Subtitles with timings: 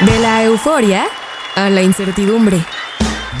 [0.00, 1.06] De la euforia
[1.54, 2.62] a la incertidumbre.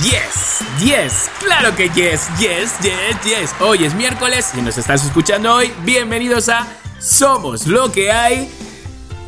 [0.02, 3.54] Yes, yes, claro que yes, yes, yes, yes.
[3.60, 5.72] Hoy es miércoles y nos estás escuchando hoy.
[5.84, 6.66] Bienvenidos a
[6.98, 8.50] Somos lo que hay.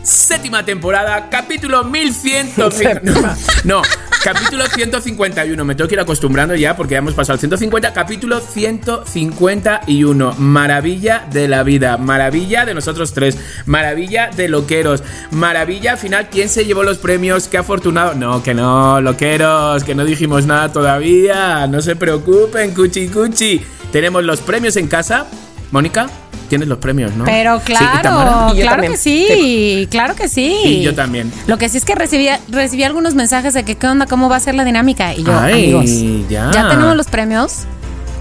[0.02, 2.54] Séptima temporada, capítulo 1100.
[3.02, 3.82] No, no,
[4.22, 5.64] capítulo 151.
[5.64, 7.92] Me tengo que ir acostumbrando ya porque ya hemos pasado el 150.
[7.92, 10.34] Capítulo 151.
[10.38, 11.96] Maravilla de la vida.
[11.96, 13.38] Maravilla de nosotros tres.
[13.66, 15.02] Maravilla de loqueros.
[15.30, 16.28] Maravilla al final.
[16.30, 17.48] ¿Quién se llevó los premios?
[17.48, 18.14] Qué afortunado.
[18.14, 19.84] No, que no, loqueros.
[19.84, 21.66] Que no dijimos nada todavía.
[21.66, 23.62] No se preocupen, cuchi cuchi.
[23.92, 25.26] Tenemos los premios en casa.
[25.70, 26.08] Mónica
[26.48, 27.24] tienes los premios, ¿no?
[27.24, 30.54] Pero claro, claro que sí, claro que sí.
[30.64, 31.32] Y yo también.
[31.46, 34.36] Lo que sí es que recibí, recibí algunos mensajes de que qué onda, cómo va
[34.36, 35.14] a ser la dinámica.
[35.14, 35.84] Y yo, amigos,
[36.28, 36.50] ya.
[36.52, 37.64] ya tenemos los premios.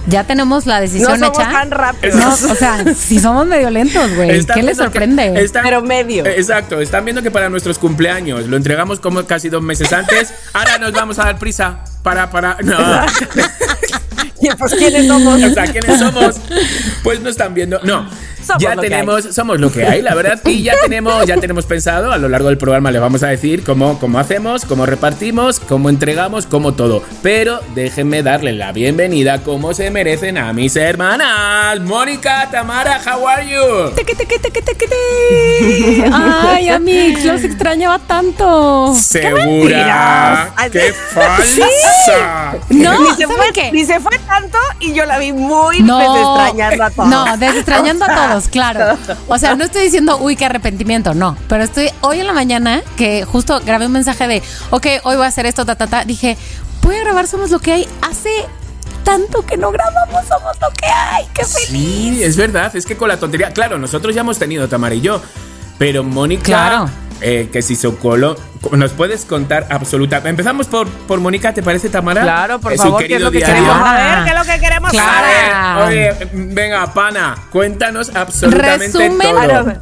[0.10, 1.52] Ya tenemos la decisión no somos hecha.
[1.52, 2.16] tan rápidos.
[2.16, 4.30] No, o sea, si somos medio lentos, güey.
[4.46, 5.34] ¿Qué les que- sorprende?
[5.44, 6.26] están- Pero medio.
[6.26, 10.34] Exacto, están viendo que para nuestros cumpleaños lo entregamos como casi dos meses antes.
[10.54, 12.56] Ahora nos vamos a dar prisa para, para.
[12.64, 12.78] No.
[14.58, 15.42] Pues, ¿quiénes somos?
[15.44, 16.36] O sea, ¿quiénes somos?
[17.04, 17.80] Pues no están viendo.
[17.84, 18.10] No.
[18.48, 20.40] Somos ya lo que tenemos, somos lo que hay, la verdad.
[20.46, 23.64] Y ya tenemos, ya tenemos pensado, a lo largo del programa le vamos a decir
[23.64, 27.04] cómo, cómo hacemos, cómo repartimos, cómo entregamos, cómo todo.
[27.22, 31.80] Pero déjenme darle la bienvenida como se merecen a mis hermanas.
[31.82, 33.92] Mónica, Tamara, how are you?
[33.96, 36.10] Teque, teque, teque, teque, te.
[36.14, 38.94] Ay, amigos, los extrañaba tanto.
[39.02, 40.54] ¿Segura?
[40.56, 42.56] Ay, ¡Qué falsa!
[42.70, 43.72] No, ni, se ¿saben fue, qué?
[43.72, 47.10] ni se fue tanto y yo la vi muy No, desextrañando a todos.
[47.10, 48.98] No, desextrañando a todos, claro.
[49.28, 51.38] O sea, no estoy diciendo, uy, qué arrepentimiento, no.
[51.48, 55.26] Pero estoy hoy en la mañana que justo grabé un mensaje de, ok, hoy voy
[55.26, 56.06] a hacer esto, ta, ta, ta.
[56.06, 56.38] Dije,
[56.84, 57.88] voy a grabar Somos lo que hay.
[58.02, 58.30] Hace
[59.04, 61.26] tanto que no grabamos Somos lo que hay.
[61.34, 61.68] Qué feliz.
[61.70, 65.02] Sí, es verdad, es que con la tontería, claro, nosotros ya hemos tenido Tamara y
[65.02, 65.22] yo,
[65.78, 66.90] pero Mónica, Claro.
[67.22, 68.36] Eh, que si Socolo,
[68.72, 70.30] ¿nos puedes contar absolutamente?
[70.30, 72.22] Empezamos por, por Mónica, ¿te parece Tamara?
[72.22, 73.56] Claro, por Es favor, ¿qué es lo que diario.
[73.56, 74.24] queremos saber?
[74.24, 75.12] ¿Qué es lo que queremos Claro.
[75.80, 75.88] saber?
[75.88, 79.74] Oye, venga, pana, cuéntanos absolutamente Resumen, todo.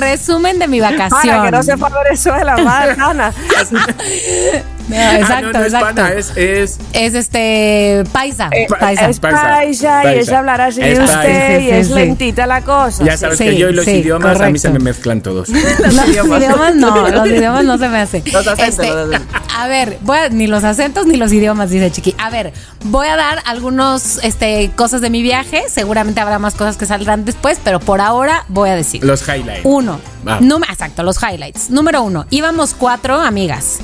[0.00, 1.10] resumen de mi vacación.
[1.10, 3.32] Para que no se fue a Venezuela, madre, Ana.
[4.88, 5.86] No, Ah, exacto, no, es exacto.
[5.96, 9.08] pana, es, es Es este paisa, pa- paisa.
[9.08, 11.94] Es Paisa, paisa y ella hablará así Es de usted Sí, y es sí.
[11.94, 13.04] lentita la cosa.
[13.04, 15.48] ya sabes Sí, que yo y los sí, idiomas a mí se me mezclan todos.
[15.78, 16.74] Los idiomas.
[16.76, 18.22] no, los idiomas no se me hace.
[18.32, 19.42] Los acentos, Este, los acentos.
[19.56, 22.14] a ver, voy a- ni los acentos ni los idiomas, dice Chiqui.
[22.18, 22.52] A ver,
[22.84, 25.64] voy a dar algunos este, cosas de mi viaje.
[25.68, 29.02] Seguramente habrá más cosas que saldrán después, pero por ahora voy a decir.
[29.04, 29.62] Los highlights.
[29.64, 30.00] Uno.
[30.26, 30.38] Va.
[30.40, 31.70] Número- exacto, los highlights.
[31.70, 32.26] Número uno.
[32.30, 33.78] Íbamos cuatro amigas.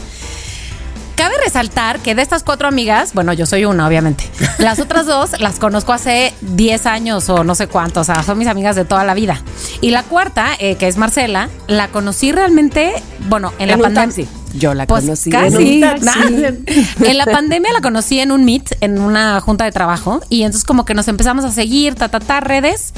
[1.23, 4.29] Cabe resaltar que de estas cuatro amigas, bueno, yo soy una, obviamente.
[4.59, 8.39] Las otras dos las conozco hace 10 años o no sé cuánto, o sea, son
[8.39, 9.41] mis amigas de toda la vida.
[9.81, 14.27] Y la cuarta, eh, que es Marcela, la conocí realmente, bueno, en, la En pandemia.
[14.55, 15.81] Yo la Pues conocí casi.
[15.81, 17.05] en un taxi.
[17.05, 20.21] En la pandemia la conocí en un meet, en una junta de trabajo.
[20.29, 22.95] Y entonces como que nos empezamos a seguir, ta, ta, ta, redes.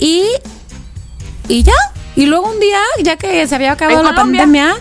[0.00, 0.24] Y,
[1.46, 1.72] y ya.
[2.16, 4.40] Y luego un día, ya que se había acabado ¿En la Colombia?
[4.42, 4.76] pandemia,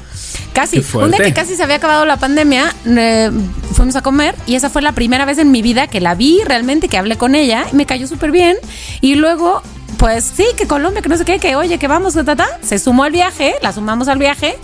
[0.54, 3.32] casi, un día que casi se había acabado la pandemia, eh,
[3.74, 6.42] fuimos a comer y esa fue la primera vez en mi vida que la vi
[6.46, 8.58] realmente, que hablé con ella, y me cayó súper bien.
[9.02, 9.62] Y luego,
[9.98, 12.48] pues sí, que Colombia, que no sé qué, que oye, que vamos, ta, ta, ta.
[12.62, 14.58] Se sumó al viaje, la sumamos al viaje.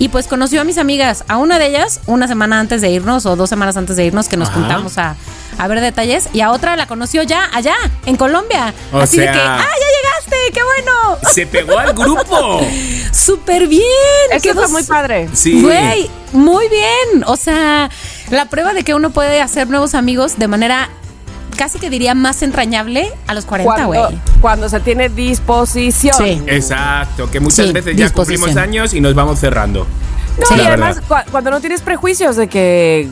[0.00, 3.26] Y pues conoció a mis amigas, a una de ellas una semana antes de irnos
[3.26, 4.60] o dos semanas antes de irnos que nos Ajá.
[4.60, 5.16] juntamos a,
[5.58, 7.74] a ver detalles y a otra la conoció ya allá,
[8.06, 8.72] en Colombia.
[8.92, 9.86] O Así de sea- que, ¡ah, ya
[10.30, 10.52] llegaste!
[10.52, 11.18] ¡Qué bueno!
[11.32, 12.60] Se pegó al grupo.
[13.12, 13.82] ¡Súper bien!
[14.32, 15.28] Eso quedó fue muy padre.
[15.32, 15.60] Sí.
[15.62, 17.24] Güey, muy bien.
[17.26, 17.90] O sea,
[18.30, 20.88] la prueba de que uno puede hacer nuevos amigos de manera
[21.56, 23.98] casi que diría más entrañable a los 40, güey.
[24.00, 26.14] Cuando, cuando se tiene disposición.
[26.16, 26.40] Sí.
[26.46, 29.84] Exacto, que muchas Sí, veces ya cumplimos años y nos vamos cerrando.
[30.38, 30.54] No, Sí.
[30.56, 33.08] y además, cu- cuando no tienes prejuicios de que,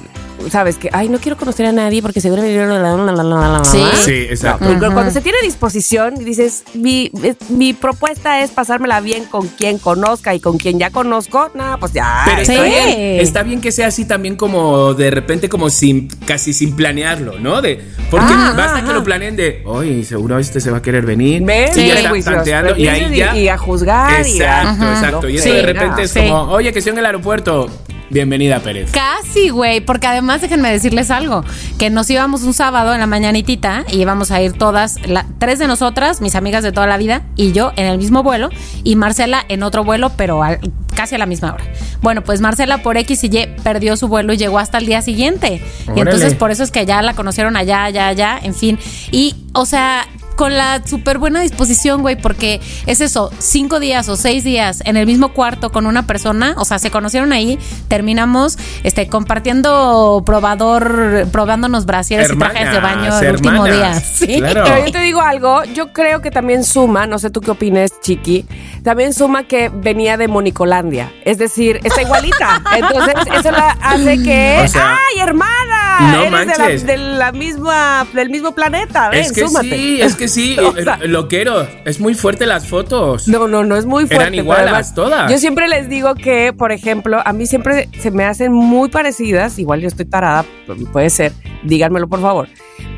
[0.50, 3.12] sabes, que, ay, no quiero conocer a nadie porque seguro me dieron la, la, la,
[3.12, 3.78] la, la, la, Sí.
[3.78, 3.92] la".
[3.96, 4.64] Sí, exacto.
[4.64, 9.24] No, cuando- Cuando se tiene disposición y dices, mi, es- mi propuesta es pasármela bien
[9.24, 12.22] con quien conozca y con quien ya conozco, nada, pues ya.
[12.26, 12.70] Pero está Sí.
[12.70, 17.38] bien, está bien que sea así también como de repente como sin casi sin planearlo,
[17.38, 17.60] ¿no?
[17.62, 17.80] De
[18.10, 18.86] porque Ah, basta ajá.
[18.86, 22.12] que lo planeen de, "Oye, seguro este se va a querer venir." Ven, y ya
[22.24, 24.92] tanteando y ahí ya y a juzgar y a- Exacto, Ajá.
[24.94, 25.28] exacto.
[25.28, 26.20] Y eso Sí, de repente es sí.
[26.20, 27.68] como, "Oye, que estoy en el aeropuerto."
[28.10, 28.92] Bienvenida, Pérez.
[28.92, 31.44] Casi, güey, porque además déjenme decirles algo,
[31.78, 35.58] que nos íbamos un sábado en la mañanitita y íbamos a ir todas, la- tres
[35.58, 38.50] de nosotras, mis amigas de toda la vida, y yo en el mismo vuelo,
[38.84, 40.60] y Marcela en otro vuelo, pero al-
[40.94, 41.64] casi a la misma hora.
[42.00, 45.02] Bueno, pues Marcela por X y Y perdió su vuelo y llegó hasta el día
[45.02, 45.60] siguiente.
[45.94, 48.78] Y entonces por eso es que ya la conocieron allá, allá, allá, en fin.
[49.10, 50.06] Y, o sea,
[50.36, 54.96] con la súper buena disposición, güey, porque es eso, cinco días o seis días en
[54.96, 61.26] el mismo cuarto con una persona, o sea, se conocieron ahí, terminamos este compartiendo probador,
[61.32, 63.74] probándonos brasieres y trajes de baño Hermanas, el último día.
[63.74, 64.02] hermanas.
[64.16, 64.38] Sí.
[64.38, 64.62] Claro.
[64.64, 68.00] Pero yo te digo algo, yo creo que también suma, no sé tú qué opines,
[68.00, 68.46] Chiqui,
[68.82, 71.12] también suma que venía de Monicolandia.
[71.24, 72.62] Es decir, está igualita.
[72.76, 74.62] Entonces, eso la hace que.
[74.64, 76.12] O sea, ¡Ay, hermana!
[76.12, 76.68] no Eres de la-.
[76.68, 79.10] De la, misma, del mismo planeta.
[79.10, 79.76] Ven, Es que súmate.
[79.76, 80.56] sí, es que sí.
[80.66, 83.28] O sea, eh, Loquero, es muy fuerte las fotos.
[83.28, 84.38] No, no, no es muy fuerte.
[84.40, 85.30] Eran además, todas.
[85.30, 89.58] Yo siempre les digo que, por ejemplo, a mí siempre se me hacen muy parecidas.
[89.58, 90.44] Igual yo estoy tarada,
[90.92, 91.32] puede ser.
[91.62, 92.48] Díganmelo, por favor.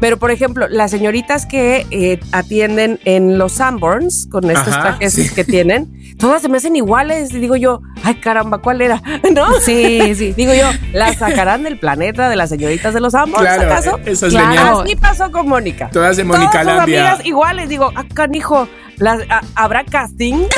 [0.01, 5.15] Pero, por ejemplo, las señoritas que eh, atienden en los Sanborns con estos Ajá, trajes
[5.15, 5.29] sí.
[5.35, 7.33] que tienen, todas se me hacen iguales.
[7.33, 9.03] Y digo yo, ay, caramba, ¿cuál era?
[9.35, 9.53] ¿No?
[9.61, 10.33] Sí, sí.
[10.33, 13.99] Digo yo, ¿las sacarán del planeta de las señoritas de los Sanborns, Claro, acaso?
[13.99, 14.81] eh, esas Claro.
[14.83, 15.91] Así pasó con Mónica.
[15.91, 17.69] Todas de Todas sus Amigas iguales.
[17.69, 18.69] Digo, ah, canijo,
[18.99, 20.47] las- ah, ¿habrá casting?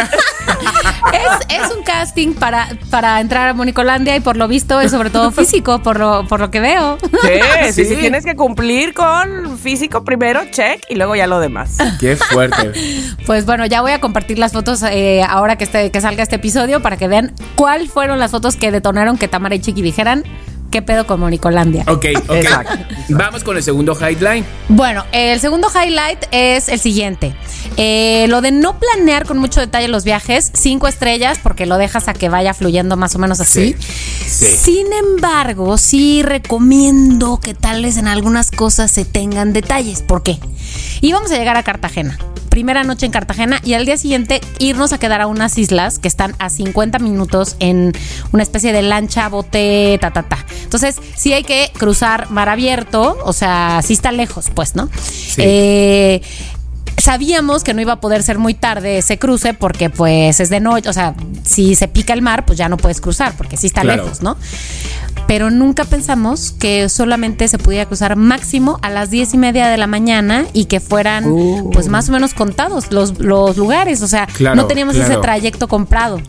[1.13, 5.11] Es, es un casting para, para entrar a Monicolandia y por lo visto es sobre
[5.11, 6.99] todo físico, por lo, por lo que veo.
[7.01, 7.85] Sí, sí, Sí.
[7.87, 11.79] sí, tienes que cumplir con físico primero, check, y luego ya lo demás.
[11.99, 12.73] Qué fuerte.
[13.27, 16.37] Pues bueno, ya voy a compartir las fotos eh, ahora que, este, que salga este
[16.37, 20.25] episodio para que vean cuáles fueron las fotos que detonaron que Tamara y Chiqui dijeran
[20.71, 21.83] qué pedo con Monicolandia.
[21.89, 22.31] Ok, ok.
[22.31, 22.79] Exacto.
[23.11, 24.45] Vamos con el segundo highline.
[24.69, 27.35] Bueno, el segundo highlight es el siguiente.
[27.77, 32.09] Eh, lo de no planear con mucho detalle los viajes, cinco estrellas, porque lo dejas
[32.09, 33.77] a que vaya fluyendo más o menos así.
[34.27, 34.47] Sí.
[34.47, 40.03] Sin embargo, sí recomiendo que tal vez en algunas cosas se tengan detalles.
[40.03, 40.39] ¿Por qué?
[41.01, 42.19] Íbamos a llegar a Cartagena.
[42.51, 46.09] Primera noche en Cartagena y al día siguiente irnos a quedar a unas islas que
[46.09, 47.93] están a 50 minutos en
[48.33, 50.45] una especie de lancha, bote, ta, ta, ta.
[50.65, 54.89] Entonces, sí hay que cruzar mar abierto, o sea, sí está lejos, pues, ¿no?
[55.39, 56.21] Eh,
[56.97, 60.61] sabíamos que no iba a poder ser muy tarde ese cruce porque pues es de
[60.61, 61.15] noche, o sea,
[61.45, 64.05] si se pica el mar, pues ya no puedes cruzar porque sí está Claro.
[64.05, 64.37] lejos, ¿no?
[65.27, 69.77] Pero nunca pensamos que solamente se pudiera cruzar máximo a las diez y media de
[69.77, 71.25] la mañana y que fueran
[71.73, 75.69] pues más o menos contados los, los lugares, o sea, Claro, no teníamos ese trayecto
[75.69, 76.21] comprado.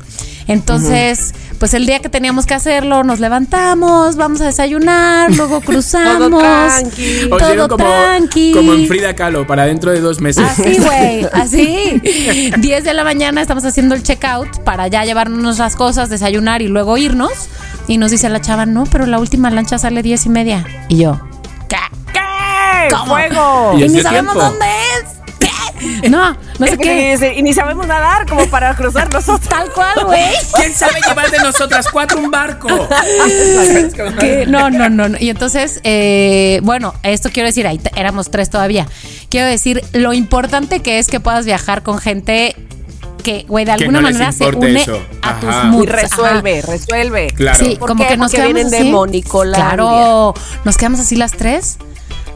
[0.47, 6.31] Entonces, pues el día que teníamos que hacerlo, nos levantamos, vamos a desayunar, luego cruzamos.
[6.31, 7.29] Todo tranqui.
[7.29, 8.51] Todo como, tranqui.
[8.55, 10.43] como en Frida Kahlo para dentro de dos meses.
[10.43, 12.01] Así, güey, así.
[12.57, 16.67] 10 de la mañana estamos haciendo el checkout para ya llevarnos las cosas, desayunar y
[16.67, 17.47] luego irnos.
[17.87, 20.65] Y nos dice la chava, no, pero la última lancha sale 10 y media.
[20.89, 21.21] Y yo,
[21.69, 21.77] ¿qué?
[22.11, 22.89] ¿Qué?
[22.89, 23.13] ¿Cómo?
[23.13, 23.73] ¡Fuego!
[23.77, 24.49] Y ni sabemos tiempo.
[24.49, 25.20] dónde es.
[26.09, 27.33] No, no sé Es que qué.
[27.37, 29.41] y ni sabemos nadar como para cruzar nosotros.
[29.49, 30.23] Tal cual, güey.
[30.55, 32.67] ¿Quién sabe llevar de nosotras cuatro un barco?
[34.47, 35.17] No, no, no, no.
[35.19, 38.87] Y entonces, eh, bueno, esto quiero decir, ahí éramos tres todavía.
[39.29, 42.55] Quiero decir lo importante que es que puedas viajar con gente
[43.23, 44.99] que, güey, de alguna no manera se une eso.
[45.21, 45.91] a tus Y Y moods.
[45.91, 47.27] resuelve, resuelve.
[47.35, 47.63] Claro.
[47.63, 48.09] Sí, ¿Por como qué?
[48.09, 48.91] que nos Porque quedamos vienen de así.
[49.55, 50.33] Claro,
[50.65, 51.77] nos quedamos así las tres.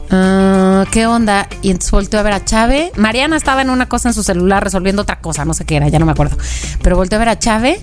[0.08, 1.48] ¿Qué onda?
[1.62, 2.92] Y entonces volteó a ver a Chávez.
[2.96, 5.88] Mariana estaba en una cosa en su celular resolviendo otra cosa, no sé qué era,
[5.88, 6.36] ya no me acuerdo.
[6.82, 7.80] Pero volteó a ver a Chávez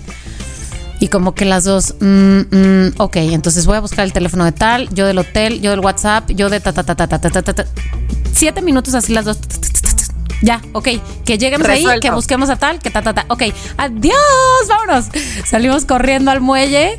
[1.00, 4.88] y como que las dos, mm, ok, entonces voy a buscar el teléfono de tal,
[4.94, 7.52] yo del hotel, yo del WhatsApp, yo de ta, ta, ta, ta, ta, ta, ta,
[7.52, 7.66] ta.
[8.32, 9.38] Siete minutos así las dos.
[10.42, 10.88] Ya, ok,
[11.24, 13.24] que lleguemos ahí, que busquemos a tal, que ta, ta, ta.
[13.28, 13.42] Ok,
[13.76, 14.14] adiós,
[14.68, 15.06] vámonos.
[15.46, 16.98] Salimos corriendo al muelle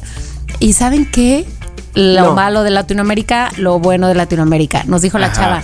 [0.59, 1.45] y ¿saben qué?
[1.95, 2.33] Lo No.
[2.33, 4.83] malo de Latinoamérica, lo bueno de Latinoamérica.
[4.85, 5.35] Nos dijo la Ajá.
[5.35, 5.63] chava.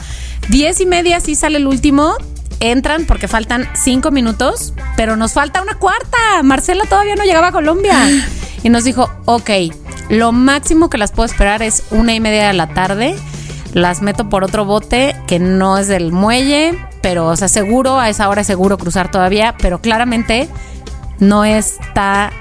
[0.49, 2.13] Diez y media sí sale el último.
[2.59, 6.17] Entran porque faltan cinco minutos, pero nos falta una cuarta.
[6.43, 7.97] Marcela todavía no llegaba a Colombia.
[8.63, 9.49] Y nos dijo, ok,
[10.09, 13.15] lo máximo que las puedo esperar es una y media de la tarde.
[13.73, 18.07] Las meto por otro bote que no es del muelle, pero, o sea, seguro, a
[18.09, 20.47] esa hora es seguro cruzar todavía, pero claramente
[21.17, 22.31] no está,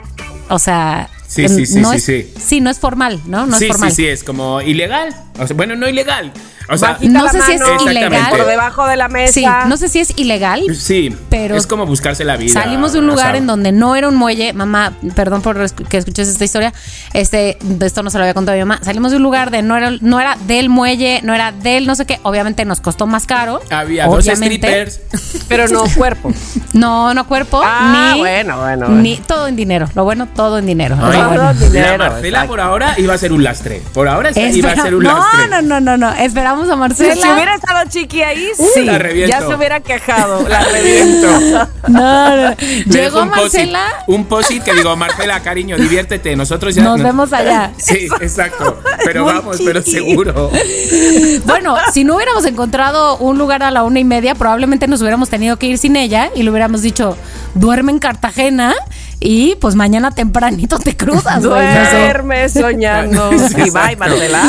[0.50, 1.08] o sea...
[1.30, 2.32] Sí, sí, sí, no sí, es- sí.
[2.44, 3.46] Sí, no es formal, ¿no?
[3.46, 3.90] No sí, es formal.
[3.90, 5.14] sí, sí, es como ilegal.
[5.38, 6.32] O sea, bueno, no ilegal.
[6.70, 8.30] O sea, no sé si es ilegal.
[8.30, 9.32] Por debajo de la mesa.
[9.32, 12.52] Sí, no sé si es ilegal, sí, pero es como buscarse la vida.
[12.52, 15.70] Salimos de un o lugar sea, en donde no era un muelle, mamá, perdón por
[15.72, 16.72] que escuches esta historia,
[17.12, 18.80] este, de esto no se lo había contado a mi mamá.
[18.84, 21.94] Salimos de un lugar de no era, no era del muelle, no era del no
[21.94, 23.60] sé qué, obviamente nos costó más caro.
[23.70, 24.56] Había dos obviamente.
[24.56, 25.00] strippers.
[25.48, 26.32] Pero no cuerpo.
[26.72, 29.88] No, no cuerpo, Ah, ni, bueno, bueno, ni todo en dinero.
[29.94, 30.96] Lo bueno, todo en dinero.
[31.00, 31.52] Ay, Lo bueno.
[31.52, 32.48] no, dinero, la Marcela exacto.
[32.50, 33.82] por ahora iba a ser un lastre.
[33.92, 35.48] Por ahora está- iba a Espera- ser un no, lastre.
[35.48, 36.12] no, no, no, no.
[36.14, 37.14] Esperamos a Si, Marcela.
[37.14, 38.84] si hubiera estado Chiqui ahí, Uh, sí.
[38.84, 39.30] la reviento.
[39.38, 40.46] Ya se hubiera quejado.
[40.48, 41.68] La reviento.
[41.88, 42.56] No, no.
[42.56, 44.04] Llegó dejó un post-it, Marcela.
[44.06, 46.36] Un posit que digo, Marcela, cariño, diviértete.
[46.36, 46.82] Nosotros ya.
[46.82, 47.70] Nos vemos allá.
[47.78, 48.80] Sí, exacto.
[49.04, 50.50] Pero Muy vamos, pero seguro.
[51.44, 55.28] Bueno, si no hubiéramos encontrado un lugar a la una y media, probablemente nos hubiéramos
[55.30, 57.16] tenido que ir sin ella y le hubiéramos dicho,
[57.54, 58.74] duerme en Cartagena
[59.20, 61.44] y pues mañana tempranito te cruzas.
[61.44, 61.98] güey, no sé.
[61.98, 63.30] Duerme soñando.
[63.50, 63.96] Sí, Y bye.
[63.96, 64.42] Marcela.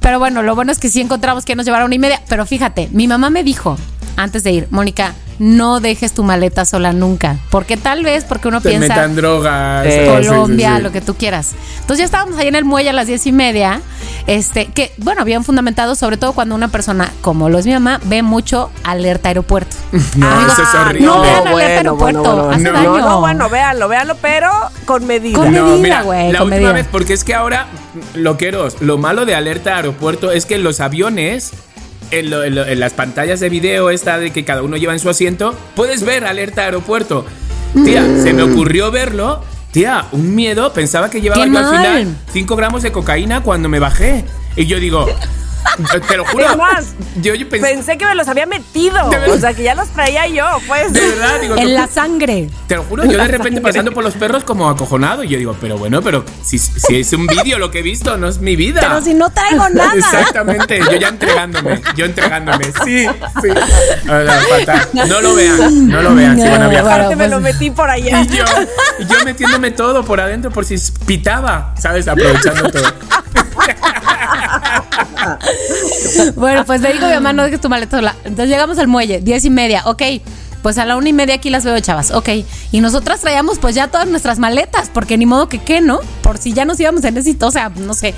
[0.00, 2.20] Pero bueno, lo bueno es que sí encontramos que nos llevara una y media.
[2.28, 3.78] Pero fíjate, mi mamá me dijo
[4.16, 7.36] antes de ir, Mónica, no dejes tu maleta sola nunca.
[7.50, 9.84] Porque tal vez, porque uno Te piensa metan drogas.
[9.86, 10.82] Sí, sí, Colombia, sí.
[10.82, 11.52] lo que tú quieras.
[11.74, 13.80] Entonces ya estábamos ahí en el muelle a las diez y media.
[14.26, 18.00] Este, que, bueno, habían fundamentado, sobre todo cuando una persona, como lo es mi mamá,
[18.04, 19.76] ve mucho alerta aeropuerto.
[20.16, 21.06] No, Amigos, eso es horrible.
[21.06, 22.72] No vean No, alerta aeropuerto, bueno, bueno, hace no.
[22.72, 22.98] daño.
[22.98, 24.50] No, no, bueno, véanlo, véanlo, pero
[24.86, 25.36] con medida.
[25.38, 26.72] Con medida, güey, la con última medida.
[26.72, 27.66] vez, porque es que ahora,
[28.14, 31.52] loqueros, lo malo de alerta aeropuerto es que los aviones,
[32.10, 34.92] en, lo- en lo- en las pantallas de video esta de que cada uno lleva
[34.92, 37.24] en su asiento, puedes ver alerta aeropuerto.
[37.84, 39.42] Tía, se me ocurrió verlo.
[39.72, 43.68] Tía, un miedo, pensaba que llevaba ¡Qué yo al final 5 gramos de cocaína cuando
[43.68, 44.24] me bajé.
[44.56, 45.06] Y yo digo,
[46.08, 46.50] te lo juro.
[46.50, 48.96] Es más, yo, yo pensé, Pensé que me los había metido.
[49.28, 50.92] O sea, que ya los traía yo, pues.
[50.92, 52.48] de verdad, digo, En la sangre.
[52.66, 55.24] Te lo juro, yo de repente pasando por los perros como acojonado.
[55.24, 58.16] Y yo digo, pero bueno, pero si, si es un vídeo lo que he visto,
[58.16, 58.80] no es mi vida.
[58.80, 59.94] Pero si no traigo nada.
[59.94, 62.64] Exactamente, yo ya entregándome, yo entregándome.
[62.84, 63.06] Sí,
[63.42, 63.48] sí.
[64.94, 66.92] No lo vean, no lo vean si van a No, viajar.
[67.00, 68.22] Aparte me lo metí por allá.
[68.22, 68.44] Y yo,
[69.08, 72.08] yo metiéndome todo por adentro por si pitaba, ¿sabes?
[72.08, 72.84] Aprovechando todo.
[76.36, 78.14] Bueno, pues le digo mi mamá, no dejes tu maleta sola.
[78.24, 80.02] Entonces llegamos al muelle, diez y media, ok.
[80.62, 82.28] Pues a la una y media aquí las veo, chavas, ok.
[82.72, 86.00] Y nosotras traíamos pues ya todas nuestras maletas, porque ni modo que qué, ¿no?
[86.22, 88.14] Por si ya nos íbamos en ese, o sea, no sé.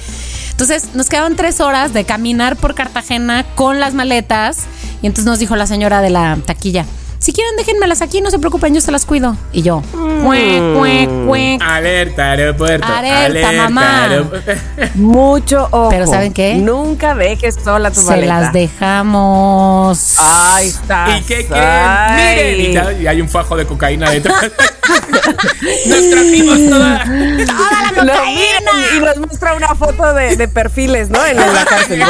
[0.50, 4.60] Entonces nos quedaban tres horas de caminar por Cartagena con las maletas.
[5.02, 6.86] Y entonces nos dijo la señora de la taquilla,
[7.18, 9.36] si quieren déjenmelas aquí, no se preocupen, yo se las cuido.
[9.52, 9.82] Y yo,
[10.24, 11.62] cuec, cuec, cuec.
[11.62, 12.86] Alerta, aeropuerto.
[12.86, 14.04] Alerta, mamá.
[14.04, 14.52] aeropuerto.
[14.94, 15.88] Mucho ojo.
[15.90, 16.54] Pero ¿saben qué?
[16.54, 18.40] Nunca dejes sola tu Se maleta.
[18.40, 20.14] las dejamos.
[20.18, 21.18] Ay, está.
[21.18, 22.16] ¿Y qué creen?
[22.16, 24.36] Miren, y, ya- y hay un fajo de cocaína detrás.
[25.86, 27.04] Nos trajimos toda.
[27.04, 28.70] ¡Toda la cocaína!
[28.96, 31.24] y nos muestra una foto de, de perfiles, ¿no?
[31.26, 32.02] En la cárcel.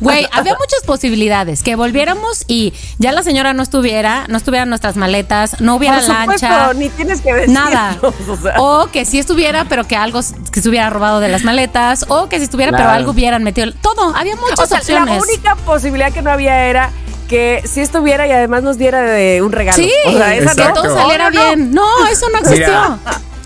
[0.00, 1.62] Güey, había muchas posibilidades.
[1.62, 6.04] Que volviéramos y ya la señora no estuviera, no estuvieran nuestras maletas, no hubiera Por
[6.04, 6.74] supuesto, lancha.
[6.74, 7.96] ni tienes que decirnos, Nada.
[8.02, 8.60] o sea.
[8.60, 10.20] O que sí estuviera, pero que algo
[10.52, 12.04] que se hubiera robado de las maletas.
[12.08, 13.72] O que si estuviera, pero algo hubieran metido.
[13.80, 14.14] Todo.
[14.14, 15.16] Había muchas O sea, opciones.
[15.16, 16.90] la única posibilidad que no había era
[17.28, 19.76] que si estuviera y además nos diera de un regalo.
[19.82, 21.46] Sí, o sea, esa que todo saliera No, no, no.
[21.56, 21.74] bien.
[21.74, 22.66] No, eso no existió.
[22.66, 22.98] Mira,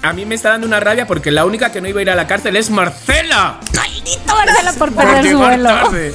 [0.03, 2.11] a mí me está dando una rabia porque la única que no iba a ir
[2.11, 3.61] a la cárcel es Marcela.
[3.75, 5.71] Maldito Marcela por perder su vuelo.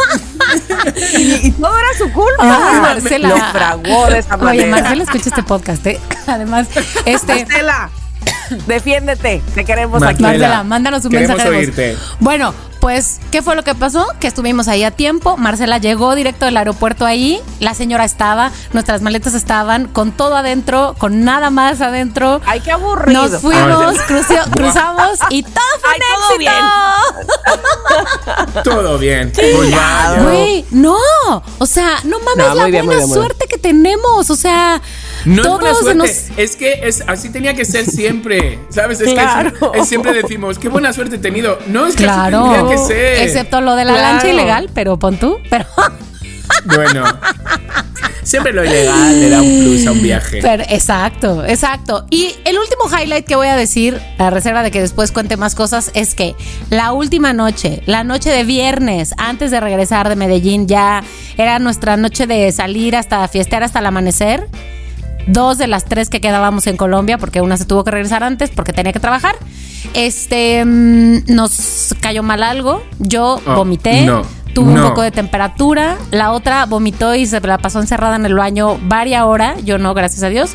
[1.18, 2.40] Y, y todo era su culpa.
[2.40, 3.30] Ay, Marcela.
[3.30, 4.68] Lo fraguó de esa Oye, manera.
[4.68, 6.00] Marcela escucha este podcast, ¿eh?
[6.28, 6.68] Además,
[7.06, 7.46] este.
[7.46, 7.90] Marcela,
[8.68, 9.42] defiéndete.
[9.54, 10.22] Te queremos aquí.
[10.24, 10.48] Marcela.
[10.48, 11.98] Marcela, mándanos un Queremos mensaje oírte.
[12.20, 14.06] Bueno, pues, ¿qué fue lo que pasó?
[14.20, 15.38] Que estuvimos ahí a tiempo.
[15.38, 17.40] Marcela llegó directo del aeropuerto ahí.
[17.60, 22.42] La señora estaba, nuestras maletas estaban con todo adentro, con nada más adentro.
[22.46, 23.28] Ay, qué aburrido.
[23.28, 23.96] Nos fuimos,
[24.52, 26.52] cruzamos y todo fue todo éxito.
[28.64, 29.32] Todo bien.
[29.34, 30.24] Pues vaya.
[30.24, 30.98] Güey, no.
[31.60, 33.10] O sea, no mames No, la bien, muy buena bien, muy bien.
[33.10, 34.30] suerte que tenemos.
[34.30, 34.82] O sea,
[35.26, 36.10] No es buena suerte, nos.
[36.38, 39.00] es que es, así tenía que ser siempre, ¿sabes?
[39.02, 39.52] Es Claro.
[39.72, 41.60] que es- es siempre decimos, qué buena suerte he tenido.
[41.68, 42.52] No, es que así Claro.
[42.52, 43.22] tendría que ser.
[43.28, 44.14] Excepto lo de la Claro.
[44.14, 45.38] lancha ilegal, pero pon tú.
[45.50, 45.66] Pero.
[46.66, 47.04] Bueno,
[48.24, 50.40] siempre lo ilegal le da un plus a un viaje.
[50.42, 52.06] Pero, exacto, exacto.
[52.10, 55.56] Y el último highlight que voy a decir, a reserva de que después cuente más
[55.56, 56.36] cosas, es que
[56.70, 61.04] la última noche, la noche de viernes, antes de regresar de Medellín, ya
[61.38, 64.48] era nuestra noche de salir hasta fiestear hasta el amanecer.
[65.28, 68.50] Dos de las tres que quedábamos en Colombia, porque una se tuvo que regresar antes
[68.50, 69.36] porque tenía que trabajar.
[69.94, 72.84] Este mm, nos cayó mal algo.
[73.00, 74.06] Yo Oh, vomité.
[74.06, 74.24] no,
[74.54, 75.98] Tuvo un poco de temperatura.
[76.12, 79.64] La otra vomitó y se la pasó encerrada en el baño varias horas.
[79.64, 80.52] Yo no, gracias a Dios.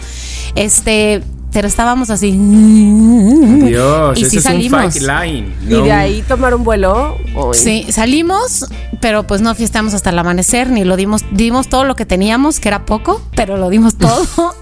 [0.55, 1.23] Este,
[1.57, 2.33] pero estábamos así.
[2.33, 4.85] Dios, y sí es salimos.
[4.85, 5.55] un fight line.
[5.67, 7.17] Y de ahí tomar un vuelo.
[7.55, 8.67] Sí, salimos,
[9.01, 12.61] pero pues no fiestamos hasta el amanecer, ni lo dimos, dimos todo lo que teníamos,
[12.61, 14.55] que era poco, pero lo dimos todo.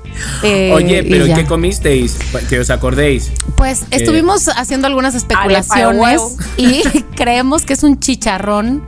[0.45, 1.35] Eh, Oye, pero.
[1.35, 2.17] ¿qué comisteis?
[2.49, 3.33] Que os acordéis.
[3.57, 6.31] Pues estuvimos haciendo algunas especulaciones huevo.
[6.57, 6.81] y
[7.17, 8.85] creemos que es un chicharrón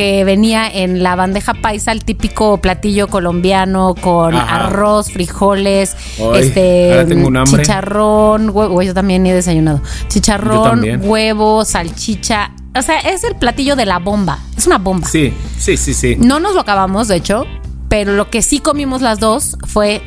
[0.00, 4.68] que venía en la bandeja paisa, el típico platillo colombiano con Ajá.
[4.68, 7.06] arroz, frijoles, Ay, este
[7.44, 9.82] chicharrón, huevo, yo también he desayunado.
[10.08, 12.50] Chicharrón, huevo, salchicha.
[12.74, 14.38] O sea, es el platillo de la bomba.
[14.56, 15.06] Es una bomba.
[15.06, 16.16] Sí, sí, sí, sí.
[16.18, 17.44] No nos lo acabamos, de hecho,
[17.90, 20.00] pero lo que sí comimos las dos fue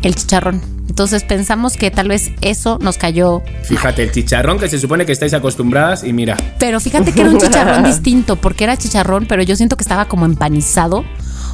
[0.00, 0.73] el chicharrón.
[0.88, 3.42] Entonces pensamos que tal vez eso nos cayó.
[3.64, 6.36] Fíjate, el chicharrón que se supone que estáis acostumbradas y mira.
[6.58, 10.06] Pero fíjate que era un chicharrón distinto, porque era chicharrón, pero yo siento que estaba
[10.06, 11.04] como empanizado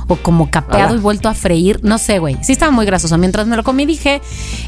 [0.09, 1.81] o como capeado y vuelto a freír.
[1.83, 2.37] No sé, güey.
[2.43, 3.17] Sí estaba muy grasoso.
[3.17, 4.21] Mientras me lo comí dije,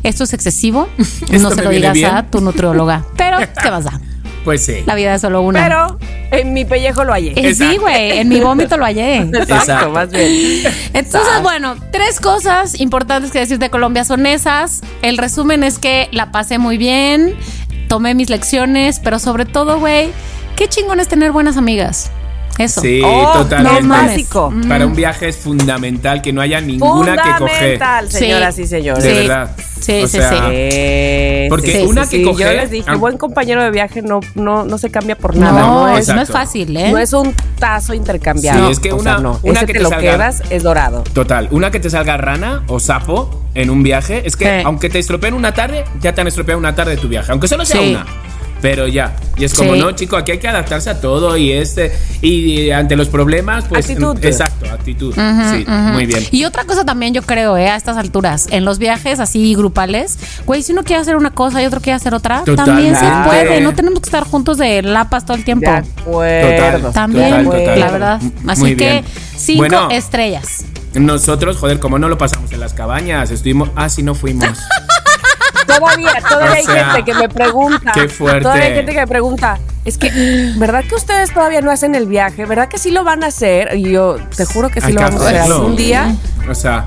[0.03, 0.89] esto es excesivo.
[1.41, 2.15] No se lo digas bien.
[2.15, 3.05] a tu nutrióloga.
[3.17, 4.01] Pero, ¿qué más da?
[4.45, 4.83] Pues sí.
[4.87, 5.63] La vida es solo una.
[5.63, 5.99] Pero
[6.33, 7.33] en mi pellejo lo hallé.
[7.37, 8.19] Eh, sí, güey.
[8.19, 9.17] En mi vómito lo hallé.
[9.21, 9.91] Exacto, Exacto.
[9.91, 10.65] más bien.
[10.95, 14.81] Entonces, bueno, tres cosas importantes que decir de Colombia son esas.
[15.03, 17.37] El resumen es que la pasé muy bien,
[17.89, 20.11] tomé mis lecciones, pero sobre todo, güey,
[20.57, 22.11] qué chingón es tener buenas amigas.
[22.59, 22.81] Eso.
[22.83, 23.83] Sí, Oh, totalmente.
[23.83, 24.53] no básico.
[24.69, 27.79] Para un viaje es fundamental que no haya ninguna que coger.
[27.79, 28.63] Fundamental, señoras Sí.
[28.63, 29.03] y señores.
[29.05, 29.17] De Sí.
[29.29, 29.51] verdad.
[29.81, 31.47] Sí, O sí, sea, sí.
[31.49, 32.31] Porque sí, una sí, que sí.
[32.31, 32.95] coger- Yo les dije, ah.
[32.97, 35.61] buen compañero de viaje no, no, no se cambia por No, nada.
[35.67, 36.47] No, es- es, no es Exacto.
[36.47, 36.93] fácil, ¿eh?
[36.93, 38.67] no es un tazo intercambiable.
[38.67, 39.41] Sí, es que O una- sea, no.
[39.43, 41.03] una Ese que te te lo salga- quedas es dorado.
[41.13, 44.63] Total, una que te salga rana o sapo en un viaje, es que Sí.
[44.65, 47.49] aunque te estropeen una tarde, ya te han estropeado una tarde de tu viaje, aunque
[47.49, 47.91] solo sea Sí.
[47.91, 48.07] una.
[48.63, 49.81] Pero ya, y es como, Sí.
[49.81, 51.93] no, chico, aquí hay que adaptarse a todo y este
[52.23, 54.17] y ante los problemas, pues Actitud.
[54.25, 55.13] exacto, actitud.
[55.15, 56.25] Sí, muy bien.
[56.31, 57.69] Y otra cosa también yo creo, ¿eh?
[57.69, 60.17] A estas alturas, en los viajes así grupales,
[60.47, 63.61] güey, si uno quiere hacer una cosa y otro quiere hacer otra, también se puede.
[63.61, 65.69] No tenemos que estar juntos de lapas todo el tiempo.
[65.69, 66.91] De acuerdo.
[66.93, 67.81] También, Total, total.
[67.81, 68.21] la verdad.
[68.47, 69.05] Así Muy que bien.
[69.37, 69.89] cinco Bueno.
[69.91, 70.65] estrellas.
[70.95, 74.47] Nosotros, joder, como no lo pasamos en las cabañas, estuvimos, ah, sí, no fuimos.
[75.79, 77.93] Todavía, todavía hay sea, gente que me pregunta.
[77.93, 78.43] qué fuerte.
[78.43, 79.59] Todavía hay gente que me pregunta.
[79.85, 80.11] Es que,
[80.57, 82.45] ¿verdad que ustedes todavía no hacen el viaje?
[82.47, 83.77] ¿Verdad que sí lo van a hacer?
[83.77, 86.15] Y yo te juro que sí Hay lo que vamos a hacer algún día.
[86.49, 86.87] O sea,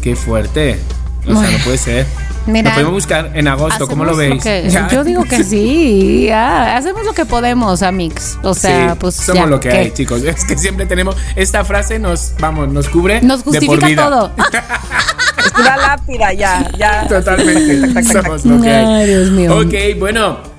[0.00, 0.80] qué fuerte.
[1.26, 2.06] O sea, no puede ser.
[2.46, 4.42] Mira, lo podemos buscar en agosto, ¿cómo lo veis?
[4.42, 8.38] que- yo digo que sí, ya, hacemos lo que podemos, Amix.
[8.42, 9.76] O sea, Sí, pues somos ya, lo que ¿qué?
[9.78, 10.22] hay, chicos.
[10.24, 14.04] Es que siempre tenemos esta frase nos vamos, nos cubre Nos de por justifica vida.
[14.04, 14.32] todo.
[15.40, 17.06] Es una lápida, ya, ya.
[17.08, 18.02] Totalmente.
[18.04, 18.84] somos lo que hay.
[18.84, 19.56] Ay, Dios mío.
[19.58, 20.49] Ok, bueno.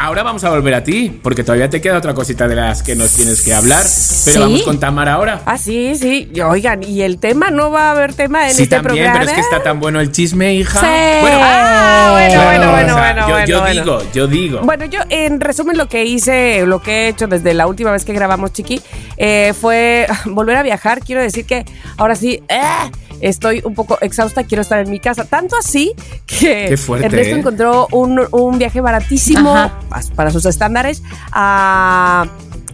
[0.00, 2.94] Ahora vamos a volver a ti, porque todavía te queda otra cosita de las que
[2.94, 3.80] nos tienes que hablar.
[3.82, 3.88] Pero
[4.34, 4.38] Sí.
[4.38, 5.42] vamos con Tamara ahora.
[5.44, 6.30] Ah, sí, sí.
[6.40, 9.18] Oigan, y el tema no va a haber tema en sí, este también, programa.
[9.18, 10.78] pero es que está tan bueno el chisme, hija.
[10.78, 10.86] Sí.
[11.20, 13.80] Bueno, Ah, bueno, claro, bueno, o bueno, sea, bueno, yo, bueno, yo bueno.
[13.82, 14.60] digo, yo digo.
[14.62, 18.04] Bueno, yo en resumen lo que hice, lo que he hecho desde la última vez
[18.04, 18.80] que grabamos Chiqui,
[19.18, 21.00] eh, fue volver a viajar.
[21.00, 21.64] Quiero decir que
[21.96, 22.90] ahora sí, ¡eh!
[23.20, 25.24] estoy un poco exhausta, quiero estar en mi casa.
[25.24, 25.92] Tanto así
[26.26, 27.38] que fuerte, Ernesto ¿eh?
[27.38, 29.80] encontró un, un viaje baratísimo Ajá.
[30.14, 31.02] para sus estándares
[31.32, 32.26] a,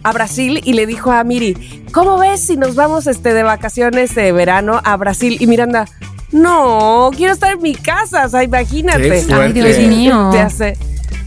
[0.03, 4.13] a Brasil y le dijo a Miri, ¿cómo ves si nos vamos este, de vacaciones
[4.15, 5.37] de verano a Brasil?
[5.39, 5.87] Y Miranda,
[6.31, 9.25] no, quiero estar en mi casa, o sea, imagínate.
[9.25, 9.33] Qué.
[9.33, 10.31] Ay, Dios mío.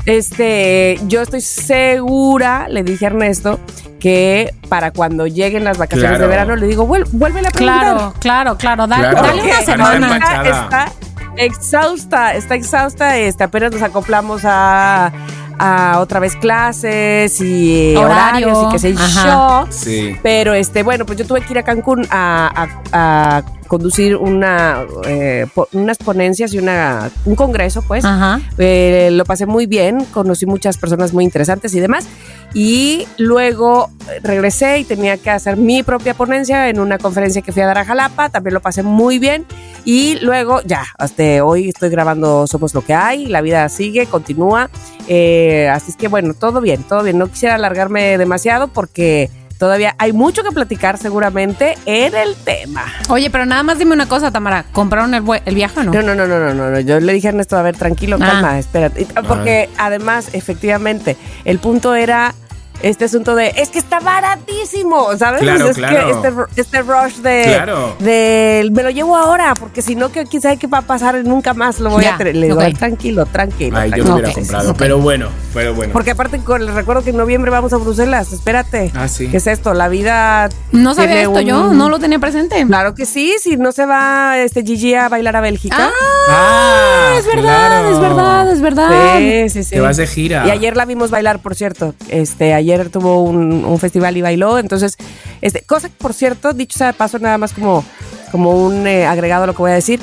[0.08, 3.60] Este, yo estoy segura, le dije a Ernesto,
[4.00, 6.24] que para cuando lleguen las vacaciones Claro.
[6.24, 7.80] de verano, le digo, vuel- vuélvele a preguntar.
[7.80, 8.86] Claro, claro, claro.
[8.86, 9.26] Dale, Claro.
[9.26, 10.14] dale una semana.
[10.16, 10.92] Ana está
[11.36, 13.16] exhausta, está exhausta.
[13.18, 15.12] Este, apenas nos acoplamos a,
[15.58, 18.48] a otra vez clases y Horario.
[18.48, 19.66] horarios y qué sé yo.
[19.70, 20.16] Sí.
[20.22, 24.84] Pero este, bueno, pues yo tuve que ir a Cancún a, a- a conducir una,
[25.06, 28.04] eh, unas ponencias y una, un congreso, pues.
[28.04, 28.40] Ajá.
[28.58, 32.06] Eh, lo pasé muy bien, conocí muchas personas muy interesantes y demás.
[32.54, 33.90] Y luego
[34.22, 37.78] regresé y tenía que hacer mi propia ponencia en una conferencia que fui a dar
[37.78, 39.44] a Jalapa, también lo pasé muy bien.
[39.84, 44.70] Y luego ya, hasta hoy estoy grabando Somos lo que hay, la vida sigue, continúa.
[45.08, 47.18] Eh, así es que bueno, todo bien, todo bien.
[47.18, 52.84] No quisiera alargarme demasiado porque todavía hay mucho que platicar seguramente en el tema.
[53.08, 54.64] Oye, pero nada más dime una cosa, Tamara.
[54.72, 55.92] ¿Compraron el, el viaje o no?
[55.92, 56.80] No, no, no, no, no, no.
[56.80, 58.26] Yo le dije a Ernesto, a ver, tranquilo, Ah.
[58.26, 59.06] calma, espérate.
[59.26, 62.34] Porque además, efectivamente, el punto era
[62.82, 65.40] este asunto de es que está baratísimo, ¿sabes?
[65.40, 66.22] Claro, es claro.
[66.22, 67.96] que este, este rush de, Claro.
[67.98, 71.22] de me lo llevo ahora, porque si no, que quién sabe qué va a pasar,
[71.24, 72.36] nunca más lo voy Ya, a tener.
[72.36, 72.64] Le digo, ok.
[72.64, 73.76] "Ay, tranquilo, tranquilo.
[73.76, 74.08] Ay, yo tranquilo".
[74.08, 74.74] lo hubiera comprado.
[74.74, 75.92] Pero bueno, pero bueno.
[75.92, 78.92] Porque aparte, con- les recuerdo que en noviembre vamos a Bruselas, espérate.
[78.94, 79.28] Ah, sí.
[79.28, 79.74] ¿Qué es esto?
[79.74, 80.48] La vida.
[80.72, 82.64] No sabía esto un- yo, no lo tenía presente.
[82.66, 85.90] Claro que sí, si no se va este Gigi a bailar a Bélgica.
[86.28, 87.42] Ah, es verdad,
[87.82, 87.88] claro.
[87.94, 89.16] es verdad, es verdad.
[89.18, 89.70] Sí, sí, sí.
[89.70, 90.46] Te vas de gira.
[90.46, 91.94] Y ayer la vimos bailar, por cierto.
[92.08, 94.58] Este, ayer tuvo un, un festival y bailó.
[94.58, 94.96] Entonces,
[95.40, 97.84] este, cosa que, por cierto, dicho sea de paso, nada más como,
[98.30, 100.00] como un eh, agregado a lo que voy a decir.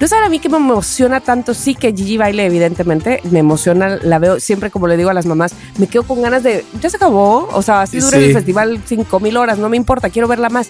[0.00, 3.20] No saben a mí que me emociona tanto, sí que Gigi baile, evidentemente.
[3.30, 6.42] Me emociona, la veo siempre, como le digo a las mamás, me quedo con ganas
[6.44, 6.64] de.
[6.80, 7.48] Ya se acabó.
[7.52, 8.24] O sea, así dura Sí.
[8.26, 10.68] el festival cinco mil horas, no me importa, quiero verla más.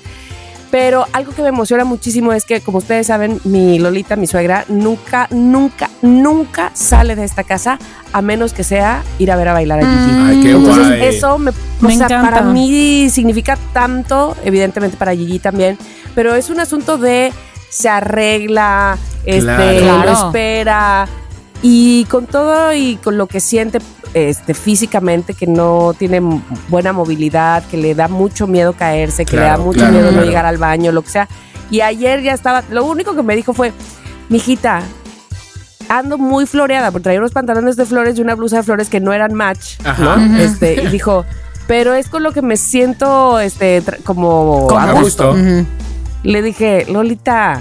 [0.70, 4.66] Pero algo que me emociona muchísimo es que, como ustedes saben, mi Lolita, mi suegra,
[4.68, 7.78] nunca, nunca, nunca sale de esta casa
[8.12, 10.18] a menos que sea ir a ver a bailar a Gigi.
[10.20, 11.04] Ay, qué Entonces, guay.
[11.04, 15.78] eso me, o sea, para mí significa tanto, evidentemente para Gigi también,
[16.14, 17.32] pero es un asunto de
[17.70, 20.04] se arregla, este, Claro.
[20.04, 21.08] lo espera
[21.62, 23.78] y con todo y con lo que siente
[24.14, 26.20] este físicamente que no tiene
[26.68, 30.24] buena movilidad, que le da mucho miedo caerse, que le da mucho claro, miedo no
[30.24, 31.28] llegar al baño, lo que sea.
[31.70, 33.72] Y ayer ya estaba, lo único que me dijo fue,
[34.28, 34.82] mijita,
[35.88, 39.00] ando muy floreada, porque traía unos pantalones de flores y una blusa de flores que
[39.00, 40.16] no eran match, Ajá.
[40.16, 40.38] ¿no?
[40.38, 41.24] Este, y dijo,
[41.66, 45.36] pero es con lo que me siento este como A gusto.
[46.22, 47.60] Le dije, Lolita,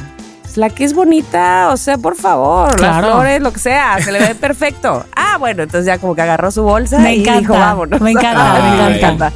[0.57, 3.11] la que es bonita, o sea, por favor, las Claro.
[3.13, 5.05] flores, lo que sea, se le ve perfecto.
[5.15, 8.01] Ah, bueno, entonces ya como que agarró su bolsa Me y encanta, dijo, vámonos.
[8.01, 9.33] me encanta, me encanta.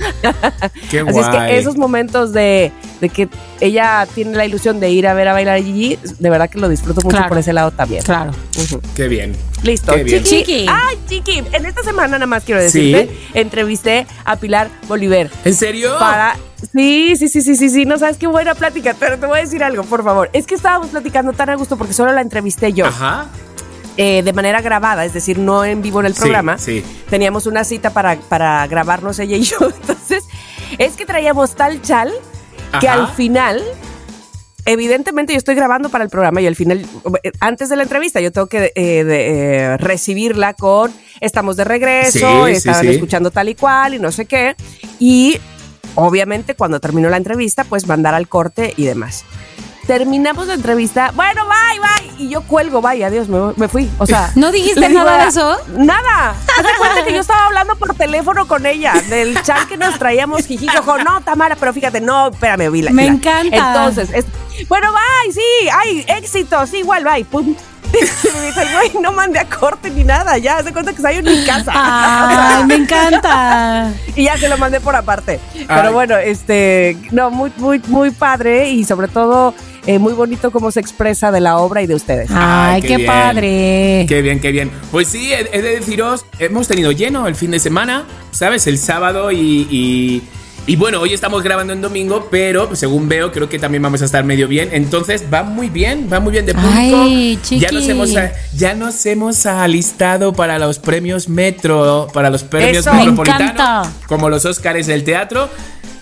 [0.90, 3.30] Qué Así es que esos momentos de, de que
[3.60, 6.60] ella tiene la ilusión de ir a ver a bailar a Gigi, de verdad que
[6.60, 7.30] lo disfruto mucho Claro.
[7.30, 8.04] por ese lado también.
[8.04, 8.32] Claro.
[8.96, 9.36] Qué bien.
[9.64, 9.94] Listo.
[9.94, 10.24] Qué bien.
[10.24, 10.44] Chiqui.
[10.46, 10.66] Chiqui.
[10.68, 11.44] Ay, Chiqui.
[11.54, 15.30] En esta semana nada más quiero decirte, entrevisté a Pilar Bolívar.
[15.46, 15.92] ¿En serio?
[16.00, 16.36] Para.
[16.72, 17.86] Sí, sí, sí, sí, sí, sí.
[17.86, 20.30] No sabes qué buena plática, pero te voy a decir algo, por favor.
[20.34, 23.28] Es que estábamos platicando tan a gusto porque solo la entrevisté yo Ajá.
[23.98, 26.58] eh, de manera grabada, es decir, no en vivo en el Sí, programa.
[26.58, 26.84] sí.
[27.10, 29.58] Teníamos una cita para, para grabarnos ella y yo.
[29.82, 30.24] Entonces,
[30.78, 32.12] es que traíamos tal chal
[32.80, 33.62] que al final.
[34.64, 36.86] Evidentemente yo estoy grabando para el programa y al final,
[37.40, 42.46] antes de la entrevista, yo tengo que eh, de, eh, recibirla con estamos de regreso,
[42.46, 42.90] Sí, sí, estaban sí.
[42.90, 44.56] escuchando tal y cual y no sé qué.
[45.00, 45.40] Y
[45.96, 49.24] obviamente cuando terminó la entrevista, pues mandar al corte y demás.
[49.88, 52.24] Terminamos la entrevista, bueno, bye, bye.
[52.26, 53.90] Y yo cuelgo, bye, adiós, me, me fui.
[53.98, 55.58] O sea, ¿No dijiste nada de eso?
[55.76, 56.30] Nada.
[56.32, 59.98] Haz de cuenta que yo estaba hablando por teléfono con ella, del chat que nos
[59.98, 61.00] traíamos jijijojo.
[61.00, 63.56] No, Tamara, pero fíjate, no, espérame, vi la- Me encanta.
[63.58, 65.42] Entonces, es- bueno, bye, sí,
[65.74, 67.26] ay, éxito, sí, igual, bye.
[67.26, 67.56] Pum.
[68.34, 70.98] Me dice el güey, no mandé a corte ni nada, ya, haz de cuenta que
[70.98, 71.72] estoy en mi casa.
[71.74, 73.92] Ay, me encanta.
[74.16, 75.40] Y ya se lo mandé por aparte.
[75.56, 75.66] Ay.
[75.68, 79.54] Pero bueno, este, no, muy, muy, muy padre y sobre todo
[79.86, 82.30] eh, muy bonito cómo se expresa de la obra y de ustedes.
[82.32, 83.08] Ay, Ay, qué, qué bien.
[83.08, 84.06] padre.
[84.10, 84.72] Qué bien, qué bien.
[84.92, 88.68] Pues sí, he, he de deciros, hemos tenido lleno el fin de semana, ¿sabes?
[88.68, 90.24] El sábado y, y,
[90.68, 94.06] y bueno, hoy estamos grabando en domingo, pero según veo, creo que también vamos a
[94.06, 94.70] estar medio bien.
[94.72, 97.02] Entonces va muy bien, va muy bien de público.
[97.02, 98.12] Ay, ya nos hemos
[98.54, 102.94] ya nos hemos alistado para los premios Metro, para los premios Eso.
[102.94, 103.92] Me Metropolitano, encanta.
[104.08, 105.50] como los Óscares del teatro.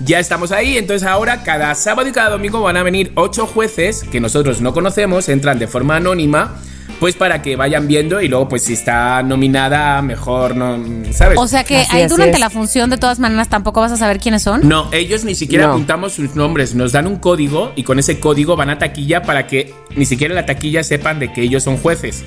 [0.01, 4.05] Ya estamos ahí, entonces ahora cada sábado y cada domingo van a venir ocho jueces
[4.09, 6.61] que nosotros no conocemos, entran de forma anónima,
[6.99, 10.77] pues para que vayan viendo y luego pues si está nominada mejor, no,
[11.13, 11.37] ¿sabes?
[11.39, 12.39] O sea que Así, ahí así durante es.
[12.39, 14.67] la función de todas maneras tampoco vas a saber quiénes son.
[14.67, 15.71] no, ellos ni siquiera No.
[15.73, 19.47] apuntamos sus nombres, nos dan un código y con ese código van a taquilla para
[19.47, 22.23] que ni siquiera la taquilla sepan de que ellos son jueces.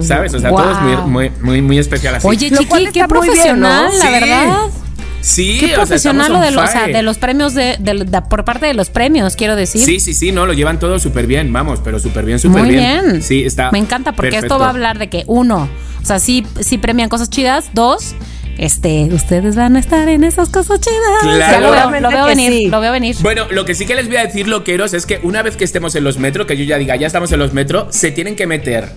[0.00, 0.32] ¿Sabes?
[0.34, 1.08] O sea, todo es muy, Wow.
[1.08, 2.24] muy, muy, muy especial así.
[2.28, 3.98] Oye, Chiqui, qué bien, profesional, ¿no?
[3.98, 4.12] la Sí.
[4.12, 4.56] verdad.
[5.20, 8.22] Sí, Qué o profesional lo de los, o sea, de los premios de, de- de-
[8.22, 9.82] por parte de los premios, quiero decir.
[9.82, 12.70] Sí, sí, sí, no, lo llevan todo súper bien, vamos, pero súper bien, súper Muy
[12.70, 13.04] bien.
[13.10, 13.22] bien.
[13.22, 13.70] Sí, está.
[13.70, 14.54] Me encanta porque perfecto.
[14.54, 15.68] esto va a hablar de que uno,
[16.02, 17.70] o sea, sí, sí premian cosas chidas.
[17.74, 18.14] Dos,
[18.58, 20.98] este, ustedes van a estar en esas cosas chidas.
[21.22, 21.38] Claro.
[21.74, 22.66] Ya lo veo, lo veo venir, sí.
[22.68, 23.16] lo veo venir.
[23.20, 25.64] Bueno, lo que sí que les voy a decir, loqueros, es que una vez que
[25.64, 28.36] estemos en los metros, que yo ya diga, ya estamos en los metros, se tienen
[28.36, 28.88] que meter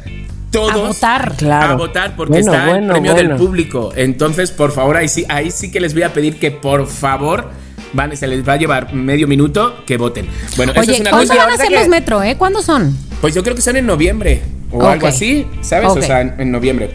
[0.54, 1.34] todos A votar.
[1.36, 1.74] Claro.
[1.74, 3.30] a votar porque Bueno, está el bueno, premio bueno.
[3.30, 3.92] del público.
[3.96, 7.50] Entonces, por favor, ahí sí, ahí sí que les voy a pedir que por favor
[7.92, 10.28] van, se les va a llevar medio minuto que voten.
[10.56, 11.46] Bueno, eso Oye, es una ¿cuándo cosa.
[11.48, 12.36] van a que- los metro, eh?
[12.38, 12.98] ¿Cuándo son?
[13.20, 14.84] Pues yo creo que son en noviembre o Ok.
[14.86, 15.90] algo así, ¿sabes?
[15.90, 15.98] Ok.
[15.98, 16.92] O sea, en, en noviembre.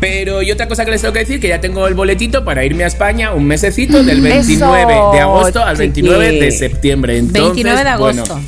[0.00, 2.64] Pero y otra cosa que les tengo que decir, que ya tengo el boletito para
[2.64, 6.52] irme a España un mesecito del 29 de agosto al 29 de chiqui.
[6.52, 7.18] septiembre.
[7.18, 8.40] Entonces, 29 de bueno, agosto.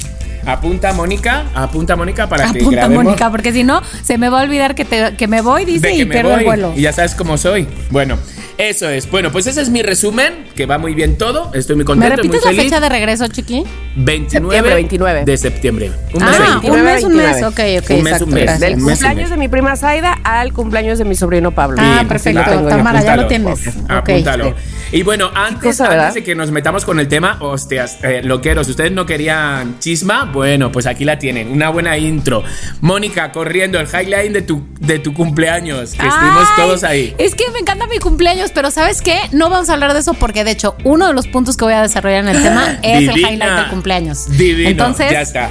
[0.47, 3.05] Apunta Mónica, apunta Mónica para que Apunta, grabemos.
[3.05, 5.93] Mónica, porque si no, se me va a olvidar que, te- que me voy, dice,
[5.93, 6.41] y que me pierdo voy.
[6.41, 6.73] el vuelo.
[6.77, 7.67] Y ya sabes cómo soy.
[7.91, 8.19] Bueno,
[8.59, 9.11] Eso es.
[9.11, 11.51] Bueno, pues ese es mi resumen, que va muy bien todo.
[11.55, 13.65] Estoy muy ¿Me contento, muy repites la fecha de regreso, chiqui?
[13.97, 15.25] 29 Septiembre 29.
[15.25, 15.91] de septiembre.
[16.15, 16.39] Un ah, mes.
[16.39, 17.41] veintinueve, un mes, un mes.
[17.41, 17.47] 29.
[17.47, 18.25] Ok, ok, Un mes, exacto.
[18.27, 18.61] un mes.
[18.61, 21.79] Del Un mes y cumpleaños de mi prima Zaida al cumpleaños de mi sobrino Pablo.
[21.81, 22.43] Ah, Sí, perfecto.
[22.45, 22.69] yo.
[22.69, 23.55] Tamara, ya lo Apúntalo.
[23.57, 23.77] tienes.
[23.85, 23.91] Ok.
[23.91, 24.55] Apúntalo.
[24.93, 28.93] Y bueno, antes, antes de que nos metamos con el tema, hostias, eh, loqueros, ¿ustedes
[28.93, 30.31] no querían chisma?
[30.33, 32.43] Bueno, pues aquí la tienen, una buena intro.
[32.81, 37.15] Mónica, corriendo el highline de tu, de tu cumpleaños, que estuvimos Ay, todos ahí.
[37.19, 39.17] Es que me encanta mi cumpleaños, pero ¿sabes qué?
[39.33, 41.75] No vamos a hablar de eso porque, de hecho, uno de los puntos que voy
[41.75, 43.31] a desarrollar en el tema es el Divina.
[43.31, 44.37] highlight del cumpleaños.
[44.39, 45.51] Divino, Entonces, ya está.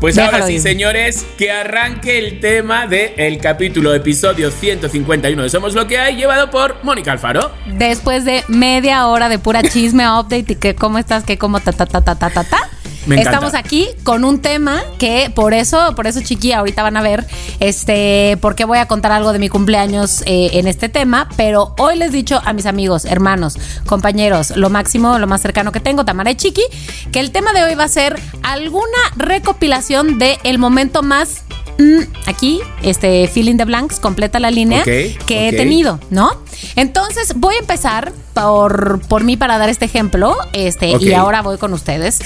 [0.00, 0.60] Pues déjalo ahora sí, ir.
[0.62, 6.50] señores, que arranque el tema del capítulo, episodio 151 de Somos Lo que hay, llevado
[6.50, 7.50] por Mónica Alfaro.
[7.66, 11.72] después de media hora de pura chisme, update y que cómo estás, que cómo ta
[11.72, 12.58] ta ta ta ta ta ta.
[13.08, 17.26] Estamos aquí con un tema que por eso, por eso chiqui, ahorita van a ver,
[17.58, 21.96] este, porque voy a contar algo de mi cumpleaños eh, en este tema, pero hoy
[21.96, 26.04] les he dicho a mis amigos, hermanos, compañeros, lo máximo, lo más cercano que tengo,
[26.04, 26.62] Tamara y Chiqui,
[27.10, 28.84] que el tema de hoy va a ser alguna
[29.16, 31.44] recopilación de el momento más
[31.78, 36.30] mm, aquí, este, Feeling the Blanks, completa la línea que he tenido, ¿no?
[36.76, 41.58] Entonces voy a empezar por, por mí para dar este ejemplo, este, y ahora voy
[41.58, 42.18] con ustedes.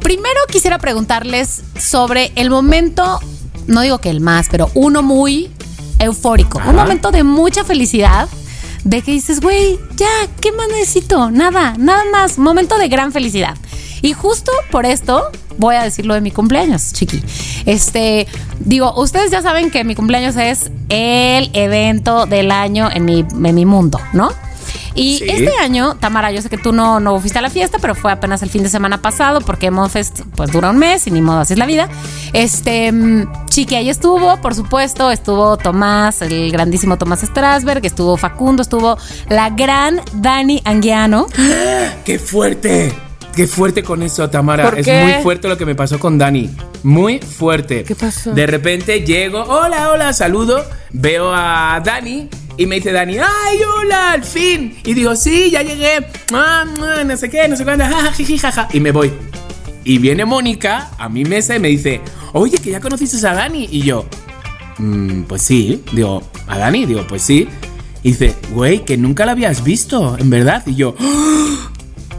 [0.00, 3.20] Primero quisiera preguntarles sobre el momento,
[3.66, 5.50] no digo que el más, pero uno muy
[5.98, 6.70] eufórico, Ajá.
[6.70, 8.28] un momento de mucha felicidad,
[8.84, 10.08] de que dices, güey, ya,
[10.40, 11.30] ¿qué más necesito?
[11.30, 13.56] Nada, nada más, momento de gran felicidad.
[14.02, 17.22] Y justo por esto voy a decir lo de mi cumpleaños, chiqui.
[17.66, 18.26] Este,
[18.60, 23.54] digo, ustedes ya saben que mi cumpleaños es el evento del año en mi, en
[23.54, 24.30] mi mundo, ¿no?
[24.94, 25.24] Y Sí.
[25.28, 28.10] este año, Tamara, yo sé que tú no, no fuiste a la fiesta, pero fue
[28.10, 31.40] apenas el fin de semana pasado, porque Monfest pues dura un mes y ni modo,
[31.40, 31.88] así es la vida.
[32.32, 32.92] Este,
[33.48, 39.50] Chiqui ahí estuvo, por supuesto, estuvo Tomás, el grandísimo Tomás Strasberg, estuvo Facundo, estuvo la
[39.50, 41.26] gran Dani Anguiano.
[42.04, 42.92] ¡Qué fuerte!
[43.34, 44.64] ¡Qué fuerte con eso, Tamara!
[44.70, 45.02] ¿Por es qué?
[45.02, 46.50] muy fuerte lo que me pasó con Dani.
[46.82, 47.84] Muy fuerte.
[47.84, 48.32] ¿Qué pasó?
[48.32, 54.12] De repente llego, hola, hola, saludo, veo a Dani y me dice Dani, ¡ay, hola,
[54.12, 54.76] al fin!
[54.84, 55.98] Y digo, sí, ya llegué,
[56.32, 57.84] ah, ah, no sé qué, no sé cuándo,
[58.72, 59.10] y me voy.
[59.84, 62.00] Y viene Mónica a mi mesa y me dice,
[62.34, 63.66] oye, que ya conociste a Dani.
[63.70, 64.04] Y yo,
[64.78, 65.82] "Mm, pues sí.
[65.92, 66.84] Digo, ¿a Dani?
[66.84, 67.48] Digo, pues sí.
[68.02, 70.62] Y dice, güey, que nunca la habías visto, en verdad.
[70.66, 71.69] Y yo, "Ah,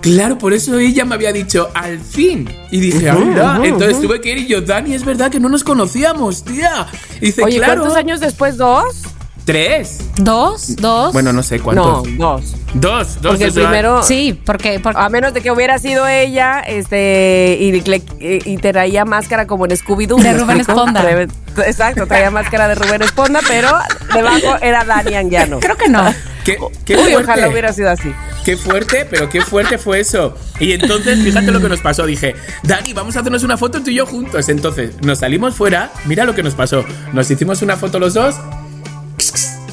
[0.01, 2.49] claro, por eso ella me había dicho, al fin.
[2.71, 3.53] Y dije, Ujú, anda.
[3.55, 4.07] ujú, Entonces ujú.
[4.07, 6.87] tuve que ir y yo, Dani, es verdad que no nos conocíamos, tía.
[7.21, 7.81] Y dice, Oye, claro.
[7.81, 8.57] ¿cuántos años después?
[8.57, 9.03] ¿Dos?
[9.45, 9.97] Tres.
[10.17, 10.75] ¿Dos?
[10.75, 11.13] ¿Dos?
[11.13, 12.17] Bueno, no sé No, cuántos.
[12.17, 12.41] dos.
[12.75, 13.31] Dos, dos.
[13.31, 17.71] Porque el primero, Sí, porque, porque a menos de que hubiera sido ella, este, y,
[17.81, 20.21] le- y traía máscara como en Scooby-Doo.
[20.21, 20.59] De ¿me Rubén?
[20.61, 21.03] Esponda.
[21.65, 23.69] Exacto, traía máscara de Rubén Esponda, pero
[24.13, 25.59] debajo era Dani Anguiano.
[25.59, 26.03] creo que no.
[26.45, 28.13] ¿Qué, qué Uy, ojalá hubiera sido así.
[28.43, 30.36] Qué fuerte, pero qué fuerte fue eso.
[30.60, 32.06] Y entonces, fíjate lo que nos pasó.
[32.06, 34.49] Dije, Dani, vamos a hacernos una foto tú y yo juntos.
[34.49, 35.91] Entonces, nos salimos fuera.
[36.06, 36.84] Mira lo que nos pasó.
[37.13, 38.36] Nos hicimos una foto los dos.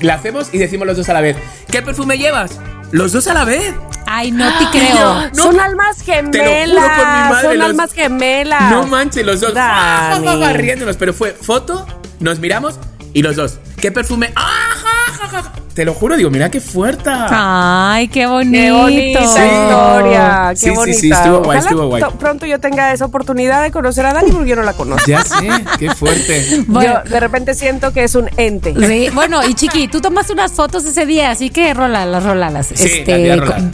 [0.01, 1.37] La hacemos y decimos los dos a la vez.
[1.71, 2.53] ¿Qué perfume llevas?
[2.93, 3.75] Los dos a la vez.
[4.07, 5.29] Ay, no te creo.
[5.35, 5.43] No.
[5.43, 6.85] son almas Te lo juro gemelas.
[6.99, 7.43] por mi madre.
[7.49, 8.71] son los- almas gemelas.
[8.71, 9.53] No manches, los dos.
[10.55, 10.97] riéndonos.
[10.97, 11.87] Pero fue foto,
[12.21, 12.79] nos miramos
[13.13, 13.59] y los dos.
[13.79, 14.33] ¿Qué perfume?
[14.37, 15.53] ¡Ah, ja, ja, ja!
[15.79, 17.09] Te lo juro, digo, mira qué fuerte.
[17.09, 18.51] Ay, qué bonito.
[18.59, 21.17] Qué bonita historia, qué Sí, sí, sí, bonita.
[21.23, 22.03] estuvo guay, estuvo guay.
[22.03, 25.07] to- pronto yo tenga esa oportunidad de conocer a Dani porque yo no la conozco.
[25.09, 25.37] Ya sé,
[25.79, 26.65] qué fuerte.
[26.67, 27.03] Bueno.
[27.05, 28.75] Yo de repente siento que es un ente.
[28.89, 32.73] Sí, bueno, y Chiqui, tú tomaste unas fotos ese día, así que rólalas, rólalas.
[33.07, 33.45] Rolar.
[33.45, 33.73] con,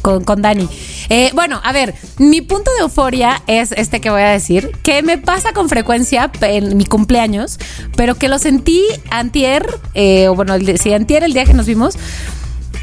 [0.00, 0.66] con- con Dani.
[1.10, 5.02] Eh, bueno, a ver, mi punto de euforia es este que voy a decir, que
[5.02, 7.58] me pasa con frecuencia en mi cumpleaños,
[7.94, 11.54] pero que lo sentí antier, eh, o bueno, el de- sí, antier, el día que
[11.54, 11.96] nos vimos,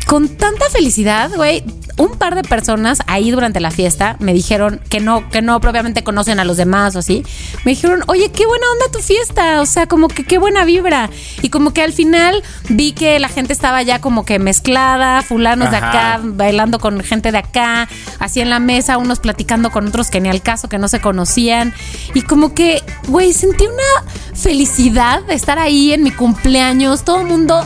[0.09, 1.63] con tanta felicidad, güey.
[1.97, 6.01] Un par de personas ahí durante la fiesta me dijeron que no, que no propiamente
[6.01, 7.23] conocen a los demás o así.
[7.63, 9.61] Me dijeron, oye, qué buena onda tu fiesta.
[9.61, 11.11] O sea, como que qué buena vibra.
[11.43, 15.69] Y como que al final vi que la gente estaba ya como que mezclada, fulanos
[15.69, 20.09] de acá, bailando con gente de acá, así en la mesa, unos platicando con otros
[20.09, 21.71] que ni al caso, que no se conocían.
[22.15, 27.27] Y como que, güey, sentí una felicidad de estar ahí en mi cumpleaños, todo el
[27.27, 27.63] mundo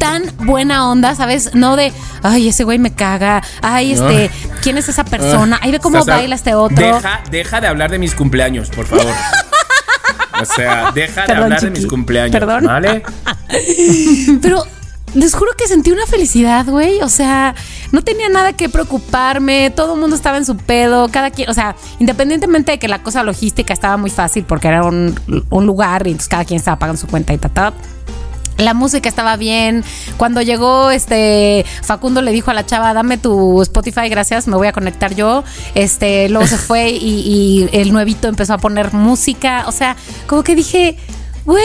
[0.00, 1.54] tan buena onda, ¿sabes?
[1.54, 4.30] No de, ay, ese güey me caga, ay, este,
[4.62, 5.60] ¿quién es esa persona?
[5.62, 6.94] Ay, ve cómo O sea, baila este otro.
[6.94, 9.14] Deja, deja de hablar de mis cumpleaños, por favor.
[10.40, 12.32] O sea, deja de hablar de mis cumpleaños.
[12.32, 12.64] Perdón.
[12.64, 13.02] ¿Vale?
[14.42, 14.64] Pero
[15.14, 17.02] les juro que sentí una felicidad, güey.
[17.02, 17.54] O sea,
[17.92, 19.70] no tenía nada que preocuparme.
[19.70, 21.08] Todo el mundo estaba en su pedo.
[21.10, 24.82] Cada quien, o sea, independientemente de que la cosa logística estaba muy fácil porque era
[24.82, 25.18] un,
[25.50, 27.74] un lugar y entonces cada quien estaba pagando su cuenta y ta, ta.
[28.60, 29.82] La música estaba bien.
[30.16, 34.68] Cuando llegó, este Facundo le dijo a la chava, dame tu Spotify, gracias, me voy
[34.68, 35.44] a conectar yo.
[35.74, 39.64] Este, luego se fue y, y el nuevito empezó a poner música.
[39.66, 39.96] O sea,
[40.26, 40.96] como que dije,
[41.50, 41.64] güey,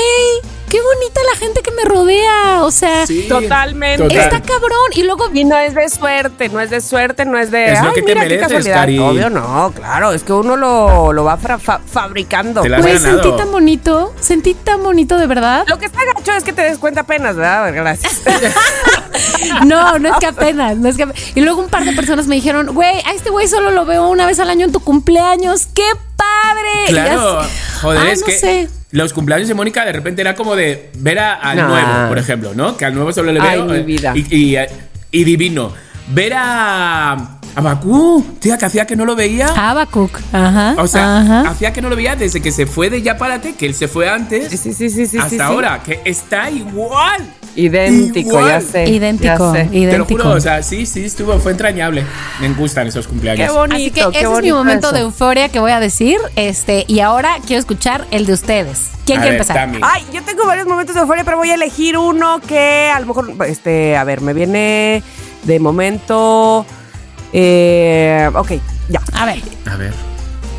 [0.69, 2.63] qué bonita la gente que me rodea.
[2.63, 4.03] O sea, Sí, Totalmente.
[4.03, 4.17] total.
[4.17, 4.71] está cabrón.
[4.95, 7.73] Y luego Y no es de suerte, no es de suerte, no es de.
[7.73, 8.75] Es lo "Ay, que te mira qué mereces, casualidad".
[8.75, 8.99] Cari.
[8.99, 10.11] Obvio, no, claro.
[10.13, 12.61] Es que uno lo, lo va fa- fabricando.
[12.63, 15.65] Güey, sentí tan bonito, sentí tan bonito de verdad.
[15.67, 17.73] Lo que está gacho es que te des cuenta apenas, ¿verdad?
[17.73, 18.21] Gracias.
[19.65, 22.35] No, no es que apenas, no es que Y luego un par de personas me
[22.35, 25.67] dijeron, güey, a este güey solo lo veo una vez al año en tu cumpleaños,
[25.73, 25.83] ¡qué
[26.17, 26.69] padre!
[26.89, 27.49] Y Claro, así-
[27.81, 28.69] joder, Ay, es no que sé.
[28.95, 32.53] Los cumpleaños de Mónica de repente era como de ver a- al nuevo, por ejemplo,
[32.55, 32.75] ¿no?
[32.77, 33.65] Que al nuevo solo le Ay, veo.
[33.65, 34.13] mi eh, vida.
[34.15, 34.57] Y, y-
[35.11, 35.71] y divino.
[36.07, 37.13] Ver a.
[37.13, 39.47] a Bakú, tía, que hacía que no lo veía.
[39.47, 40.75] Habacuc, ajá.
[40.77, 41.49] O sea, ajá.
[41.49, 44.07] hacía que no lo veía desde que se fue de Yapárate, que él se fue
[44.09, 45.41] antes, Sí, sí, sí, sí, hasta sí, sí.
[45.41, 47.25] ahora, que está igual.
[47.55, 48.47] Idéntico, Igual.
[48.49, 48.89] ya sé.
[48.89, 49.69] idéntico, ya sé.
[49.69, 50.23] Te lo idéntico.
[50.23, 52.03] juro, o sea, sí, sí, estuvo, fue entrañable.
[52.41, 53.47] Me gustan esos cumpleaños.
[53.49, 53.75] Qué bonito.
[53.75, 54.95] Así que qué ese es mi momento eso.
[54.95, 56.17] de euforia que voy a decir.
[56.35, 58.91] Este, y ahora quiero escuchar el de ustedes.
[59.05, 59.71] ¿Quién A quiere ver, empezar?
[59.81, 63.05] Ay, yo tengo varios momentos de euforia, pero voy a elegir uno que a lo
[63.05, 65.01] mejor, este, a ver, me viene
[65.43, 66.65] de momento.
[67.33, 68.51] Eh, ok,
[68.89, 69.01] ya.
[69.13, 69.39] A ver.
[69.71, 69.93] A ver.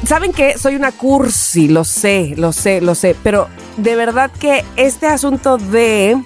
[0.07, 4.65] Saben que soy una cursi, lo sé, lo sé, lo sé, pero de verdad que
[4.77, 6.17] este asunto de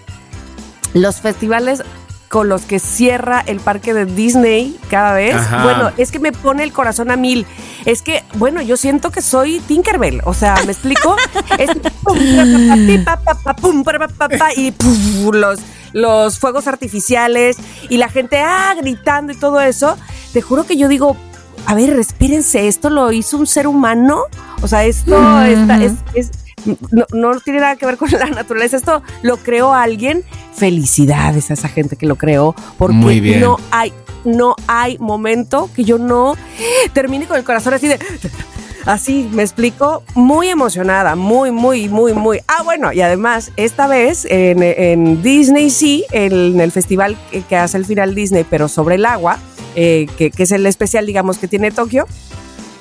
[0.95, 1.83] los festivales
[2.29, 5.65] con los que cierra el parque de Disney cada vez, Ajá.
[5.65, 7.45] bueno, es que me pone el corazón a mil.
[7.87, 11.17] Es que, bueno, yo siento que soy Tinkerbell, o sea, ¿me explico?
[11.59, 11.71] es
[14.57, 15.59] y puf, los,
[15.93, 17.57] los fuegos artificiales
[17.89, 19.97] y la gente ah, gritando y todo eso.
[20.33, 21.17] Te juro que yo digo,
[21.67, 24.23] a ver, respírense, esto lo hizo un ser humano.
[24.63, 26.31] O sea, esto está- es, es-
[26.91, 28.77] no, no tiene nada que ver con la naturaleza.
[28.77, 30.25] Esto lo creó alguien.
[30.55, 32.55] Felicidades a esa gente que lo creó.
[32.79, 33.41] Porque Muy bien.
[33.41, 33.93] no hay,
[34.25, 36.37] no hay momento que yo no
[36.93, 37.99] termine con el corazón así de.
[38.87, 42.41] Así, me explico, muy emocionada, muy, muy, muy, muy.
[42.49, 47.57] Ah, bueno, y además, esta vez en, en Disney sí, en el festival que, que
[47.57, 49.39] hace el final Disney, pero sobre el agua,
[49.77, 52.07] eh, que, que es el especial, digamos, que tiene Tokio,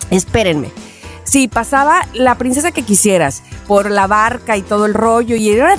[0.10, 0.72] espérenme.
[1.30, 5.76] Sí, pasaba la princesa que quisieras por la barca y todo el rollo y era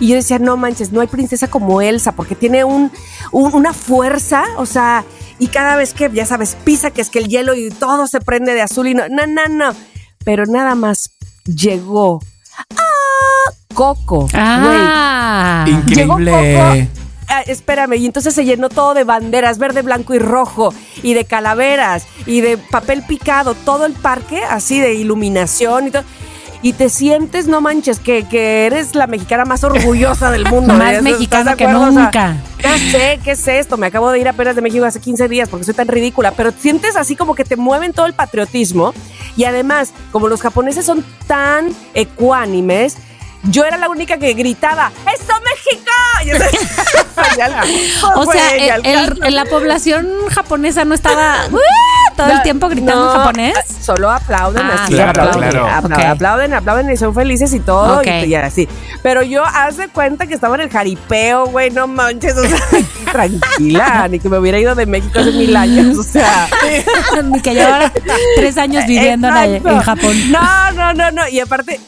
[0.00, 2.90] y yo decía, no manches, no hay princesa como Elsa porque tiene un,
[3.30, 5.04] un- una fuerza, o sea,
[5.38, 8.20] y cada vez que, ya sabes, pisa que es que el hielo y todo se
[8.20, 9.74] prende de azul y no, no, no, no.
[10.24, 11.10] Pero nada más
[11.44, 12.20] llegó.
[12.56, 13.52] ¡Ah!
[13.74, 14.28] Coco.
[14.34, 15.64] Ah.
[15.86, 16.88] Llegó Increíble.
[16.88, 17.02] Coco.
[17.34, 21.24] Ah, espérame, y entonces se llenó todo de banderas, verde, blanco y rojo, y de
[21.24, 26.04] calaveras, y de papel picado, todo el parque, así de iluminación y todo.
[26.60, 30.74] Y te sientes, no manches, que, que eres la mexicana más orgullosa del mundo.
[30.74, 30.96] Más ¿eh?
[30.98, 31.88] ¿Estás mexicana que acuerdo?
[31.88, 32.36] O sea, nunca.
[32.62, 33.78] ya sé, ¿qué es esto?
[33.78, 36.52] Me acabo de ir apenas de México hace 15 días porque soy tan ridícula, pero
[36.52, 38.92] sientes así como que te mueven todo el patriotismo
[39.38, 42.98] y además, como los japoneses son tan ecuánimes,
[43.44, 45.90] yo era la única que gritaba, ¡Eso México!
[46.24, 46.60] Y entonces,
[47.36, 47.62] ya-
[48.14, 51.58] O sea, el- la población japonesa no estaba ¡uh!
[52.16, 53.54] todo el tiempo gritando No, en japonés.
[53.80, 56.08] Solo aplauden Ah, así, Claro, aplauden, claro.
[56.12, 58.06] aplauden, aplauden y son felices y todo Ok.
[58.26, 58.68] y, así.
[59.02, 62.58] Pero yo haz de cuenta que estaba en el jaripeo, güey, no manches, o sea,
[63.12, 66.48] tranquila, ni que me hubiera ido de México hace mil años, o sea.
[67.24, 67.92] Ni que llevara
[68.36, 70.30] tres años viviendo en, en Japón.
[70.30, 71.28] No, no, no, no.
[71.28, 71.80] Y aparte,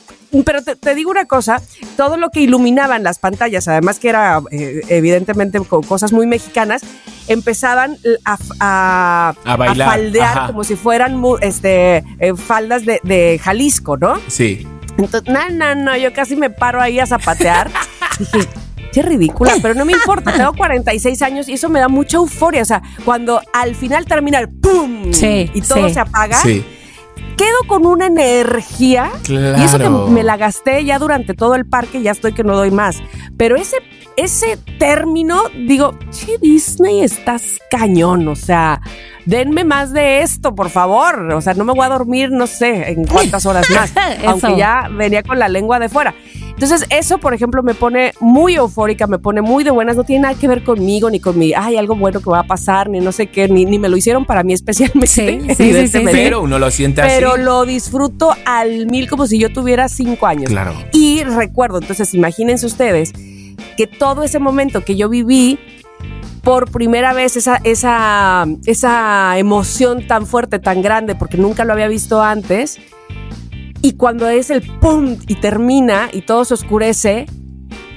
[0.42, 1.60] pero te, te digo una cosa,
[1.96, 6.82] todo lo que iluminaban las pantallas, además que era eh, evidentemente con cosas muy mexicanas,
[7.28, 10.46] empezaban a, a, A bailar, faldear ajá.
[10.48, 14.14] como si fueran mu- este, eh, faldas de, de Jalisco, ¿no?
[14.28, 14.66] Sí.
[14.98, 17.70] Entonces, no, no, no, yo casi me paro ahí a zapatear.
[18.18, 18.38] Dije,
[18.92, 22.62] qué ridícula, pero no me importa, tengo 46 años y eso me da mucha euforia.
[22.62, 25.12] O sea, cuando al final termina el ¡pum!
[25.12, 25.94] Sí, y todo sí.
[25.94, 26.64] se apaga, Sí.
[27.36, 29.10] Quedo con una energía.
[29.24, 29.58] Claro.
[29.58, 32.56] Y eso que me la gasté ya durante todo el parque, ya estoy que no
[32.56, 33.02] doy más.
[33.36, 33.78] Pero ese,
[34.16, 38.28] ese término, digo, che, Disney, estás cañón.
[38.28, 38.80] O sea,
[39.26, 41.32] denme más de esto, por favor.
[41.32, 43.92] O sea, no me voy a dormir, no sé, en cuántas horas más.
[44.26, 46.14] Aunque ya venía con la lengua de fuera.
[46.50, 49.96] Entonces, eso, por ejemplo, me pone muy eufórica, me pone muy de buenas.
[49.96, 52.46] No tiene nada que ver conmigo, ni con mi, ay, algo bueno que va a
[52.46, 55.08] pasar, ni no sé qué, ni, ni me lo hicieron para mí especialmente.
[55.08, 56.22] Sí, sí, sí, sí, evidentemente.
[56.22, 57.12] Pero uno lo siente así.
[57.16, 60.48] Pero lo disfruto al mil como si yo tuviera cinco años.
[60.50, 60.74] Claro.
[60.92, 63.12] Y recuerdo, entonces imagínense ustedes
[63.76, 65.58] que todo ese momento que yo viví,
[66.42, 71.88] por primera vez esa, esa, esa emoción tan fuerte, tan grande, porque nunca lo había
[71.88, 72.78] visto antes,
[73.80, 77.26] Y cuando es el pum y termina y todo se oscurece,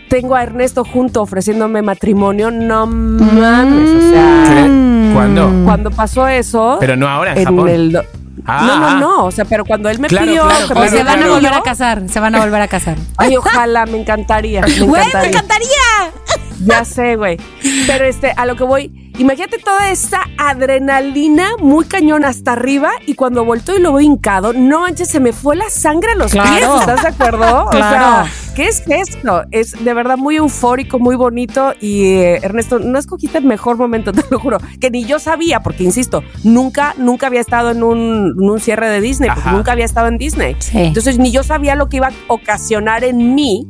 [0.09, 2.51] tengo a Ernesto junto ofreciéndome matrimonio.
[2.51, 4.43] No mames, o sea.
[4.47, 5.13] ¿Qué?
[5.13, 5.49] ¿Cuándo?
[5.63, 6.77] Cuando pasó eso.
[6.81, 7.69] Pero no ahora, en, Japón.
[7.69, 7.97] el
[8.45, 8.97] Ah, no, no, ah.
[8.99, 9.25] no.
[9.25, 10.43] O sea, pero cuando él me Claro, pidió.
[10.45, 12.67] claro, que O me se van a volver a casar, se van a volver a
[12.67, 12.95] casar.
[13.17, 14.61] Ay, ojalá, me encantaría.
[14.61, 15.29] Me ¡Güey, me encantaría.
[15.29, 16.65] encantaría!
[16.65, 17.37] Ya sé, güey.
[17.85, 23.15] Pero este, a lo que voy, imagínate toda esa adrenalina muy cañón hasta arriba y
[23.15, 26.31] cuando volteo y lo veo hincado, no manches, se me fue la sangre a los
[26.31, 26.49] Claro.
[26.49, 27.65] pies, ¿estás de acuerdo?
[27.65, 28.25] O Claro.
[28.25, 29.43] sea, ¿qué es esto?
[29.51, 34.11] Es de verdad muy eufórico, muy bonito y eh, Ernesto, no escogiste el mejor momento,
[34.13, 38.35] te lo juro, que ni yo sabía, porque insisto, nunca, nunca había estado en un,
[38.39, 39.57] en un cierre de Disney, porque Ajá.
[39.57, 40.55] nunca había estado en Disney.
[40.59, 40.77] Sí.
[40.79, 43.67] Entonces ni yo sabía lo que iba a ocasionar en mí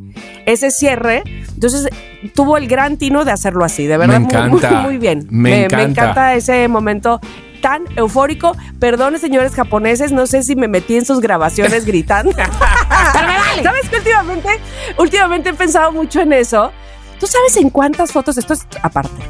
[0.47, 1.21] ese cierre.
[1.53, 1.87] Entonces
[2.33, 4.19] tuvo el gran tino de hacerlo así, de verdad.
[4.19, 4.71] Me muy- encanta.
[4.71, 5.27] Muy, muy bien.
[5.29, 5.83] Me encanta.
[5.85, 7.19] encanta ese momento
[7.61, 8.55] tan eufórico.
[8.79, 12.31] Perdone, señores japoneses, no sé si me metí en sus grabaciones gritando.
[12.35, 13.63] Pero me vale.
[13.63, 14.49] ¿Sabes que últimamente,
[14.97, 16.71] últimamente he pensado mucho en eso?
[17.19, 19.23] ¿Tú sabes en cuántas fotos, esto es aparte,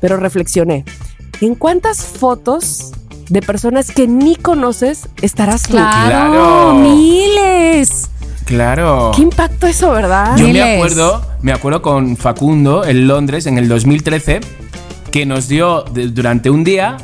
[0.00, 0.84] pero reflexioné,
[1.40, 2.90] en cuántas fotos
[3.28, 5.72] de personas que ni conoces estarás tú?
[5.76, 6.74] Claro, Claro.
[6.74, 8.10] miles.
[8.48, 9.12] Claro.
[9.14, 10.36] Qué impacto eso, ¿verdad?
[10.38, 14.40] Yo me acuerdo, me acuerdo con Facundo en Londres en el 2013
[15.12, 16.96] que nos dio de- durante un día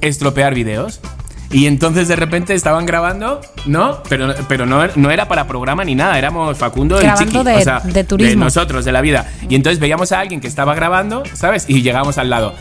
[0.00, 1.00] estropear videos.
[1.50, 4.02] Y entonces de repente estaban grabando, ¿no?
[4.08, 7.44] Pero, pero no, no era para programa ni nada, éramos Facundo y Grabando Chiqui.
[7.44, 8.44] de- o sea, de turismo.
[8.44, 9.26] nosotros, de la vida.
[9.48, 11.64] Y entonces veíamos a alguien que estaba grabando, ¿sabes?
[11.68, 12.54] Y llegábamos al lado.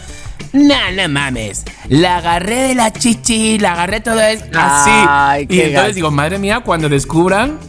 [0.54, 1.66] No, no mames.
[1.90, 4.92] La agarré de la chichi, la agarré todo es así.
[4.94, 5.94] Ay, y entonces gacho.
[5.96, 7.60] digo, madre mía, cuando descubran,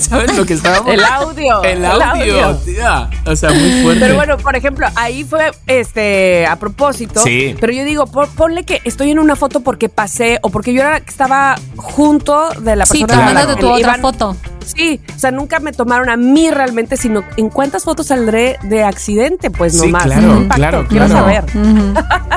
[0.00, 0.92] ¿sabes lo que estábamos?
[0.92, 1.62] El audio.
[1.62, 3.08] El audio, tía.
[3.26, 4.00] O sea, muy fuerte.
[4.00, 7.20] Pero bueno, por ejemplo, ahí fue este a propósito.
[7.22, 7.54] Sí.
[7.60, 10.80] Pero yo digo, pon- ponle que estoy en una foto porque pasé o porque yo
[10.80, 14.36] era estaba junto de la Sí, persona a la que tu otra iban- foto.
[14.76, 18.84] Sí, o sea, nunca me tomaron a mí realmente, sino en cuántas fotos saldré de
[18.84, 20.04] accidente, pues Sí, nomás.
[20.04, 20.54] claro, ¿Qué impacto?
[20.56, 21.20] claro, Quiero claro.
[21.20, 21.44] saber.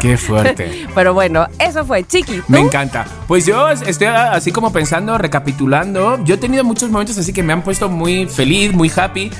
[0.02, 0.88] Qué fuerte.
[0.96, 2.38] Pero bueno, eso fue, chiqui.
[2.38, 2.44] ¿tú?
[2.48, 3.06] Me encanta.
[3.28, 6.24] Pues yo estoy así como pensando, recapitulando.
[6.24, 9.32] Yo he tenido muchos momentos así que me han puesto muy feliz, muy happy.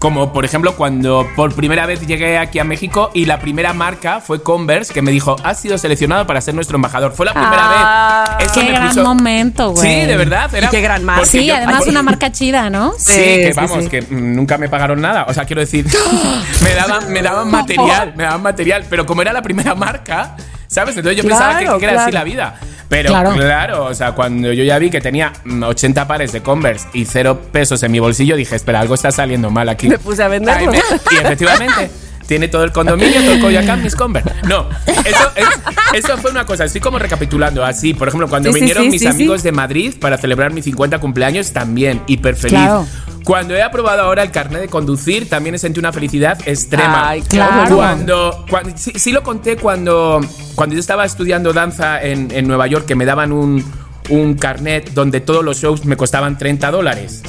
[0.00, 4.22] Como por ejemplo cuando por primera vez llegué aquí a México y la primera marca
[4.22, 7.12] fue Converse que me dijo, has sido seleccionado para ser nuestro embajador.
[7.12, 8.46] Fue la primera Ah, vez.
[8.50, 10.00] Eso Qué me gran puso- momento, güey.
[10.00, 10.54] Sí, de verdad.
[10.54, 11.26] Era Y qué gran marca.
[11.26, 12.94] Sí, yo- además Ay, una marca chida, ¿no?
[12.96, 13.90] Sí, Sí, que vamos, sí.
[13.90, 15.26] que nunca me pagaron nada.
[15.28, 15.84] O sea, quiero decir,
[16.64, 18.86] me daban, me daban material, me daban material.
[18.88, 20.34] Pero como era la primera marca,
[20.66, 20.96] ¿sabes?
[20.96, 22.58] Entonces yo pensaba que, era así la vida.
[22.90, 23.34] Pero claro.
[23.36, 23.84] Claro.
[23.84, 27.40] o sea, cuando yo ya vi que tenía mm, 80 pares de Converse y cero
[27.52, 29.88] pesos en mi bolsillo, dije, espera, algo está saliendo mal aquí.
[29.88, 30.74] Me puse a venderlos.
[31.12, 31.90] Y efectivamente.
[32.30, 34.30] Tiene todo el condominio, todo el Coyoacán, mis Converse.
[34.46, 36.62] No, eso, es- eso fue una cosa.
[36.64, 37.92] Estoy como recapitulando así.
[37.92, 39.46] Por ejemplo, cuando Sí, vinieron sí, mis sí, amigos sí.
[39.48, 42.60] de Madrid para celebrar mi 50 cumpleaños, también hiper feliz.
[42.60, 42.86] Claro.
[43.24, 47.08] Cuando he aprobado ahora el carnet de conducir, también he sentido una felicidad extrema.
[47.08, 47.74] Ay, claro.
[47.74, 50.20] Cuando, cuando- sí, sí lo conté cuando,
[50.54, 53.64] cuando yo estaba estudiando danza en, en Nueva York, que me daban un,
[54.08, 57.22] un carnet donde todos los shows me costaban 30 dólares.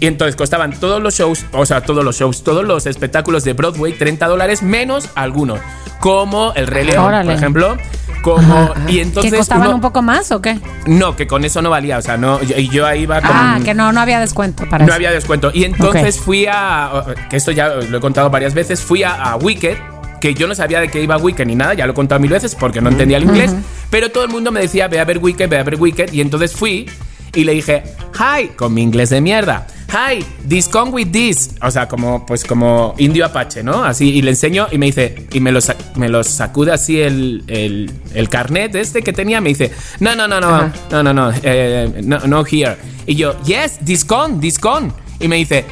[0.00, 3.52] Y entonces costaban todos los shows, o sea, todos los shows, todos los espectáculos de
[3.52, 5.60] Broadway, 30 dólares menos algunos.
[6.00, 7.24] Como el Rey León, Órale.
[7.30, 7.76] por ejemplo.
[8.22, 9.30] Como, y entonces.
[9.32, 10.58] ¿Que costaban uno- un poco más o qué?
[10.86, 11.98] No, que con eso no valía.
[11.98, 13.30] O sea, no, yo, y yo ahí iba con.
[13.32, 14.94] Ah, que no, no había descuento para No eso.
[14.96, 15.50] había descuento.
[15.54, 17.04] Y entonces fui a.
[17.30, 18.80] Que esto ya lo he contado varias veces.
[18.82, 19.76] Fui a, a Wicked.
[20.20, 22.30] Que yo no sabía de qué iba Wicked ni nada, ya lo he contado mil
[22.30, 23.54] veces porque no entendía el inglés.
[23.90, 26.14] Pero todo el mundo me decía, ve a ver Wicked, ve a ver Wicked.
[26.14, 26.88] Y entonces fui
[27.34, 27.82] y le dije,
[28.18, 29.66] hi, con mi inglés de mierda.
[29.96, 31.50] Hi, this come with this.
[31.62, 33.84] O sea, como, pues como indio apache, ¿no?
[33.84, 37.00] Así, y le enseño y me dice, y me lo, sa- me lo sacude así
[37.00, 39.40] el, el, el carnet este que tenía.
[39.40, 39.70] Me dice,
[40.00, 42.76] no, no, no, no, no, no, no, eh, no, no here.
[43.06, 44.92] Y yo, yes, this con, this con.
[45.20, 45.64] Y me dice,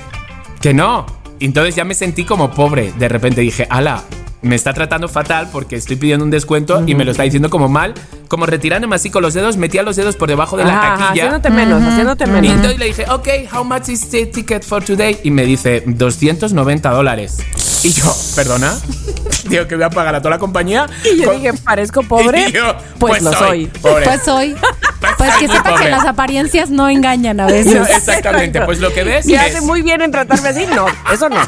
[0.60, 1.04] que no.
[1.40, 2.92] Y Entonces ya me sentí como pobre.
[2.96, 4.04] De repente dije, ala,
[4.42, 7.68] me está tratando fatal porque estoy pidiendo un descuento y me lo está diciendo como
[7.68, 7.94] mal.
[8.32, 11.10] Como retirándome así con los dedos, metía los dedos por debajo de la ajá, taquilla.
[11.26, 12.50] haciéndote menos, haciéndote Y menos.
[12.52, 15.18] entonces le dije, ok, how much is the ticket for today?
[15.22, 17.40] Y me dice, 290 dólares.
[17.84, 18.72] Y yo, ¿perdona?
[19.50, 20.86] Digo que voy a pagar a toda la compañía.
[21.04, 22.48] Y yo Con- dije, ¿parezco pobre?
[22.48, 23.66] Y yo, pues, lo soy.
[23.66, 24.04] Pobre.
[24.06, 24.56] Pues soy.
[25.02, 25.84] Pues Pues que sepa pobre.
[25.86, 27.88] que las apariencias no engañan a No, veces.
[27.90, 30.64] exactamente, pues lo que ves Y hace muy bien en tratarme así.
[30.72, 31.40] No, eso no.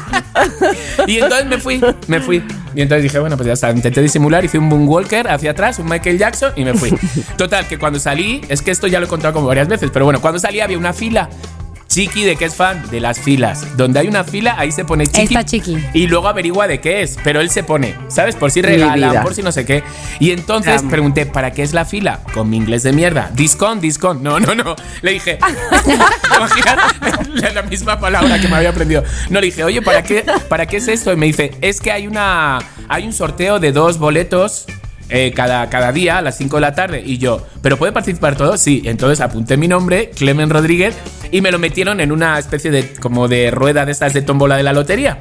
[1.07, 2.43] Y entonces me fui, me fui.
[2.75, 3.71] Y entonces dije, bueno, pues ya está.
[3.71, 6.93] Intenté disimular, hice un moonwalker hacia atrás, un Michael Jackson y me fui.
[7.37, 10.05] Total, que cuando salí, es que esto ya lo he contado como varias veces, pero
[10.05, 11.29] bueno, cuando salí había una fila
[11.87, 12.83] Chiqui, ¿de qué es fan?
[12.89, 13.77] De las filas.
[13.77, 15.33] Donde hay una fila, ahí se pone Chiqui.
[15.33, 15.77] Está Chiqui.
[15.93, 17.17] Y luego averigua de qué es.
[17.23, 18.35] Pero él se pone, ¿sabes?
[18.35, 19.83] Por si regalan, por si no sé qué.
[20.19, 22.19] Y entonces pregunté, ¿para qué es la fila?
[22.33, 23.31] Con mi inglés de mierda.
[23.33, 24.21] Discount, discount.
[24.21, 24.75] No, no, no.
[25.03, 25.39] Le dije,
[26.35, 26.81] Imagínate,
[27.33, 29.03] la, la misma palabra que me había aprendido.
[29.29, 31.13] No, le dije, oye, ¿para qué, ¿para qué es esto?
[31.13, 32.59] Y me dice, es que hay una.
[32.89, 34.65] Hay un sorteo de dos boletos.
[35.09, 38.35] Eh, cada, cada día a las 5 de la tarde y yo, ¿pero puede participar
[38.35, 38.59] todos?
[38.59, 40.95] Sí, entonces apunté mi nombre, Clemen Rodríguez,
[41.31, 44.57] y me lo metieron en una especie de como de rueda de estas de tómbola
[44.57, 45.19] de la lotería.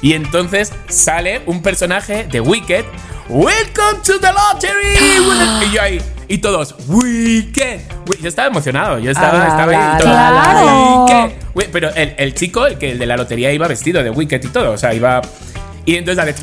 [0.00, 2.84] Y entonces sale un personaje de Wicked.
[3.28, 5.66] Welcome to the lottery.
[5.68, 6.00] y yo ahí.
[6.28, 7.80] Y todos, Wicked.
[8.06, 8.98] Wi- Yo estaba emocionado.
[8.98, 9.96] Yo estaba, Ah, estaba ahí.
[9.96, 11.04] y todos, claro.
[11.04, 11.36] Wicked.
[11.54, 14.44] Wi- Pero el, el chico, el, que, el de la lotería, iba vestido de Wicked
[14.44, 14.72] y todo.
[14.72, 15.20] O sea, iba.
[15.84, 16.34] Y entonces dale.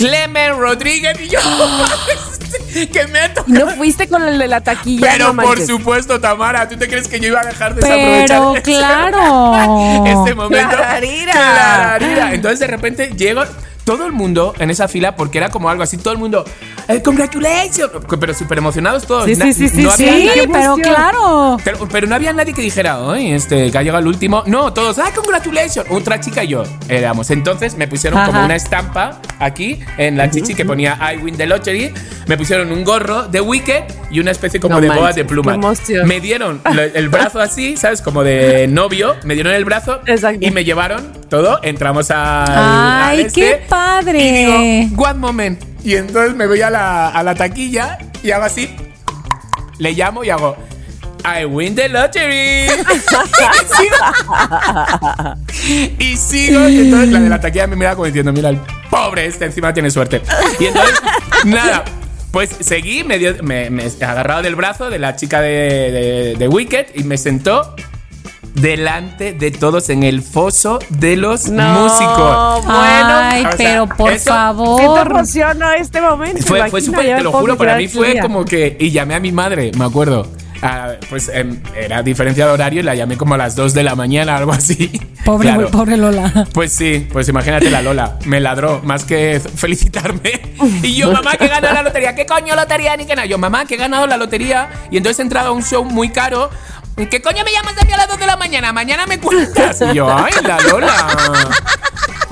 [0.00, 1.38] Clemen Rodríguez y yo.
[2.92, 3.58] que me ha tocado.
[3.66, 5.08] No fuiste con el de la taquilla.
[5.12, 8.26] Pero no por supuesto, Tamara, ¿tú te crees que yo iba a dejar de desaprovechar
[8.28, 10.04] Pero ese- claro.
[10.06, 10.68] este momento.
[10.76, 11.32] Clararira.
[11.32, 12.34] Clararira.
[12.34, 13.44] Entonces de repente llego
[13.90, 16.44] todo el mundo en esa fila porque era como algo así, todo el mundo,
[16.86, 19.24] eh, congratulations, pero súper emocionados todos.
[19.24, 21.56] Sí, sí, sí, sí, no Sí, qué pero claro.
[21.64, 24.44] pero, pero no había nadie que dijera, ay, este, que ha llegado el último.
[24.46, 25.90] No, todos, ¡ah, congratulations!
[25.90, 27.32] Otra chica y yo éramos.
[27.32, 28.44] Entonces me pusieron como Ajá.
[28.44, 31.92] una estampa aquí en la chichi que ponía I win the lottery.
[32.28, 33.82] Me pusieron un gorro de Wicked
[34.12, 35.58] y una especie como No de manches, boa de pluma.
[36.04, 36.60] Me dieron
[36.94, 38.02] el brazo así, ¿sabes?
[38.02, 39.16] Como de novio.
[39.24, 40.46] Me dieron el brazo Exacto.
[40.46, 41.60] y me llevaron todo.
[41.62, 42.44] Entramos al.
[42.48, 44.20] Ay, al este, qué padre.
[44.20, 45.64] Y digo, one moment.
[45.82, 48.76] Y entonces me voy a la, a la taquilla y hago así.
[49.78, 50.54] Le llamo y hago.
[51.24, 52.66] I win the lottery.
[55.98, 56.68] y sigo.
[56.68, 58.60] Y entonces la de la taquilla me mira como diciendo: Mira, el
[58.90, 60.20] pobre este encima tiene suerte.
[60.58, 61.00] Y entonces,
[61.44, 61.84] nada.
[62.30, 66.48] Pues seguí, me, dio, me, me agarrado del brazo de la chica de, de, de
[66.48, 67.74] Wicked y me sentó
[68.54, 72.64] delante de todos en el foso de los No, músicos.
[72.64, 75.06] Bueno, Ay, o sea, pero por eso- ¿Qué te favor.
[75.10, 76.42] emociona este momento?
[76.46, 78.22] Fue, fue ya te lo juro, para mí fue día.
[78.22, 78.76] como que.
[78.80, 80.26] Y llamé a mi madre, me acuerdo.
[80.62, 83.82] Ah, pues em, era diferencia de horario y la llamé como a las 2 de
[83.82, 84.90] la mañana, algo así.
[85.24, 85.70] Pobre, Claro.
[85.70, 86.46] pobre Lola.
[86.52, 88.18] Pues sí, pues imagínate la Lola.
[88.26, 90.20] Me ladró más que felicitarme.
[90.82, 92.14] Y yo, mamá, que he ganado la lotería.
[92.14, 93.26] ¿Qué coño lotería ni que nada?
[93.26, 94.68] Yo, mamá, que he ganado la lotería.
[94.90, 96.50] Y entonces he entrado a un show muy caro.
[97.08, 98.72] ¿Qué coño me llamas de mí a las 2 de la mañana?
[98.72, 99.80] Mañana me cuentas.
[99.80, 101.50] Y yo, ay, la Lola.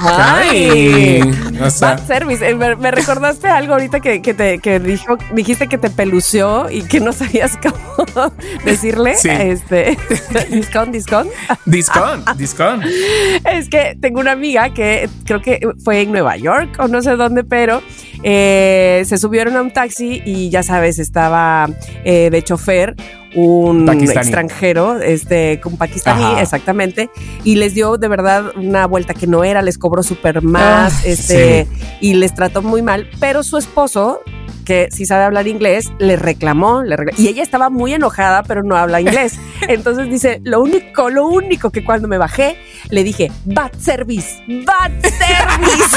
[0.00, 1.20] Ay,
[1.60, 2.46] o sea, Bad service.
[2.48, 6.70] Eh, Me, me recordaste algo ahorita que, que te que dijo, dijiste que te pelució
[6.70, 8.32] y que no sabías cómo
[8.64, 9.16] decirle.
[9.16, 9.28] Sí.
[9.30, 9.98] Este,
[10.50, 11.30] discount, discount.
[11.66, 12.84] discount, discount.
[13.44, 17.16] Es que tengo una amiga que creo que fue en Nueva York o no sé
[17.16, 17.82] dónde, pero
[18.22, 21.68] eh, se subieron a un taxi y ya sabes, estaba
[22.04, 22.94] eh, de chofer
[23.34, 24.18] un Pakistaní.
[24.20, 26.42] extranjero, este, con pakistaní, Ajá.
[26.42, 27.10] exactamente,
[27.44, 31.00] y les dio de verdad una vuelta que no era, les cobró súper más, Ah,
[31.04, 31.66] este,
[32.00, 34.20] y les trató muy mal, pero su esposo
[34.64, 38.76] que sí sabe hablar inglés, le reclamó, le y ella estaba muy enojada, pero no
[38.76, 39.38] habla inglés.
[39.68, 42.56] Entonces dice, lo único, lo único que cuando me bajé,
[42.90, 45.96] le dije, bad service, bad service.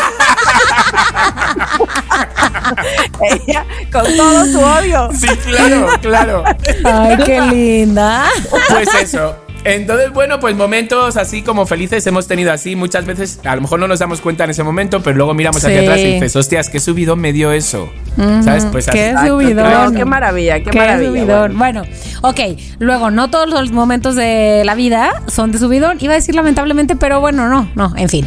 [3.47, 5.10] ella con todo su odio.
[5.14, 6.43] Sí, claro, claro.
[6.84, 8.30] Ay, qué linda.
[8.70, 9.36] Pues eso.
[9.64, 13.39] Entonces, bueno, pues momentos así como felices hemos tenido así muchas veces.
[13.45, 15.99] A lo mejor no nos damos cuenta en ese momento, pero luego miramos hacia atrás
[15.99, 17.91] y dices, hostias, qué subidón me dio eso.
[18.16, 18.66] ¿Sabes?
[18.72, 18.97] Pues así.
[18.97, 19.95] Qué subidón.
[19.95, 21.09] qué maravilla, qué, Qué maravilla.
[21.09, 21.57] subidón.
[21.57, 21.84] Bueno.
[22.22, 22.39] ok.
[22.80, 25.97] Luego, no todos los momentos de la vida son de subidón.
[25.99, 28.26] Iba a decir lamentablemente, pero bueno, no, no, en fin.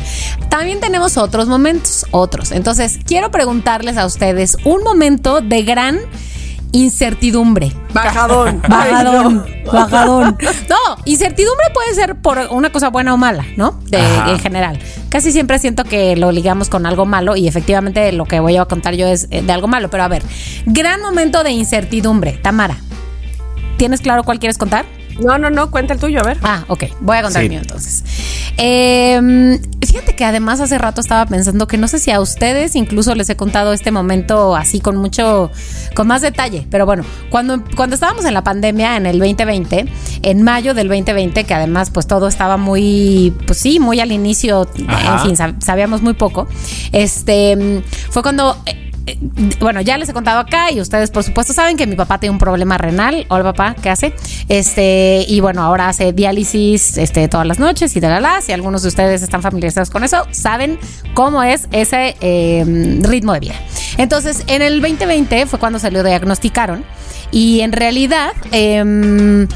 [0.48, 2.52] También tenemos otros momentos, otros.
[2.52, 5.98] Entonces, quiero preguntarles a ustedes un momento de gran
[6.74, 7.72] incertidumbre.
[7.92, 8.60] Bajadón.
[8.68, 9.72] Bajadón, Ay, no.
[9.72, 10.36] bajadón.
[10.68, 13.78] No, incertidumbre puede ser por una cosa buena o mala, ¿no?
[13.86, 14.78] De, en general.
[15.08, 18.64] Casi siempre siento que lo ligamos con algo malo y efectivamente lo que voy a
[18.64, 19.88] contar yo es eh, de algo malo.
[19.88, 20.22] Pero a ver,
[20.66, 22.32] gran momento de incertidumbre.
[22.42, 22.76] Tamara,
[23.76, 24.84] ¿tienes claro cuál quieres contar?
[25.22, 26.38] No, no, no, cuenta el tuyo, a ver.
[26.42, 26.84] Ah, ok.
[27.00, 27.46] Voy a contar Sí.
[27.46, 28.02] el mío entonces.
[28.56, 33.14] Eh, fíjate que además hace rato estaba pensando que no sé si a ustedes incluso
[33.14, 35.50] les he contado este momento así con mucho,
[35.94, 36.66] con más detalle.
[36.70, 39.86] Pero bueno, cuando, cuando estábamos en la pandemia en el 2020,
[40.22, 44.68] en mayo del 2020, que además pues todo estaba muy, pues sí, muy al inicio,
[44.88, 45.14] Ajá.
[45.14, 46.46] en fin, sab- sabíamos muy poco.
[46.92, 48.56] Este, fue cuando...
[49.06, 49.18] eh,
[49.60, 52.32] bueno, ya les he contado acá y ustedes por supuesto saben que mi papá tiene
[52.32, 53.26] un problema renal.
[53.28, 54.14] Hola papá, ¿qué hace?
[54.48, 58.88] Este, y bueno, ahora hace diálisis este, todas las noches y tal, si algunos de
[58.88, 60.78] ustedes están familiarizados con eso, saben
[61.14, 63.54] cómo es ese eh, ritmo de vida.
[63.98, 66.84] Entonces, en el 2020 fue cuando se lo diagnosticaron
[67.30, 68.32] y en realidad...
[68.52, 69.46] em,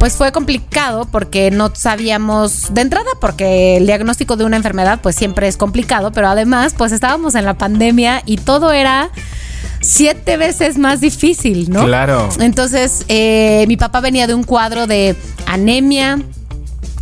[0.00, 5.14] pues fue complicado porque no sabíamos de entrada, porque el diagnóstico de una enfermedad pues
[5.14, 9.10] siempre es complicado, pero además pues estábamos en la pandemia y todo era
[9.82, 11.84] siete veces más difícil, ¿no?
[11.84, 12.30] Claro.
[12.40, 16.18] Entonces, eh, mi papá venía de un cuadro de anemia,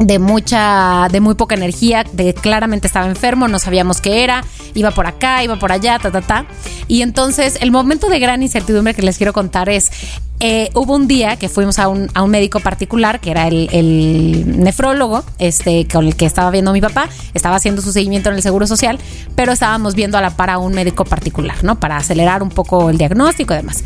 [0.01, 4.43] de mucha, de muy poca energía, de claramente estaba enfermo, no sabíamos qué era,
[4.75, 6.47] iba por acá, iba por allá, ta, ta, ta.
[6.89, 9.93] Y entonces el momento de gran incertidumbre que les quiero contar es,
[10.41, 13.69] eh, hubo un día que fuimos a un, a un médico particular, que era el,
[13.73, 18.37] el, nefrólogo, este, con el que estaba viendo mi papá, estaba haciendo su seguimiento en
[18.37, 18.99] el Seguro Social,
[19.35, 21.81] pero estábamos viendo a la par a un médico particular, ¿no?
[21.81, 23.83] Para acelerar un poco el diagnóstico y demás.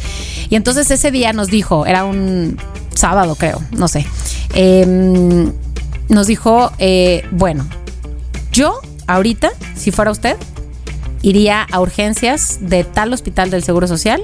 [0.50, 2.58] Y entonces ese día nos dijo, era un
[2.94, 4.06] sábado creo, no sé.
[4.54, 5.50] Eh,
[6.08, 7.66] nos dijo, eh, bueno,
[8.52, 10.36] yo ahorita, si fuera usted,
[11.22, 14.22] iría a urgencias de tal hospital del Seguro Social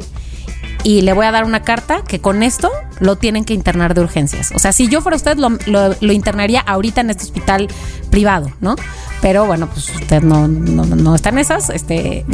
[0.84, 2.70] y le voy a dar una carta que con esto
[3.00, 4.52] lo tienen que internar de urgencias.
[4.54, 7.68] O sea, si yo fuera usted, lo, lo, internaría ahorita en este hospital
[8.10, 8.76] privado, ¿no?
[9.20, 12.24] Pero bueno, pues usted no, no, no está en esas, este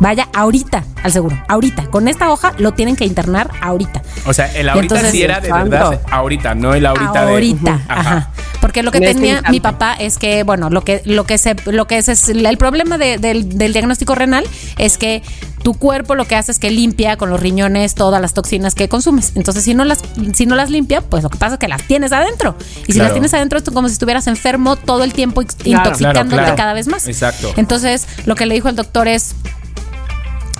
[0.00, 1.86] vaya ahorita al seguro, ahorita.
[1.86, 4.02] Con esta hoja lo tienen que internar ahorita.
[4.26, 7.70] O sea, el ahorita entonces, sí era de verdad ahorita, no el ahorita, ahorita de.
[7.92, 8.00] ajá.
[8.00, 8.30] ajá.
[8.60, 11.54] Porque lo que En tenía mi papá es que, bueno, lo que, lo que se,
[11.66, 14.44] lo que es, es el problema de- del, del diagnóstico renal
[14.78, 15.22] es que
[15.62, 18.88] tu cuerpo lo que hace es que limpia con los riñones todas las toxinas que
[18.88, 19.32] consumes.
[19.36, 20.00] Entonces, si no las,
[20.34, 22.56] si no las limpia, pues lo que pasa es que las tienes adentro.
[22.58, 23.04] Y si Claro.
[23.04, 26.56] las tienes adentro, es como si estuvieras enfermo todo el tiempo Claro, intoxicándote claro, claro.
[26.56, 27.06] cada vez más.
[27.06, 27.52] Exacto.
[27.56, 29.34] Entonces, lo que le dijo el doctor es,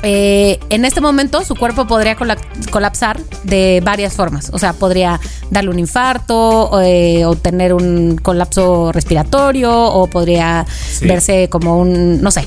[0.03, 2.36] eh, en este momento su cuerpo podría cola-
[2.70, 4.51] colapsar de varias formas.
[4.53, 5.20] O sea, podría
[5.51, 11.07] darle un infarto eh, o tener un colapso respiratorio o podría Sí.
[11.07, 12.47] verse como un, no sé,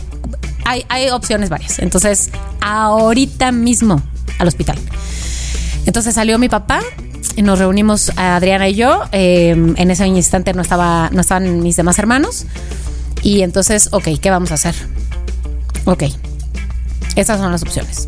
[0.65, 1.79] hay, hay opciones varias.
[1.79, 2.29] Entonces,
[2.61, 4.01] ahorita mismo
[4.37, 4.77] al hospital.
[5.85, 6.81] Entonces salió mi papá
[7.35, 9.01] y nos reunimos a Adriana y yo.
[9.11, 12.45] eh, en ese instante no, estaba, no estaban mis demás hermanos.
[13.23, 14.75] Y entonces, ok, ¿qué vamos a hacer?
[15.85, 16.03] Ok,
[17.15, 18.07] estas son las opciones.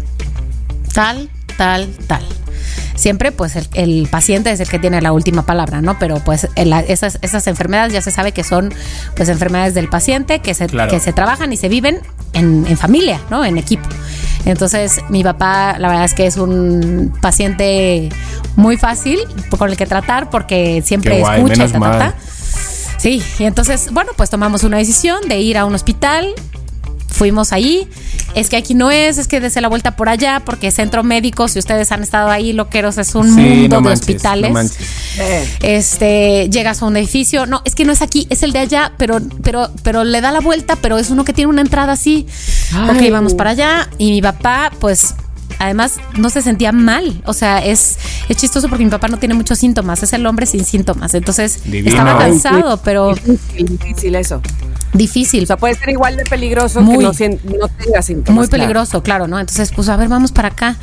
[0.94, 2.24] Tal, tal, tal.
[2.96, 5.98] Siempre, pues, el, el paciente es el que tiene la última palabra, ¿no?
[5.98, 8.72] Pero, pues, el- esas, esas enfermedades ya se sabe que son,
[9.16, 10.92] pues, enfermedades del paciente que se, Claro.
[10.92, 12.00] que se trabajan y se viven
[12.34, 13.44] en, en familia, ¿no?
[13.44, 13.88] En equipo.
[14.46, 18.10] Entonces, mi papá, la verdad es que es un paciente
[18.56, 19.20] muy fácil
[19.58, 22.16] con el que tratar porque siempre guay, escucha y ta, ta, ta.
[22.98, 26.28] Sí, y entonces, bueno, pues tomamos una decisión de ir a un hospital.
[27.08, 27.88] Fuimos ahí.
[28.36, 31.48] Es que aquí no es, es que desde la vuelta por allá, porque centro médico,
[31.48, 34.50] si ustedes han estado ahí, loqueros, es un Sí, mundo no de manches, hospitales.
[34.50, 34.88] no manches.
[35.20, 38.60] Eh, Este, llegas a un edificio, no, es que no es aquí, es el de
[38.60, 41.94] allá, pero, pero, pero le da la vuelta, pero es uno que tiene una entrada
[41.94, 42.26] así.
[42.74, 43.06] Ay.
[43.08, 43.90] Ok, vamos para allá.
[43.98, 45.14] Y mi papá, pues,
[45.60, 47.22] además no se sentía mal.
[47.26, 47.98] O sea, es,
[48.30, 51.14] es chistoso porque mi papá no tiene muchos síntomas, es el hombre sin síntomas.
[51.14, 51.90] Entonces, Divino.
[51.98, 54.42] estaba cansado, pero difícil, difícil eso.
[54.94, 55.44] Difícil.
[55.44, 57.10] O sea, puede ser igual de peligroso Muy.
[57.16, 58.36] que no, tenga síntomas.
[58.36, 58.62] Muy claro.
[58.62, 59.40] peligroso, claro, ¿no?
[59.40, 60.76] Entonces, pues a ver, vamos para acá,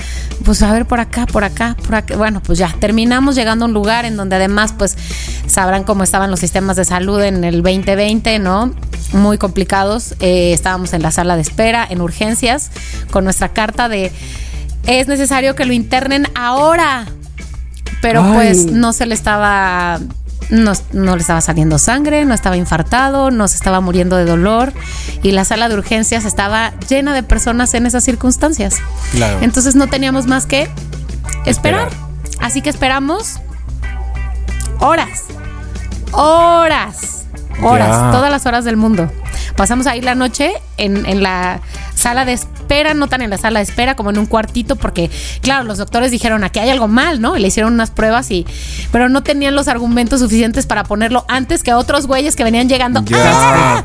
[0.44, 2.16] pues a ver por acá, por acá, por acá.
[2.16, 4.96] Bueno, pues ya terminamos llegando a un lugar en donde además, pues
[5.46, 8.72] sabrán cómo estaban los sistemas de salud en el 2020, ¿no?
[9.12, 10.14] Muy complicados.
[10.20, 12.70] Eh, estábamos en la sala de espera, en urgencias,
[13.10, 14.12] con nuestra carta de
[14.86, 17.06] es necesario que lo internen ahora.
[18.00, 18.32] Pero Ay.
[18.34, 20.00] pues no se le estaba
[20.50, 24.72] no, no le estaba saliendo sangre, no estaba infartado, no se estaba muriendo de dolor
[25.22, 28.76] y la sala de urgencias estaba llena de personas en esas circunstancias.
[29.12, 29.38] Claro.
[29.42, 30.70] Entonces no teníamos más que
[31.44, 31.88] esperar.
[31.88, 32.08] Esperar.
[32.40, 33.40] Así que esperamos
[34.80, 35.24] horas,
[36.12, 37.24] horas,
[37.62, 39.10] horas, todas las horas del mundo.
[39.56, 41.60] Pasamos ahí la noche en, en la
[41.94, 45.10] sala de espera, no tan en la sala de espera como en un cuartito, porque
[45.40, 47.36] claro, los doctores dijeron aquí hay algo mal, ¿no?
[47.36, 48.46] Y le hicieron unas pruebas y,
[48.92, 53.02] pero no tenían los argumentos suficientes para ponerlo antes que otros güeyes que venían llegando.
[53.14, 53.82] ¡Ah!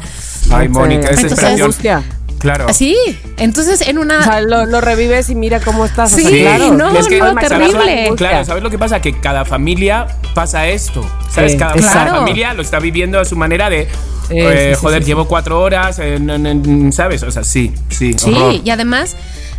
[0.51, 2.03] Ay, Mónica, Entonces, desesperación.
[2.43, 2.67] Claro.
[2.73, 2.95] Sí,
[3.37, 6.11] entonces en una O sea, lo, lo revives y mira cómo estás.
[6.11, 6.73] Sí, claro.
[6.73, 7.47] no, Es que, no, ¿sabes?
[7.49, 8.11] terrible.
[8.17, 9.01] Claro, ¿sabes lo que pasa?
[9.01, 11.09] Que cada familia pasa esto.
[11.31, 11.53] ¿Sabes?
[11.53, 11.73] Sí, cada,
[12.17, 13.87] familia lo está viviendo a su manera de.
[14.29, 17.23] Eh, sí, joder, sí, llevo cuatro horas, eh, n- n- ¿sabes?
[17.23, 18.13] O sea, sí, sí.
[18.17, 18.55] Sí, horror.
[18.63, 19.15] y además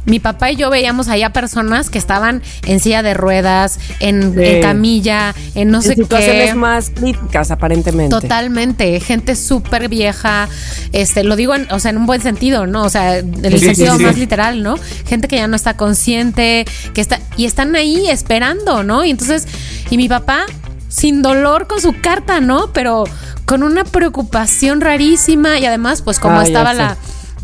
[0.07, 4.41] mi papá y yo veíamos allá personas que estaban en silla de ruedas, en, Sí.
[4.45, 6.55] en camilla, en no En sé situaciones qué.
[6.55, 8.11] más críticas, aparentemente.
[8.15, 10.49] Totalmente, gente súper vieja,
[10.93, 12.83] este, lo digo en, o sea, en un buen sentido, ¿no?
[12.83, 14.77] O sea, en el Sí, sentido sí, más literal, ¿no?
[15.07, 19.05] Gente que ya no está consciente, que está, y están ahí esperando, ¿no?
[19.05, 19.47] Y entonces,
[19.91, 20.41] y mi papá,
[20.89, 22.73] sin dolor con su carta, ¿no?
[22.73, 23.05] Pero
[23.47, 26.97] con una preocupación rarísima y además, pues como Ah, estaba la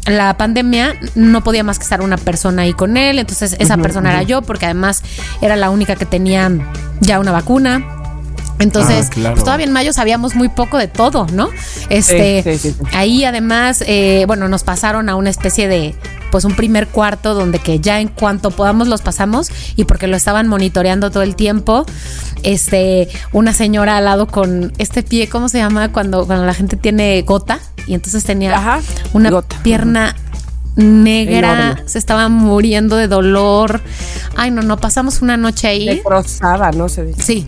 [0.06, 4.10] la pandemia no podía más que estar una persona ahí con él, entonces esa persona
[4.10, 5.02] era yo porque además
[5.42, 6.50] era la única que tenía
[7.00, 7.96] ya una vacuna.
[8.58, 9.34] Entonces, Ah, claro.
[9.36, 11.48] pues todavía en mayo sabíamos muy poco de todo, ¿no?
[11.88, 12.86] Este, Sí, sí, sí, sí.
[12.94, 15.94] ahí además, eh, bueno, nos pasaron a una especie de,
[16.30, 20.16] pues un primer cuarto donde que ya en cuanto podamos los pasamos y porque lo
[20.16, 21.86] estaban monitoreando todo el tiempo,
[22.42, 25.90] este, una señora al lado con este pie, ¿cómo se llama?
[25.90, 28.80] Cuando, cuando la gente tiene gota y entonces tenía Ajá,
[29.12, 29.56] una gota.
[29.62, 30.14] pierna
[30.76, 31.88] negra, Enorme.
[31.88, 33.80] se estaba muriendo de dolor.
[34.36, 35.86] Ay, no, no, pasamos una noche ahí.
[35.86, 36.88] Destrozada, ¿no?
[36.88, 37.22] Se dice.
[37.22, 37.46] Sí.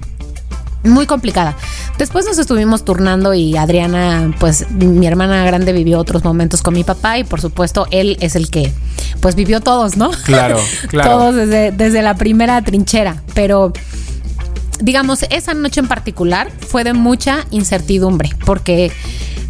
[0.85, 1.57] Muy complicada.
[1.97, 6.83] Después nos estuvimos turnando y Adriana, pues mi hermana grande vivió otros momentos con mi
[6.83, 8.73] papá y por supuesto él es el que
[9.21, 10.11] pues vivió todos, ¿no?
[10.25, 10.59] Claro,
[10.89, 11.11] claro.
[11.11, 13.23] todos desde, desde la primera trinchera.
[13.33, 13.73] Pero
[14.81, 18.91] digamos, esa noche en particular fue de mucha incertidumbre porque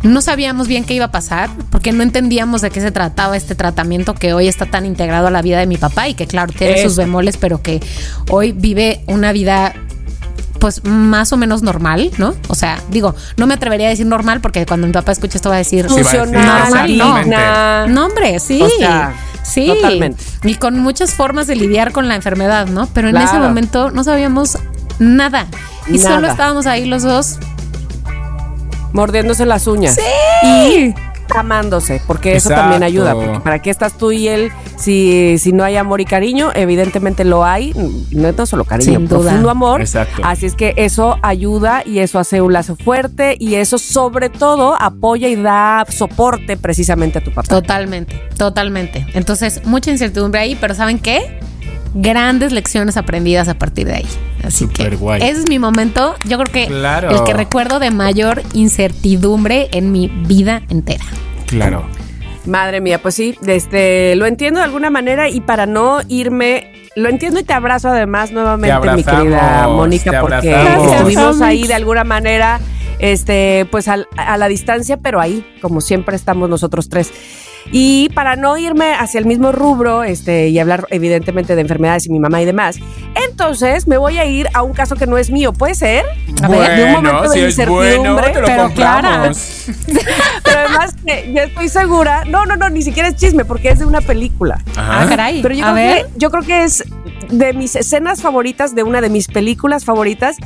[0.03, 3.55] no sabíamos bien qué iba a pasar, porque no entendíamos de qué se trataba este
[3.55, 6.53] tratamiento que hoy está tan integrado a la vida de mi papá y que claro,
[6.53, 7.81] tiene sus bemoles, pero que
[8.29, 9.75] hoy vive una vida
[10.59, 12.37] pues más o menos normal, ¿no?
[12.47, 15.49] O sea, digo, no me atrevería a decir normal porque cuando mi papá escuche esto
[15.49, 18.07] va a decir Funcional, normal, no.
[18.07, 18.63] hombre, sí.
[18.63, 19.67] O sea, sí.
[19.67, 20.23] totalmente.
[20.45, 22.87] Y con muchas formas de lidiar con la enfermedad, ¿no?
[22.95, 24.57] Pero en ese momento no sabíamos
[25.01, 25.49] nada.
[25.89, 26.15] Y Nada.
[26.15, 27.39] solo estábamos ahí los dos.
[28.93, 29.97] Mordiéndose las uñas.
[29.97, 30.95] Sí.
[31.35, 32.61] amándose, porque eso Exacto.
[32.63, 33.15] también ayuda.
[33.15, 36.51] Porque ¿Para qué estás tú y él si, si no hay amor y cariño?
[36.55, 37.73] Evidentemente lo hay,
[38.11, 39.33] no, no solo cariño, Sin duda.
[39.51, 39.81] amor.
[39.81, 40.21] Exacto.
[40.25, 44.77] Así es que eso ayuda y eso hace un lazo fuerte y eso sobre todo
[44.79, 47.49] apoya y da soporte precisamente a tu papá.
[47.49, 49.07] Totalmente, totalmente.
[49.15, 51.41] Entonces, mucha incertidumbre ahí, pero ¿saben qué?
[51.95, 54.07] Grandes lecciones aprendidas a partir de ahí.
[54.45, 55.23] Así que Superguay.
[55.23, 57.11] ese es mi momento, yo creo que Claro.
[57.11, 61.05] el que recuerdo de mayor incertidumbre en mi vida entera.
[61.47, 61.85] Claro.
[62.47, 67.09] Madre mía, pues sí, este, lo entiendo de alguna manera y para no irme, lo
[67.09, 70.93] entiendo y te abrazo además nuevamente, Te mi querida Mónica, porque abrazamos.
[70.93, 72.59] estuvimos ahí de alguna manera,
[72.99, 77.13] este, pues al- a la distancia, pero ahí, como siempre estamos nosotros tres.
[77.71, 82.11] Y para no irme hacia el mismo rubro, este, y hablar evidentemente de enfermedades y
[82.11, 82.79] mi mamá y demás,
[83.29, 86.05] entonces me voy a ir a un caso que no es mío, ¿puede ser?
[86.43, 89.67] A ver, de un momento de bueno, incertidumbre, te lo pero compramos.
[90.45, 93.79] pero además que yo estoy segura, no, no, no, ni siquiera es chisme, porque es
[93.79, 94.59] de una película.
[94.77, 95.09] Ah, Ajá.
[95.09, 95.43] caray.
[95.43, 96.07] Pero yo a creo, ver.
[96.07, 96.85] que, yo creo que es
[97.31, 100.37] de mis escenas favoritas, de una de mis películas favoritas,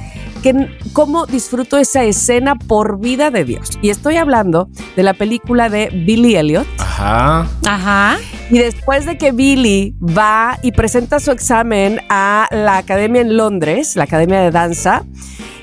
[0.42, 3.70] que cómo disfruto esa escena por vida de Dios.
[3.82, 6.66] Y estoy hablando de la película de Billy Elliot.
[6.96, 7.46] Ajá.
[7.66, 8.18] Ajá.
[8.50, 13.96] Y después de que Billy va y presenta su examen a la academia en Londres,
[13.96, 15.04] la academia de danza,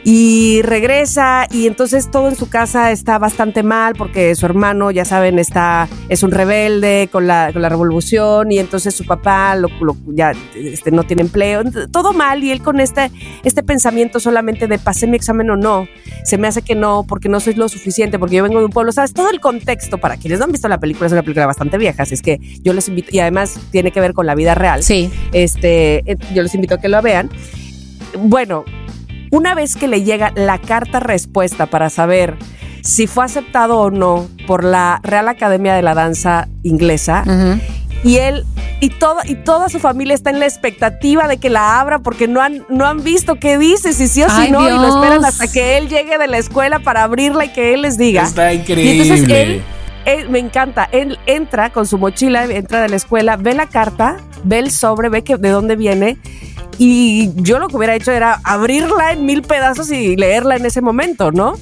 [0.05, 5.05] y regresa y entonces todo en su casa está bastante mal porque su hermano, ya
[5.05, 9.69] saben, está es un rebelde con la, con la revolución y entonces su papá lo,
[9.81, 13.11] lo- ya este, no tiene empleo, todo mal y él con este,
[13.43, 15.87] este pensamiento solamente de pasé mi examen o no,
[16.25, 18.71] se me hace que no porque no soy lo suficiente, porque yo vengo de un
[18.71, 21.45] pueblo, sabes, todo el contexto para quienes no han visto la película, es una película
[21.45, 24.35] bastante vieja, así es que yo les invito, y además tiene que ver con la
[24.35, 25.09] vida real Sí.
[25.31, 27.29] este, eh, yo les invito a que lo vean.
[28.19, 28.63] Bueno,
[29.33, 32.37] una vez que le llega la carta respuesta para saber
[32.83, 37.23] si fue aceptado o no por la Real Academia de la Danza Inglesa,
[38.03, 38.45] y él
[38.79, 42.27] y toda y toda su familia está en la expectativa de que la abra porque
[42.27, 44.87] no han no han visto qué dice si sí o si Ay, no y lo
[44.87, 48.23] esperan hasta que él llegue de la escuela para abrirla y que él les diga.
[48.23, 49.55] Está Y entonces increíble.
[49.55, 49.63] él,
[50.05, 54.17] él- me encanta, él entra con su mochila, entra de la escuela, ve la carta,
[54.43, 56.17] ve el sobre, ve que de dónde viene.
[56.77, 60.81] Y yo lo que hubiera hecho era abrirla en mil pedazos y leerla en ese
[60.81, 61.53] momento, ¿no?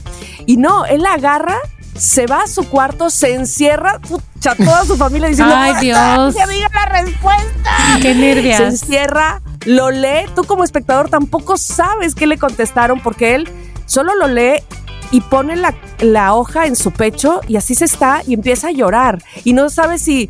[0.46, 1.58] Y no, él la agarra,
[1.98, 6.34] se va a su cuarto, se encierra, pucha, toda su familia diciendo, Ay, Dios.
[6.36, 7.72] ¡Que diga la respuesta!
[8.02, 8.60] Qué Se nervios.
[8.62, 13.50] encierra, lo lee, tú como espectador tampoco sabes qué le contestaron porque él
[13.86, 14.64] solo lo lee
[15.12, 18.72] y pone la, la hoja en su pecho y así se está y empieza a
[18.72, 19.22] llorar.
[19.44, 20.30] Y no sabe si...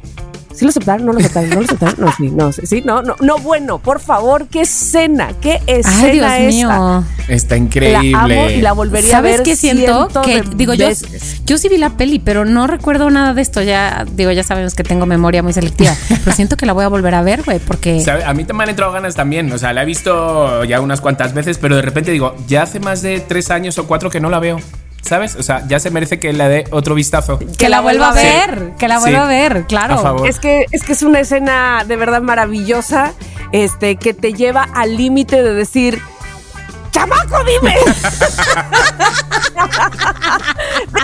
[0.54, 1.06] ¿Sí lo aceptaron?
[1.06, 1.49] ¿No lo aceptaron?
[1.49, 1.95] ¿No lo aceptaron?
[1.97, 6.12] No, sí, no, sí, no, no, no, bueno, por favor, qué escena, qué escena Ay,
[6.12, 6.80] Dios esta.
[6.80, 7.04] mío.
[7.28, 8.14] Está La increíble.
[8.16, 10.10] amo y la volvería a ¿Sabes ver qué siento?
[10.24, 11.41] Que digo yo, veces.
[11.45, 13.62] yo sí vi la peli, pero no recuerdo nada de esto.
[13.62, 16.88] Ya digo, ya sabemos que tengo memoria muy selectiva, pero siento que la voy a
[16.89, 18.24] volver a ver, güey, porque ¿Sabe?
[18.24, 19.52] A mí te me han entrado ganas también.
[19.52, 22.80] O sea, la he visto ya unas cuantas veces, pero de repente digo, ya hace
[22.80, 24.60] más de tres años o cuatro que no la veo.
[25.02, 25.36] ¿Sabes?
[25.36, 27.39] O sea, ya se merece que le dé otro vistazo.
[27.58, 28.24] que la vuelva a Sí.
[28.26, 29.02] ver, que la Sí.
[29.04, 29.95] vuelva a ver, claro.
[29.95, 30.28] A favor.
[30.30, 33.14] Es que, es que es una escena de verdad maravillosa,
[33.52, 35.99] este, que te lleva al límite de decir,
[36.91, 37.76] ¡Chamaco, dime!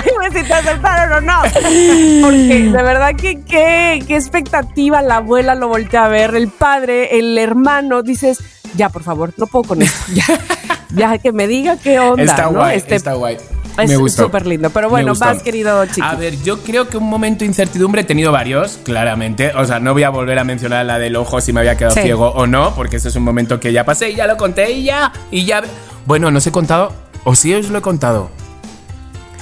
[0.06, 1.42] dime si te aceptaron o no.
[1.42, 7.18] Porque de verdad que qué, qué expectativa la abuela lo voltea a ver, el padre,
[7.18, 8.40] el hermano, dices,
[8.76, 9.98] ya, por favor, no puedo con esto.
[10.14, 10.26] Ya.
[11.12, 12.24] ya que me diga qué onda.
[12.24, 12.52] Está ¿no?
[12.60, 13.38] guay, Este, está guay.
[13.78, 14.70] Es súper lindo.
[14.70, 16.02] Pero bueno, vas, querido chiqui.
[16.02, 19.52] A ver, yo creo que un momento de incertidumbre he tenido varios, claramente.
[19.56, 21.96] O sea, no voy a volver a mencionar la del ojo si me había quedado
[21.96, 22.02] Sí.
[22.02, 24.72] ciego o no, porque ese es un momento que ya pasé y ya lo conté
[24.72, 25.12] y ya.
[25.32, 25.62] Y ya.
[26.06, 26.92] Bueno, no os he contado.
[27.24, 28.30] O sí os lo he contado.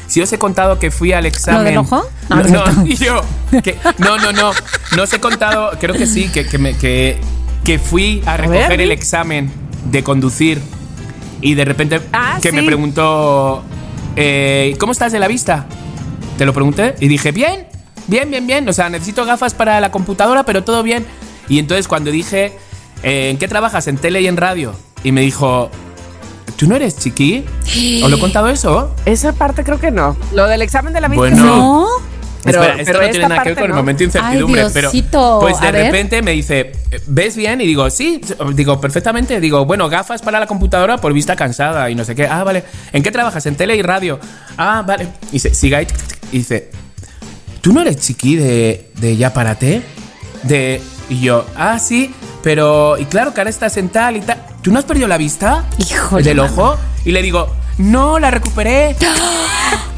[0.07, 1.63] Si os he contado que fui al examen.
[1.65, 2.03] del ojo?
[2.29, 3.21] No, no, yo.
[3.63, 4.51] que- no, no, no.
[4.95, 5.71] No os he contado.
[5.79, 7.19] Creo que sí, que, que, me- que,
[7.63, 9.51] que fui a recoger ver, el examen
[9.91, 10.61] de conducir
[11.41, 13.63] y de repente Ah, que me preguntó,
[14.16, 15.66] eh, ¿cómo estás de la vista?
[16.38, 17.68] Te lo pregunté y dije, bien,
[18.07, 18.68] bien, bien, bien.
[18.68, 21.05] O sea, necesito gafas para la computadora, pero todo bien.
[21.47, 22.57] Y entonces cuando dije,
[23.03, 23.88] eh, ¿en qué trabajas?
[23.88, 24.74] En tele y en radio.
[25.03, 25.70] Y me dijo,
[26.57, 27.45] ¿tú no eres chiqui?
[28.03, 28.93] ¿Os lo he contado eso?
[29.05, 30.18] Esa parte creo que no.
[30.34, 31.20] Lo del examen de la vista.
[31.20, 31.45] Bueno.
[31.45, 31.88] No.
[32.46, 34.70] Pero- Espera, esto pero no tiene nada que ver con el momento de incertidumbre, Ay,
[34.74, 34.91] pero
[35.39, 35.86] pues de ver.
[35.86, 36.72] repente me dice,
[37.08, 37.60] ¿ves bien?
[37.60, 38.22] Y digo, sí,
[38.54, 39.39] digo, perfectamente.
[39.39, 42.28] Digo, bueno, gafas para la computadora por vista cansada y no sé qué.
[42.28, 42.64] Ah, vale.
[42.93, 43.46] ¿En qué trabajas?
[43.48, 44.20] En tele y radio.
[44.58, 45.08] Ah, vale.
[45.32, 45.88] Y se sigue ahí
[46.32, 46.70] y dice,
[47.62, 49.82] ¿tú no eres chiqui de, de Ya Párate?
[50.43, 50.82] De.
[51.10, 52.98] Y yo, ah, sí, pero.
[52.98, 54.38] Y claro que ahora estás en tal y tal.
[54.62, 55.66] ¿Tú no has perdido la vista?
[55.78, 56.78] Híjole, Del ojo.
[57.06, 58.96] Y le digo, no, la recuperé.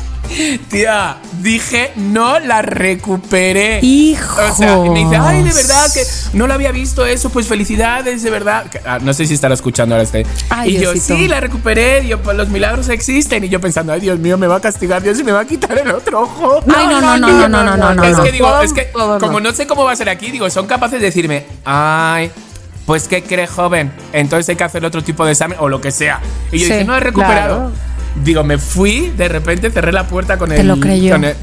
[0.70, 3.80] Tía, dije, no la recuperé.
[3.82, 4.40] Hijos.
[4.52, 6.02] O sea, y me dice, ay, de verdad que
[6.34, 8.66] no lo había visto eso, pues felicidades, de verdad.
[8.70, 10.26] Que- ah, no sé si estará escuchando ahora este.
[10.50, 11.16] Ay, y yo, Diosito.
[11.18, 12.04] sí, la recuperé.
[12.04, 13.44] Y yo, pues los milagros existen.
[13.44, 15.46] Y yo pensando, ay, Dios mío, me va a castigar Dios y me va a
[15.46, 16.60] quitar el otro ojo.
[16.76, 18.04] Ay, no, no, no, no, no, no, no, no.
[18.04, 18.24] Es no.
[18.24, 19.18] que digo, es que no.
[19.20, 22.32] como no sé cómo va a ser aquí, digo, son capaces de decirme, ay,
[22.86, 23.92] pues ¿qué cree joven?
[24.14, 26.20] Entonces hay que hacer otro tipo de examen o lo que sea.
[26.52, 27.58] Y yo Sí, dije, no he recuperado.
[27.72, 27.72] claro.
[28.24, 30.68] Digo, me fui, de repente cerré la puerta con Te el.
[30.68, 31.12] lo creyó.
[31.14, 31.36] con el-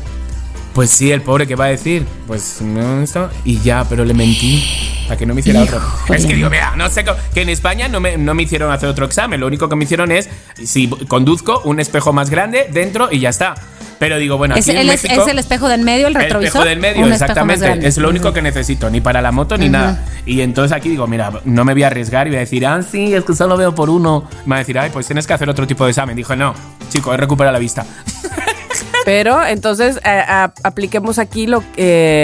[0.75, 4.13] pues sí, el pobre que va a decir, pues no esto y ya, pero le
[4.13, 4.65] mentí
[5.07, 5.81] para que no me hiciera otro.
[6.13, 8.89] Es que digo, mira, no sé que en España no me, no me hicieron hacer
[8.89, 10.29] otro examen, lo único que me hicieron es
[10.65, 13.55] si conduzco un espejo más grande dentro y ya está.
[13.99, 16.23] Pero digo, bueno, Es, aquí en el, México es el espejo del medio, el el
[16.23, 16.47] retrovisor.
[16.47, 17.87] espejo del medio, exactamente.
[17.87, 20.05] Es lo único que necesito, ni para la moto ni nada.
[20.27, 22.83] Y entonces aquí digo, mira, no me voy a arriesgar y voy a decir, ah,
[22.83, 24.25] sí, es que solo veo por uno.
[24.47, 26.17] Me va a decir, ay, pues tienes que hacer otro tipo de examen.
[26.17, 26.55] Dijo, no,
[26.91, 27.87] chico, he recuperado la vista.
[29.05, 31.67] Pero entonces eh, a- apliquemos aquí lo que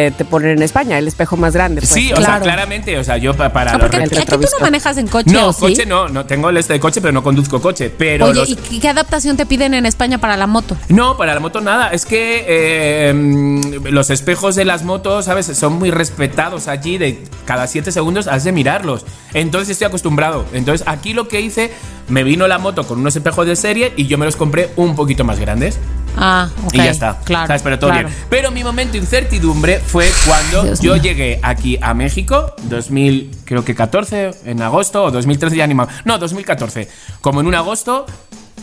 [0.08, 1.80] eh, te ponen en España, el espejo más grande.
[1.82, 1.90] pues.
[1.92, 2.44] sí, o sea, claro.
[2.44, 5.30] claramente, o sea, yo pa- para Ah, los porque aquí tú no manejas en coche,
[5.30, 5.60] No, ¿o sí?
[5.60, 7.90] coche no, no tengo el este de coche, pero no conduzco coche.
[7.96, 10.76] Pero Oye, los- ¿y qué adaptación te piden en España para la moto?
[10.88, 11.88] No, para la moto nada.
[11.88, 15.46] Es que eh, mm, los espejos de las motos, ¿sabes?
[15.46, 16.96] Son muy respetados allí.
[16.98, 19.04] De cada siete segundos has de mirarlos.
[19.34, 20.44] Entonces estoy acostumbrado.
[20.52, 21.70] Entonces aquí lo que hice,
[22.08, 24.94] me vino la moto con unos espejos de serie y yo me los compré un
[24.96, 25.78] poquito más grandes.
[26.16, 26.74] Ah, ok.
[26.74, 27.18] y ya está.
[27.24, 27.46] Claro.
[27.46, 27.62] ¿Sabes?
[27.62, 28.08] Pero todo claro.
[28.08, 28.20] bien.
[28.28, 31.02] Pero mi momento de incertidumbre fue cuando Dios yo mío.
[31.02, 35.86] llegué aquí a México, 2000, creo que 14, en agosto, o 2013 ya ni me-
[36.04, 36.88] No, 2014.
[37.20, 38.06] Como en un agosto.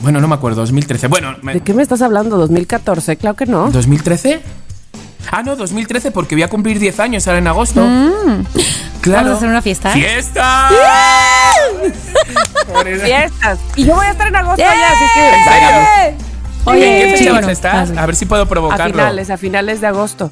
[0.01, 1.07] Bueno, no me acuerdo, 2013.
[1.07, 2.37] Bueno, me- ¿De qué me estás hablando?
[2.47, 3.17] ¿2014?
[3.17, 3.71] Claro que no.
[3.71, 4.41] ¿2013?
[5.31, 7.81] Ah, no, 2013, porque voy a cumplir 10 años ahora en agosto.
[9.01, 9.23] Claro.
[9.23, 9.91] ¿Vamos a hacer una fiesta?
[9.91, 10.69] ¡Fiesta!
[13.03, 13.59] Fiestas.
[13.75, 14.71] Y yo voy a estar en agosto ¡Yeah!
[14.71, 16.26] allá, así que.
[16.67, 17.91] Oye, ¿En qué sí, fecha bueno, estás?
[17.97, 18.93] A ver si puedo A provocarlo.
[18.93, 20.31] finales, a finales de agosto.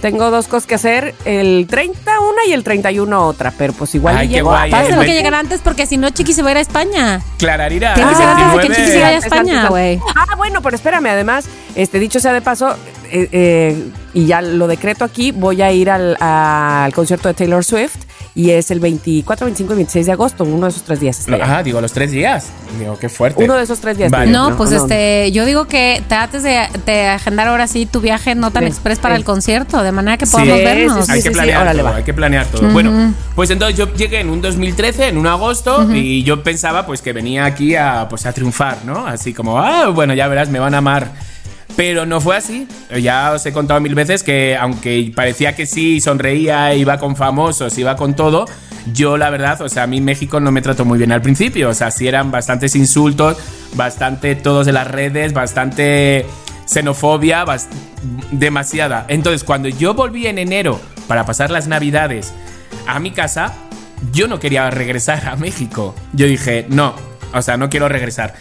[0.00, 4.16] Tengo dos cosas que hacer, el 30 una y el 31 otra, pero pues igual
[4.16, 4.48] Ay, llego.
[4.50, 5.06] guay, Pásalo eh.
[5.06, 7.20] que llegar antes porque si no, Chiqui se va a ir a España.
[7.38, 8.74] Clararira, Tiene que ser antes de que 29.
[8.74, 10.00] Chiqui se vaya a España, güey.
[10.16, 11.44] Ah, bueno, pero espérame, además,
[11.76, 12.74] este dicho sea de paso,
[13.12, 17.64] eh, eh, y ya lo decreto aquí, voy a ir al, al concierto de Taylor
[17.64, 17.94] Swift
[18.34, 21.28] y es el 24, 25 y 26 de agosto, uno de esos tres días.
[21.28, 21.40] ahí.
[21.40, 22.46] Ajá, digo, los tres días.
[22.78, 23.44] Digo, qué fuerte.
[23.44, 24.10] Uno de esos tres días.
[24.10, 24.30] Vale.
[24.30, 28.34] No, ahí, pues este, yo digo que trates de, de agendar ahora sí tu viaje
[28.34, 29.18] no tan Sí, express para sí.
[29.20, 31.08] el concierto, de manera que Sí, podamos sí, vernos.
[31.10, 31.96] hay sí, que sí, planear órale, todo, va.
[31.98, 32.68] hay que planear todo.
[32.70, 37.02] Bueno, pues entonces yo llegué en un 2013, en un agosto, y yo pensaba pues
[37.02, 39.06] que venía aquí a, pues, a triunfar, ¿no?
[39.06, 41.12] Así como, ah, bueno, ya verás, me van a amar.
[41.76, 42.68] Pero no fue así.
[43.00, 47.78] Ya os he contado mil veces que aunque parecía que sí, sonreía, iba con famosos,
[47.78, 48.44] iba con todo,
[48.92, 51.70] yo la verdad, o sea, a mí México no me trató muy bien al principio.
[51.70, 53.38] O sea, sí eran bastantes insultos,
[53.74, 56.26] bastante todos de las redes, bastante
[56.66, 57.68] xenofobia, bas-
[58.30, 59.06] demasiada.
[59.08, 62.32] Entonces, cuando yo volví en enero para pasar las navidades
[62.86, 63.54] a mi casa,
[64.12, 65.94] yo no quería regresar a México.
[66.12, 66.94] Yo dije, no,
[67.32, 68.34] o sea, no quiero regresar.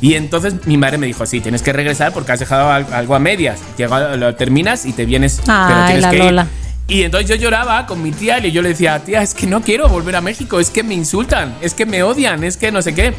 [0.00, 3.14] Y entonces mi madre me dijo, sí, tienes que regresar porque has dejado al- algo
[3.14, 3.58] a medias.
[3.76, 6.22] Llega- lo terminas y te vienes, pero Ay, tienes la que ir".
[6.24, 6.46] Lola.
[6.86, 9.60] Y entonces yo lloraba con mi tía y yo le decía, tía, es que no
[9.60, 12.80] quiero volver a México, es que me insultan, es que me odian, es que no
[12.80, 13.12] sé qué.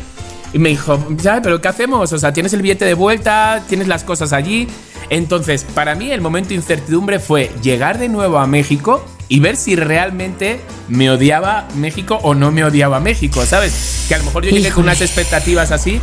[0.53, 2.11] Y me dijo, ya, pero ¿qué hacemos?
[2.11, 4.67] O sea, tienes el billete de vuelta, tienes las cosas allí.
[5.11, 9.55] Entonces, para mí el momento de incertidumbre fue llegar de nuevo a México y ver
[9.55, 14.05] si realmente me odiaba México o no me odiaba México, ¿sabes?
[14.07, 16.01] Que a lo mejor yo llegué con unas expectativas así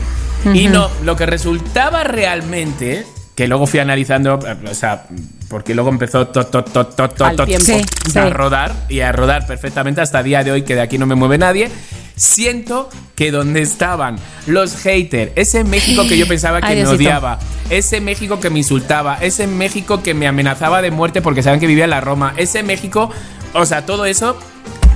[0.55, 4.39] y no, lo que resultaba realmente, que luego fui analizando,
[4.71, 5.07] o sea,
[5.49, 7.65] porque luego empezó to, to, to, to, to, Al to- tiempo.
[7.67, 7.81] Sí,
[8.13, 8.19] sí.
[8.19, 11.15] a rodar y a rodar perfectamente hasta día de hoy que de aquí no me
[11.15, 11.71] mueve nadie.
[12.17, 14.17] Siento que donde estaban
[14.47, 16.97] los haters, ese México que yo pensaba que Ay, me Diosito.
[16.97, 17.39] odiaba,
[17.69, 21.67] ese México que me insultaba, ese México que me amenazaba de muerte porque saben que
[21.67, 23.11] vivía en la Roma, ese México,
[23.53, 24.39] o sea, todo eso,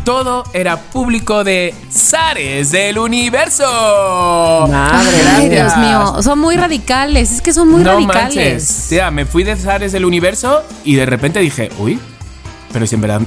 [0.05, 4.67] todo era público de Zares del universo.
[4.69, 5.63] Madre Ay, mía.
[5.65, 8.35] Dios mío, son muy radicales, es que son muy no radicales.
[8.37, 8.87] manches.
[8.89, 11.99] Tía, me fui de Zares del universo y de repente dije, uy,
[12.73, 13.21] pero si en verdad,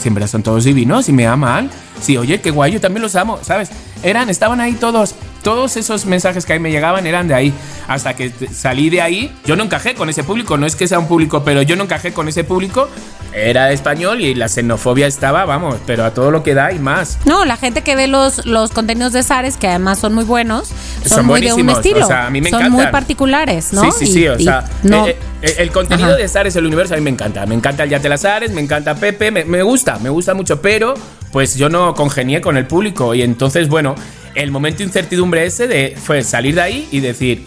[0.00, 1.70] si en verdad son todos divinos y me aman.
[2.00, 3.70] Sí, oye, qué guay, yo también los amo, ¿sabes?
[4.02, 5.14] Eran, estaban ahí todos.
[5.42, 7.54] Todos esos mensajes que ahí me llegaban eran de ahí.
[7.86, 10.56] Hasta que salí de ahí, yo no encajé con ese público.
[10.56, 12.88] No es que sea un público, pero yo no encajé con ese público.
[13.32, 17.18] Era español y la xenofobia estaba, vamos, pero a todo lo que da y más.
[17.26, 20.68] No, la gente que ve los, los contenidos de Zares, que además son muy buenos,
[21.04, 22.04] son, Son muy de un estilo.
[22.04, 22.82] o sea, a mí me son encantan.
[22.84, 23.82] muy particulares, ¿no?
[23.92, 25.06] Sí, sí, sí, Y- o sea, no.
[25.06, 26.16] eh, eh, el contenido Ajá.
[26.18, 27.46] de Zares el universo a mí me encanta.
[27.46, 30.60] Me encanta el Yate las Zares, me encanta Pepe, me, me gusta, me gusta mucho,
[30.60, 30.94] pero
[31.36, 33.94] pues yo no congenié con el público y entonces, bueno,
[34.34, 37.44] el momento de incertidumbre ese de, fue salir de ahí y decir,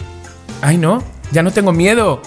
[0.61, 2.21] ay no, ya no tengo miedo.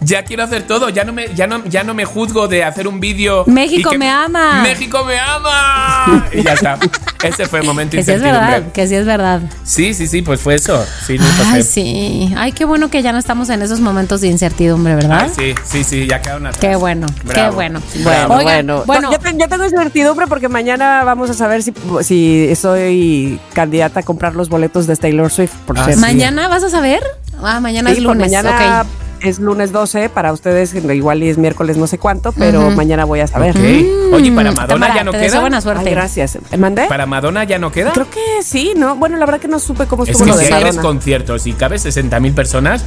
[0.00, 2.86] Ya quiero hacer todo, ya no me, ya no, ya no me juzgo de hacer
[2.86, 3.44] un vídeo.
[3.46, 4.60] México que- me ama.
[4.62, 6.26] México me ama.
[6.32, 6.78] Y ya está.
[7.24, 8.52] Ese fue el momento de que sí es incertidumbre.
[8.60, 9.40] verdad, que sí es verdad.
[9.64, 10.84] Sí, sí, sí, pues fue eso.
[11.06, 11.42] Sí, lo pasé.
[11.46, 12.34] Ay, sí.
[12.36, 15.22] Ay, qué bueno que ya no estamos en esos momentos de incertidumbre, ¿verdad?
[15.36, 16.60] Ay, sí, sí, sí, ya quedaron atrás.
[16.60, 17.54] Qué bueno, qué Bravo.
[17.54, 17.80] bueno.
[18.04, 18.82] Bueno, Oigan, bueno.
[18.86, 19.12] bueno.
[19.12, 21.72] Yo, te- yo tengo incertidumbre porque mañana vamos a saber si,
[22.02, 25.98] si soy candidata a comprar los boletos de Taylor Swift, por Ah, sí.
[25.98, 27.00] ¿Mañana vas a saber?
[27.42, 28.30] Ah, mañana Sí, es pues lunes.
[28.30, 28.84] mañana.
[29.20, 32.70] Es lunes 12, para ustedes igual y es miércoles no sé cuánto, pero Ujú.
[32.76, 33.50] mañana voy a saber.
[33.56, 34.14] Ok.
[34.14, 35.40] Oye, ¿y para Mm, Madonna Tamara, ya no te queda?
[35.40, 35.90] buena Ay, suerte.
[35.90, 36.38] gracias.
[36.58, 36.86] ¿Mandé?
[36.88, 37.92] ¿Para Madonna ya no queda?
[37.92, 38.96] Creo que sí, ¿no?
[38.96, 40.82] Bueno, la verdad que no supe cómo Es estuvo que lo de si Madonna.
[40.82, 42.84] conciertos y cabe 60.000 personas,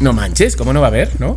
[0.00, 1.36] no manches, ¿cómo no va a haber, no?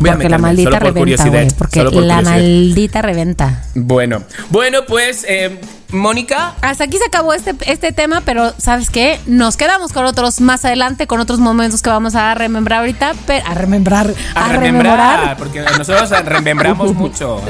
[0.00, 1.48] Voy a Porque la maldita solo por reventa, curiosidad, güey.
[1.58, 2.36] Porque solo por la curiosidad.
[2.42, 3.64] maldita reventa.
[3.74, 5.60] Bueno, bueno, pues, eh,
[5.90, 9.18] Mónica, Hasta aquí se acabó este, este tema, pero ¿sabes qué?
[9.26, 13.14] Nos quedamos con otros más adelante, con otros momentos que vamos a remembrar ahorita.
[13.26, 14.12] pe- a remembrar.
[14.34, 15.36] a, A, remembrar, rememorar.
[15.38, 17.40] porque nosotros remembramos mucho.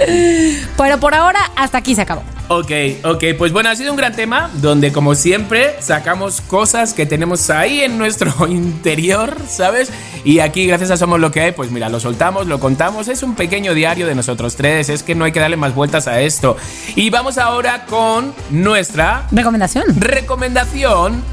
[0.76, 2.22] Pero por ahora, hasta aquí se acabó.
[2.50, 2.70] Ok,
[3.04, 7.50] ok, pues bueno, ha sido un gran tema donde como siempre sacamos cosas que tenemos
[7.50, 9.90] ahí en nuestro interior, ¿sabes?
[10.24, 13.22] Y aquí gracias a Somos lo que hay, pues mira, lo soltamos, lo contamos, es
[13.22, 16.20] un pequeño diario de nosotros tres, es que no hay que darle más vueltas a
[16.22, 16.56] esto.
[16.96, 19.84] Y vamos ahora con nuestra Recomendación.
[20.00, 21.22] recomendación.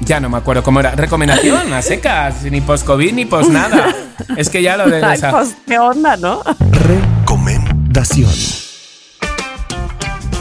[0.00, 0.92] Ya no me acuerdo cómo era.
[0.92, 3.92] Recomendación a secas, ni post-COVID ni post nada.
[4.36, 5.02] Es que ya lo de...
[5.04, 6.42] Ay, sea, pues, qué onda, ¿no?
[6.70, 8.30] Recomendación.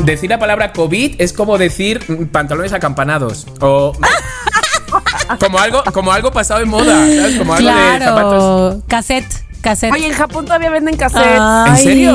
[0.04, 3.48] Decir la palabra COVID es como decir pantalones acampanados.
[3.62, 3.93] O.
[5.39, 7.36] como algo, como algo pasado en moda, ¿sabes?
[7.38, 8.43] Como algo de zapatos.
[8.43, 8.82] Claro.
[8.88, 9.46] Cassette.
[9.62, 9.93] Cassette.
[9.93, 11.84] Oye, en Japón todavía venden cassettes Ay.
[11.84, 12.14] serio?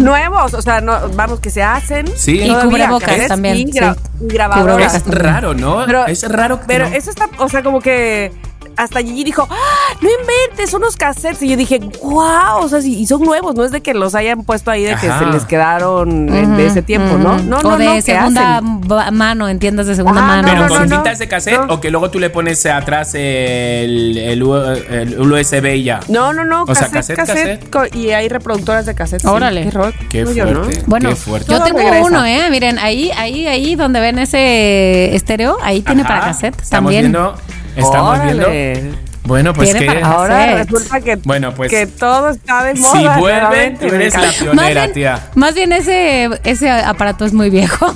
[0.00, 2.06] nuevos, o sea, no, vamos, que se hacen.
[2.16, 2.40] Sí.
[2.40, 4.00] Y cubrebocas cassettes también, Y, gra- sí.
[4.24, 4.94] y grabadoras.
[4.94, 5.84] Es raro, ¿no?
[5.86, 6.94] Pero- es raro que Pero no.
[6.94, 8.30] eso está, o sea, como que
[8.76, 11.42] hasta Gigi dijo, ¡Ah, no inventes unos cassettes.
[11.42, 14.14] Y yo dije, wow, o sea, sí, y son nuevos, no es de que los
[14.14, 17.34] hayan puesto ahí de que se les quedaron Ujú, de ese tiempo, ¿no?
[17.36, 17.42] ujú.
[17.44, 18.60] No, o no, de no, ¿qué segunda
[19.12, 20.48] mano, en tiendas de segunda Ajá, mano.
[20.48, 21.74] Pero no, con cintas de cassette No.
[21.74, 26.00] o que luego tú le pones atrás el, el, U- el USB y ya.
[26.08, 29.22] No, no, no, O sea, cassette, cassette, y hay reproductoras de cassette.
[29.22, 29.26] sí.
[29.28, 29.64] Órale.
[29.64, 30.62] Qué, ro- Qué rollo, ¿no?
[30.64, 30.82] fuerte.
[30.86, 31.52] Bueno, Qué fuerte.
[31.52, 32.04] yo tengo regresa.
[32.06, 32.48] uno, ¿eh?
[32.50, 36.08] Miren, ahí, ahí, ahí donde ven ese estéreo, ahí tiene Ajá.
[36.08, 37.02] para cassette Estamos también.
[37.02, 37.34] viendo.
[37.76, 38.48] Estamos viendo.
[39.24, 40.00] Bueno, pues que.
[40.02, 42.92] Ahora resulta que, Bueno, pues, que todo está de moda.
[42.92, 44.20] Si vuelve, nuevamente, tú eres la.
[44.20, 45.30] Más pionera, bien, tía.
[45.36, 47.94] más bien ese, ese aparato es muy viejo.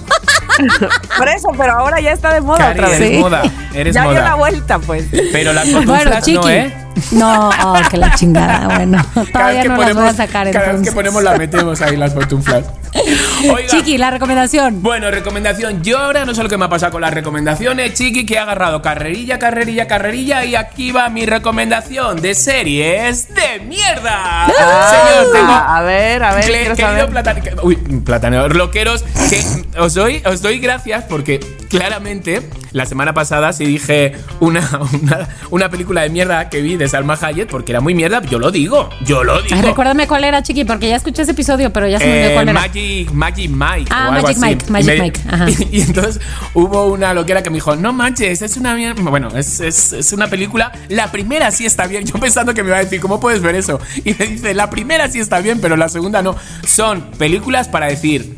[1.18, 3.00] Por eso, pero ahora ya está de moda Cari, otra vez.
[3.00, 3.18] eres Sí.
[3.18, 3.42] moda.
[3.74, 5.04] Eres ya dio la vuelta, pues.
[5.32, 6.72] Pero las bueno, no, ¿eh?
[7.12, 9.04] No, oh, que la chingada, bueno.
[9.14, 11.36] Cada Todavía vez que no ponemos, las voy a sacar cada vez que ponemos la
[11.36, 12.64] metemos ahí las pantuflas.
[13.52, 14.82] Oiga, Chiqui, la recomendación.
[14.82, 15.82] Bueno, recomendación.
[15.82, 18.38] Yo ahora no sé lo que me ha pasado con las recomendaciones, chiqui, que he
[18.38, 20.44] agarrado carrerilla, carrerilla, carrerilla.
[20.46, 24.46] Y aquí va mi recomendación de series de mierda.
[24.46, 25.52] Señor, tengo.
[25.52, 27.10] a ver, a ver, querido saber.
[27.10, 29.44] platan- uy, platanero, loqueros, que
[29.78, 31.38] os doy, os doy gracias porque
[31.68, 32.42] claramente,
[32.72, 34.60] la semana pasada sí dije una,
[35.02, 38.22] una, una película de mierda que vi de Salma Hayek porque era muy mierda.
[38.22, 39.60] Yo lo digo, yo lo digo.
[39.62, 42.34] Recuérdame cuál era, chiqui, porque ya escuché ese episodio, pero ya se me olvidó Eh,
[42.34, 42.60] cuál era.
[42.60, 43.90] Magic, Magic Mike.
[43.90, 44.40] Ah, o algo Magic así.
[44.40, 45.46] Mike, Magic Y me- Mike, ajá.
[45.72, 46.20] Y, entonces
[46.54, 49.02] hubo una loquera que me dijo: No manches, es una mierda.
[49.02, 50.72] Bueno, es, es- es una película.
[50.88, 52.04] La primera sí está bien.
[52.06, 53.80] Yo pensando que me iba a decir: ¿Cómo puedes ver eso?
[54.04, 56.36] Y me dice: La primera sí está bien, pero la segunda no.
[56.66, 58.36] Son películas para decir.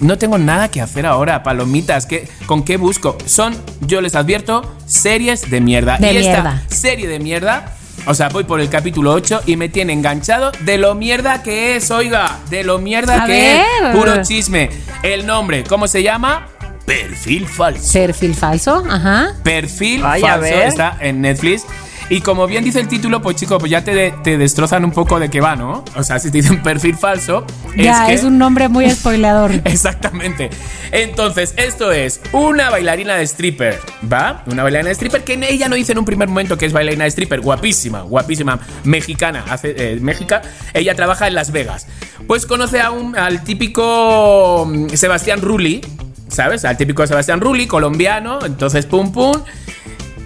[0.00, 2.06] No tengo nada que hacer ahora, palomitas.
[2.06, 3.16] ¿qué, ¿Con qué busco?
[3.26, 5.98] Son, yo les advierto, series de mierda.
[5.98, 6.62] De y mierda.
[6.64, 7.76] esta serie de mierda
[8.06, 11.76] o sea, voy por el capítulo 8 y me tiene enganchado de lo mierda que
[11.76, 13.60] es, oiga, de lo mierda A que ver.
[13.90, 13.96] es.
[13.96, 14.70] Puro chisme.
[15.02, 16.48] El nombre, ¿cómo se llama?
[16.86, 17.92] Perfil falso.
[17.92, 19.34] Perfil falso, ajá.
[19.44, 20.46] Perfil Ay, falso.
[20.46, 21.64] Está en Netflix.
[22.10, 25.20] Y como bien dice el título, pues chico, pues ya te, te destrozan un poco
[25.20, 25.84] de qué va, ¿no?
[25.96, 27.46] O sea, si te dicen perfil falso,
[27.76, 29.52] Ya, que- es un nombre muy spoileador.
[29.64, 30.50] Exactamente.
[30.90, 33.78] Entonces, esto es una bailarina de stripper,
[34.12, 34.42] ¿va?
[34.46, 37.04] Una bailarina de stripper que ella no dice en un primer momento que es bailarina
[37.04, 40.34] de stripper, guapísima, guapísima, mexicana, hace eh, México.
[40.74, 41.86] Ella trabaja en Las Vegas.
[42.26, 45.80] Pues conoce a un, al típico mm, Sebastián Rulli,
[46.28, 46.64] ¿sabes?
[46.64, 48.40] Al típico Sebastián Rulli, colombiano.
[48.44, 49.32] Entonces, pum, pum.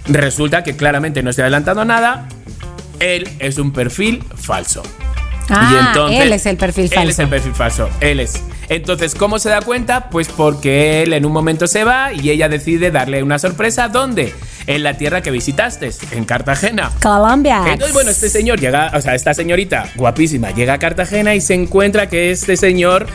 [0.07, 2.29] Resulta que claramente no estoy adelantando nada.
[3.01, 4.83] Él es un perfil falso.
[5.49, 7.03] Ah, él es el perfil falso.
[7.03, 7.89] Él es el perfil falso.
[8.01, 8.43] Él es.
[8.69, 10.09] Entonces, ¿cómo se da cuenta?
[10.09, 13.89] Pues porque él en un momento se va y ella decide darle una sorpresa.
[13.89, 14.35] ¿Dónde?
[14.67, 16.91] En la tierra que visitaste, en Cartagena.
[17.03, 17.63] Colombia.
[17.67, 21.55] Entonces, bueno, este señor llega, o sea, esta señorita guapísima llega a Cartagena y se
[21.55, 23.07] encuentra que este señor.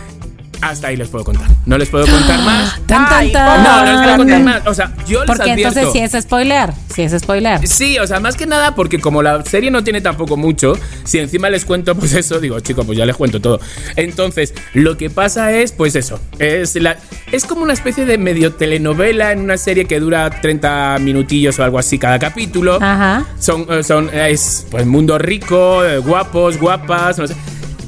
[0.61, 1.47] Hasta ahí les puedo contar.
[1.65, 2.79] No les puedo contar más.
[2.87, 3.63] Tan, tan.
[3.63, 4.67] No, no les puedo contar más.
[4.67, 5.79] O sea, yo les Porque advierto.
[5.79, 6.71] entonces sí es spoiler.
[6.93, 7.65] Sí es spoiler.
[7.67, 11.19] Sí, o sea, más que nada porque como la serie no tiene tampoco mucho, si
[11.19, 13.59] encima les cuento pues eso, digo, chicos, pues ya les cuento todo.
[13.95, 16.97] Entonces, lo que pasa es, pues eso, es, la,
[17.31, 21.63] es como una especie de medio telenovela en una serie que dura 30 minutillos o
[21.63, 22.79] algo así cada capítulo.
[22.81, 23.25] Ajá.
[23.39, 27.35] Son, eh, son, es, pues, mundo rico, eh, guapos, guapas, no sé.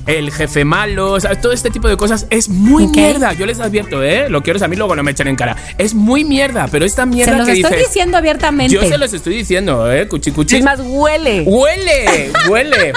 [0.07, 3.33] El jefe malo, o sea, todo este tipo de cosas es muy mierda.
[3.33, 4.29] Yo les advierto, ¿eh?
[4.29, 5.55] Lo quiero a mí luego no me echen en cara.
[5.77, 8.73] Es muy mierda, pero esta mierda Se los que estoy dices- diciendo abiertamente.
[8.73, 10.07] yo se los estoy diciendo, ¿eh?
[10.07, 10.57] Cuchi cuchi.
[10.57, 11.41] Es más, huele.
[11.45, 12.31] ¡Huele!
[12.49, 12.93] ¡Huele!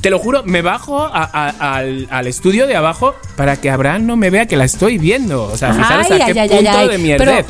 [0.00, 4.06] Te lo juro, me bajo a- a- al, al estudio de abajo para que Abraham
[4.06, 5.44] no me vea que la estoy viendo.
[5.44, 7.28] O sea, fijaros a qué punto de mierdez.
[7.28, 7.46] Pero,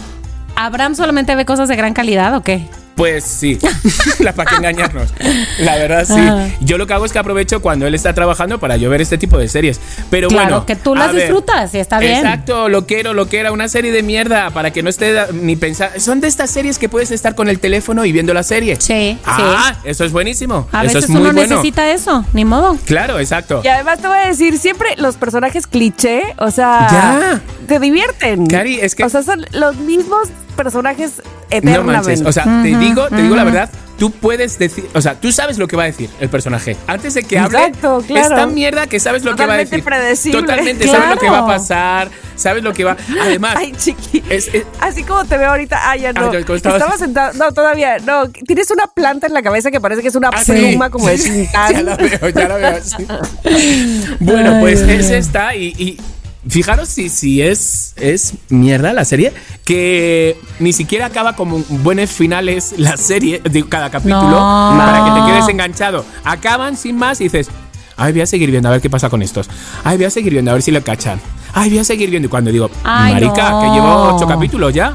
[0.56, 2.66] ¿Abraham solamente ve cosas de gran calidad o qué?
[2.94, 3.58] Pues sí,
[4.20, 5.12] la para que engañarnos.
[5.58, 6.54] La verdad sí.
[6.64, 9.18] Yo lo que hago es que aprovecho cuando él está trabajando para yo ver este
[9.18, 9.80] tipo de series.
[10.10, 11.22] Pero Claro, bueno, que tú las ver.
[11.22, 12.18] disfrutas y está bien.
[12.18, 16.00] Exacto, lo quiero, lo quiero, una serie de mierda para que no esté ni pensar.
[16.00, 18.76] Son de estas series que puedes estar con el teléfono y viendo la serie.
[18.78, 20.68] Sí, Ah, eso es buenísimo.
[20.70, 21.48] A eso veces es muy uno bueno.
[21.56, 22.78] necesita eso, ni modo.
[22.84, 23.60] Claro, exacto.
[23.64, 27.40] Y además te voy a decir, siempre los personajes cliché, o sea, Ya.
[27.66, 28.46] te divierten.
[28.46, 31.92] Cari, es que- O sea, son los mismos personajes No eternamente.
[32.08, 35.30] manches, o sea, te digo, te digo la verdad, tú puedes decir, o sea, tú
[35.32, 36.76] sabes lo que va a decir el personaje.
[36.86, 38.34] Antes de que hable, Exacto, claro.
[38.34, 39.84] es tan mierda que sabes lo que va a Totalmente decir.
[39.84, 40.40] predecible.
[40.40, 42.96] Totalmente, sabes lo que va a pasar, sabes lo que va.
[43.22, 44.22] Además, Ay, chiqui.
[44.28, 46.30] es- es- Así como te veo ahorita, ah, ya no.
[46.30, 46.54] Ah.
[46.54, 48.28] Estaba sentado, no, todavía, no.
[48.30, 50.52] Tienes una planta en la cabeza que parece que es una Ah, sí.
[50.52, 51.72] pluma como de Tintán.
[51.72, 52.80] ya la veo, ya la veo.
[52.82, 53.06] sí.
[54.20, 56.00] Bueno, pues es esta y, y
[56.48, 59.32] fijaros si, si es, es mierda la serie,
[59.64, 64.74] que ni siquiera acaba como buenos finales la serie, de cada capítulo, No.
[64.78, 66.04] para que te quedes enganchado.
[66.24, 67.48] Acaban sin más y dices,
[67.96, 69.48] ay, voy a seguir viendo a ver qué pasa con estos.
[69.84, 71.20] Ay, voy a seguir viendo a ver si lo cachan.
[71.52, 72.26] Ay, voy a seguir viendo.
[72.26, 73.60] Y cuando digo, Ay, marica, no.
[73.60, 74.94] que llevo ocho capítulos ya,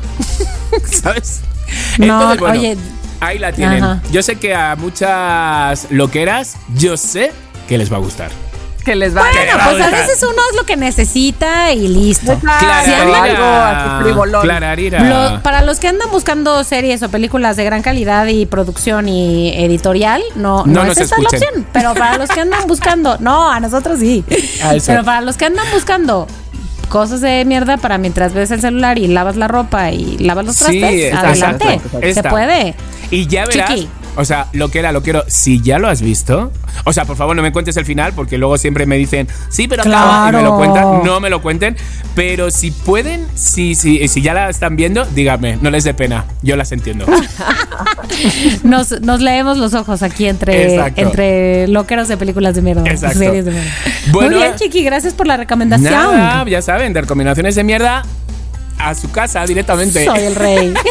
[1.01, 1.41] ¿sabes?
[1.97, 2.77] No, oye.
[3.21, 3.83] Ahí la tienen.
[3.83, 4.01] Ajá.
[4.11, 7.31] Yo sé que a muchas loqueras, yo sé
[7.67, 8.31] que les va a gustar.
[8.89, 12.39] Que les va Bueno, a pues a veces uno es lo que necesita y listo.
[12.41, 12.47] Si
[12.95, 13.95] andan- algo.
[15.35, 19.53] Lo- para los que andan buscando series o películas de gran calidad y producción y
[19.63, 21.67] editorial, no, No es esa la opción.
[21.71, 24.23] Pero para los que andan buscando, no, a nosotros sí.
[24.63, 24.87] A eso.
[24.87, 26.25] Pero para los que andan buscando
[26.89, 30.55] cosas de mierda para mientras ves el celular y lavas la ropa y lavas los
[30.55, 31.73] Sí, trastes, exacto, adelante.
[31.75, 32.13] exacto.
[32.13, 32.75] Se puede.
[33.11, 33.69] Y ya verás.
[33.69, 33.87] Chiqui.
[34.19, 35.23] O sea, lo que era, lo quiero.
[35.27, 36.51] Si ya lo has visto.
[36.83, 39.67] O sea, por favor, no me cuentes el final, porque luego siempre me dicen, sí,
[39.67, 40.57] pero acaba", y me lo Claro.
[40.57, 41.03] cuentan.
[41.05, 41.77] No me lo cuenten.
[42.15, 46.25] Pero si pueden, si, si, si ya la están viendo, díganme, no les dé pena.
[46.41, 47.05] Yo las entiendo.
[48.63, 51.01] Nos, nos leemos los ojos aquí entre, Exacto.
[51.01, 52.83] entre loqueros de películas de mierda.
[52.85, 53.19] Exacto.
[53.19, 53.69] series de mierda.
[54.11, 55.91] Bueno, Muy bien, Chiqui, gracias por la recomendación.
[55.93, 58.03] Nada, ya saben, de recomendaciones de mierda
[58.79, 60.05] a su casa directamente.
[60.05, 60.73] Soy el rey.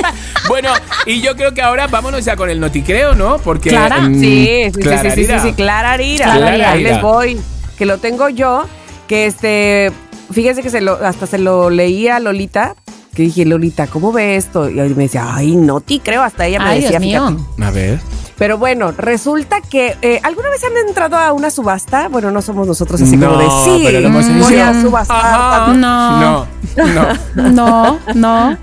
[0.48, 0.70] Bueno,
[1.04, 3.36] y yo creo que ahora vámonos ya con el noticreo, ¿no?
[3.38, 3.68] Porque.
[3.68, 4.00] Clara.
[4.00, 6.24] mm, Sí, sí, sí, sí, sí, sí, Clararira.
[6.24, 6.70] Clararira.
[6.72, 7.38] Ahí les voy.
[7.76, 8.64] Que lo tengo yo,
[9.08, 9.92] que este,
[10.32, 12.76] fíjense que se lo, hasta se lo leía a Lolita,
[13.14, 14.70] que dije, Lolita, ¿cómo ve esto?
[14.70, 17.46] Y me decía, ay, no te creo, hasta ella me Ay, decía, Dios mío.
[17.62, 18.00] A ver.
[18.38, 22.08] Pero bueno, resulta que eh, ¿alguna vez han entrado a una subasta?
[22.08, 25.18] Bueno, no somos nosotros así No, como de sí, pero lo hemos voy a subastar.
[25.18, 25.72] Ajá.
[25.74, 26.46] No.
[26.76, 27.98] No, no.
[28.14, 28.58] No,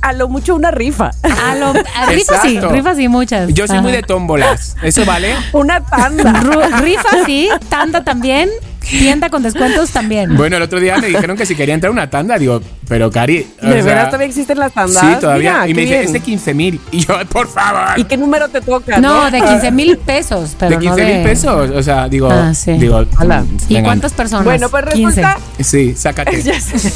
[0.00, 1.10] A lo mucho una rifa.
[1.22, 3.52] A lo, a rifas sí, rifas sí, muchas.
[3.52, 4.76] Yo soy muy de tómbolas.
[4.82, 5.34] ¿Eso vale?
[5.52, 6.32] Una tanda.
[6.80, 8.48] Rifas sí, tanda también,
[8.82, 10.36] tienda con descuentos también.
[10.36, 13.10] Bueno, el otro día me dijeron que si quería entrar a una tanda, digo, pero
[13.10, 13.46] Cari.
[13.60, 15.00] ¿De sea, veras todavía existen las tandas?
[15.02, 15.52] Sí, todavía.
[15.52, 16.04] Mira, y me dice, bien.
[16.06, 16.80] es de 15 mil.
[16.90, 17.98] Y yo, por favor.
[17.98, 18.98] ¿Y qué número te toca?
[18.98, 21.22] No, de 15 mil pesos, pero de 15 no mil de...
[21.24, 21.70] pesos.
[21.70, 22.28] O sea, digo.
[22.30, 22.72] Ah, sí.
[22.72, 23.04] Digo.
[23.16, 23.40] Ala.
[23.42, 23.84] mm, ¿Y vengan.
[23.84, 24.44] cuántas personas?
[24.44, 25.20] Bueno, pues 15.
[25.22, 26.42] resulta, Sí, sácate.
[26.42, 26.92] Ya sé.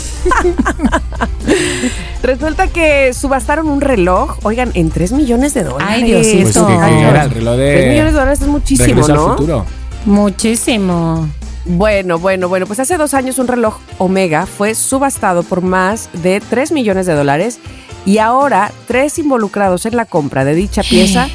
[2.23, 5.87] resulta que subastaron un reloj, oigan, en 3 millones de dólares.
[5.89, 6.13] Ay.
[6.43, 8.13] Pues era el reloj 3 millones de de.
[8.13, 9.23] dólares es muchísimo, Regreso ¿no?
[9.25, 9.67] al futuro.
[10.05, 11.29] Muchísimo.
[11.69, 16.41] Bueno, bueno, bueno, pues hace dos años un reloj Omega fue subastado por más de
[16.41, 17.59] 3 millones de dólares
[18.05, 21.27] y ahora tres involucrados en la compra de dicha pieza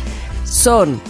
[0.46, 1.02] son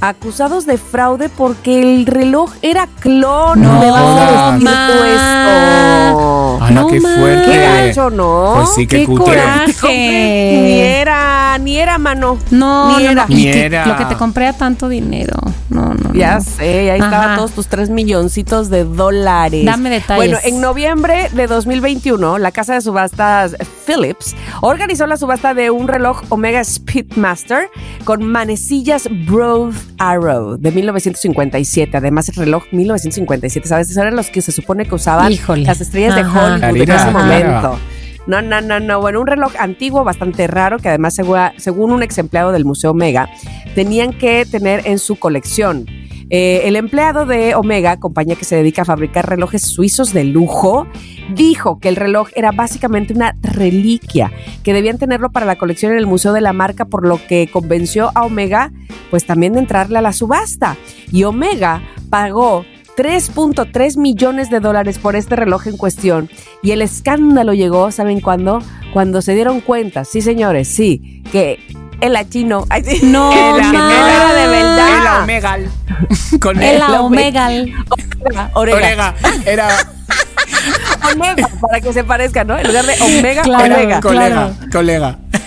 [0.00, 3.60] acusados de fraude porque el reloj era clon.
[3.62, 4.88] No, ¿Me vas a decir ma.
[4.88, 6.64] tú esto?
[6.64, 7.50] ¡Hala, No qué fuerte!
[7.52, 8.52] Qué gacho, ¿no?
[8.56, 9.24] Pues sí, qué, Qué cutre.
[9.26, 10.62] coraje.
[10.64, 12.38] Ni era, ni era, mano.
[12.50, 13.26] No, Ni no, era.
[13.26, 13.32] no.
[13.32, 13.86] Y Ni que era.
[13.86, 15.36] lo que te compré a tanto dinero.
[15.68, 17.36] No, no, Ya sé, ahí estaban Ajá.
[17.36, 19.64] todos tus tres milloncitos de dólares.
[19.64, 20.16] Dame detalles.
[20.16, 23.56] Bueno, en noviembre de 2021, la casa de subastas
[23.86, 27.68] Philips organizó la subasta de un reloj Omega Speedmaster
[28.04, 31.96] con manecillas Broad Arrow de 1957.
[31.96, 33.88] Además, el reloj 1957, ¿sabes?
[33.88, 35.64] Esos eran los que se supone que usaban Híjole.
[35.64, 36.22] las estrellas de.
[36.22, 37.12] Hollywood en ese claro.
[37.12, 37.78] momento.
[38.26, 39.00] No, no, no, no.
[39.00, 41.14] Bueno, un reloj antiguo, bastante raro, que además,
[41.56, 43.28] según un ex empleado del Museo Omega,
[43.74, 45.86] tenían que tener en su colección.
[46.34, 50.86] Eh, el empleado de Omega, compañía que se dedica a fabricar relojes suizos de lujo,
[51.34, 54.32] dijo que el reloj era básicamente una reliquia,
[54.64, 57.50] que debían tenerlo para la colección en el Museo de la Marca, por lo que
[57.52, 58.72] convenció a Omega,
[59.10, 60.78] pues también de entrarle a la subasta.
[61.12, 62.64] Y Omega pagó
[62.96, 66.30] 3.3 millones de dólares por este reloj en cuestión.
[66.62, 68.60] Y el escándalo llegó, ¿saben cuándo?
[68.94, 71.58] Cuando se dieron cuenta, sí señores, sí, que
[72.02, 75.16] el chino, ay, sí, No, era de verdad.
[75.16, 75.70] El Omegal.
[76.40, 77.48] Con El el la Omega.
[77.48, 79.14] Orega, orega.
[79.46, 79.68] Era,
[81.14, 82.58] Omega, para que se parezca, ¿no?
[82.58, 83.74] En lugar de Omega, Claro.
[83.74, 84.00] Omega.
[84.00, 85.18] colega, colega.
[85.32, 85.41] O- eh,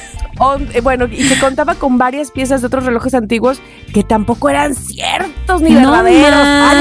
[0.83, 3.59] bueno, y que contaba con varias piezas de otros relojes antiguos
[3.93, 6.31] que tampoco eran ciertos ni No, verdaderos.
[6.31, 6.71] ma,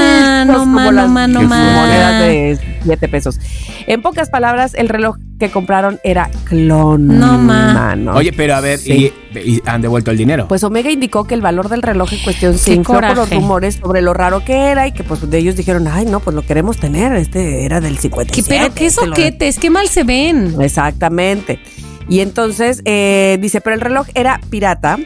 [0.41, 1.57] altos no, como ma, no, las no, ma.
[1.81, 3.39] monedas de 7 pesos.
[3.87, 7.07] En pocas palabras, el reloj que compraron era clon.
[7.07, 7.73] No, ma.
[7.73, 8.13] mano.
[8.15, 9.13] Oye, pero a ver, Sí.
[9.33, 10.47] y, y han devuelto el dinero?
[10.47, 13.29] Pues Omega indicó que el valor del reloj en cuestión se Qué infló por los
[13.29, 16.35] rumores sobre lo raro que era y que pues de ellos dijeron, ay no, pues
[16.35, 18.47] lo queremos tener, este era del ¿Qué, 57.
[18.49, 20.55] pero qué este lo- soquetes, qué mal se ven.
[20.61, 21.59] Exactamente.
[22.07, 24.97] Y entonces eh, dice, pero el reloj era pirata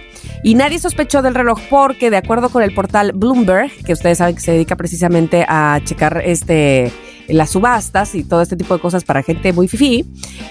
[0.43, 4.35] y nadie sospechó del reloj porque de acuerdo con el portal Bloomberg, que ustedes saben
[4.35, 6.91] que se dedica precisamente a checar este
[7.27, 10.03] las subastas y todo este tipo de cosas para gente muy fifí,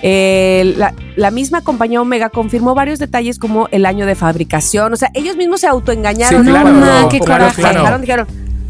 [0.03, 4.93] eh, la, la misma compañía Omega confirmó varios detalles como el año de fabricación.
[4.93, 6.45] O sea, ellos mismos se autoengañaron.
[6.45, 7.03] Sí, claro, ¿no?
[7.03, 7.63] no, qué coraje.
[7.63, 8.29] lo sacaron, dijeron,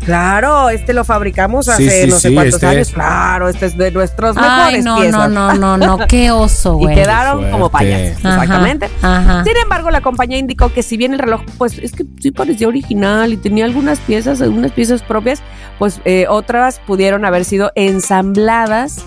[0.09, 2.90] Claro, este lo fabricamos hace Sí, sí, no sé sí, cuántos este años.
[2.93, 5.28] Claro, este es de nuestros mejores Ay, no, piezas.
[5.30, 6.94] no, no, no, no, qué oso, Y güey.
[6.94, 8.89] quedaron Qué como Ajá, exactamente.
[9.02, 9.44] Ajá.
[9.44, 12.68] Sin embargo, la compañía indicó que si bien el reloj, pues es que sí parecía
[12.68, 15.43] original y tenía algunas piezas, algunas piezas propias,
[15.78, 19.05] pues eh, otras pudieron haber sido ensambladas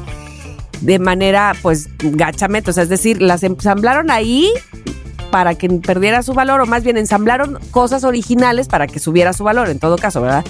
[0.81, 2.69] de manera, pues, gachamente.
[2.69, 4.51] O sea, es decir, las ensamblaron ahí
[5.31, 9.43] para que perdiera su valor, o más bien ensamblaron cosas originales para que subiera su
[9.43, 10.45] valor, en todo caso, ¿verdad?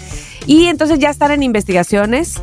[0.47, 2.41] Y entonces ya están en investigaciones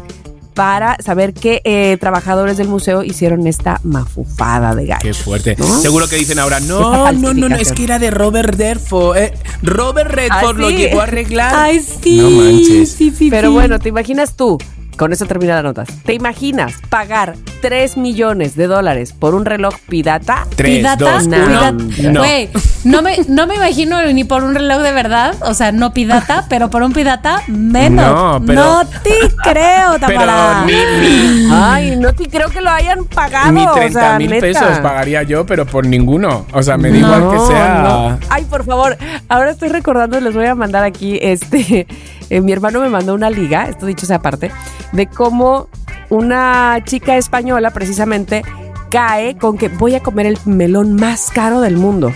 [0.54, 5.00] para saber qué eh, trabajadores del museo hicieron esta mafufada de gallo.
[5.02, 5.54] Qué fuerte.
[5.56, 5.80] ¿no?
[5.80, 9.16] Seguro que dicen ahora, no, no, no, no, es que era de Robert Redford.
[9.18, 9.32] eh,
[9.62, 11.54] Robert Redford Ah, lo llegó a arreglar.
[11.54, 12.18] Ay, sí.
[12.18, 12.90] No manches.
[12.90, 13.54] Sí, sí, Pero sí.
[13.54, 14.58] bueno, ¿te imaginas tú?
[14.98, 15.84] Con eso termina la nota.
[16.04, 20.44] ¿Te imaginas pagar 3 millones de dólares por un reloj pirata?
[20.56, 21.12] Tres, ¿Pidata?
[21.12, 21.46] dos, No, uno.
[21.46, 22.10] Pidata.
[22.10, 22.20] No.
[22.20, 22.50] Güey,
[22.84, 26.46] no me, no me imagino ni por un reloj de verdad, o sea, no pidata,
[26.50, 28.06] pero por un pidata menos.
[28.12, 29.14] No, pero- No te
[29.44, 30.64] creo, Pero Tamara.
[30.66, 33.52] ni, ni, Ay, no te creo que lo hayan pagado.
[33.52, 34.40] ni o 30 sea, mil neta.
[34.40, 36.44] pesos pagaría yo, pero por ninguno.
[36.52, 37.82] O sea, me da No, igual que sea.
[37.84, 38.18] no.
[38.30, 38.96] Ay, por favor,
[39.28, 41.86] ahora estoy recordando, les voy a mandar aquí, este,
[42.30, 44.50] eh, mi hermano me mandó una liga, esto dicho sea aparte,
[44.92, 45.68] de cómo
[46.10, 48.42] una chica española precisamente
[48.90, 52.12] cae con que voy a comer el melón más caro del mundo.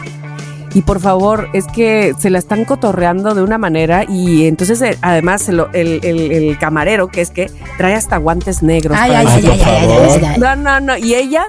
[0.74, 4.97] Y por favor, es que se la están cotorreando de una manera y entonces eh,
[5.02, 8.97] además el, el- el camarero, que es que trae hasta guantes negros.
[8.98, 9.52] Ay, para ay, ay, decirlo.
[9.52, 10.40] ay, ay, ay, ay, ay.
[10.40, 10.97] No, no, no.
[10.97, 11.44] Y ella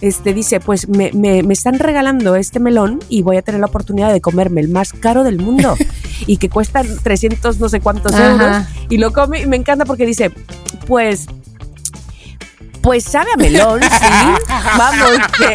[0.00, 3.66] este, dice, pues me, me, me están regalando este melón y voy a tener la
[3.66, 5.74] oportunidad de comerme el más caro del mundo
[6.26, 8.30] y que cuesta 300 no sé cuántos Ajá.
[8.30, 10.30] euros y lo come y me encanta porque dice,
[10.86, 11.26] pues
[12.82, 13.88] pues sabe a melón, sí.
[14.78, 15.54] Vamos, que.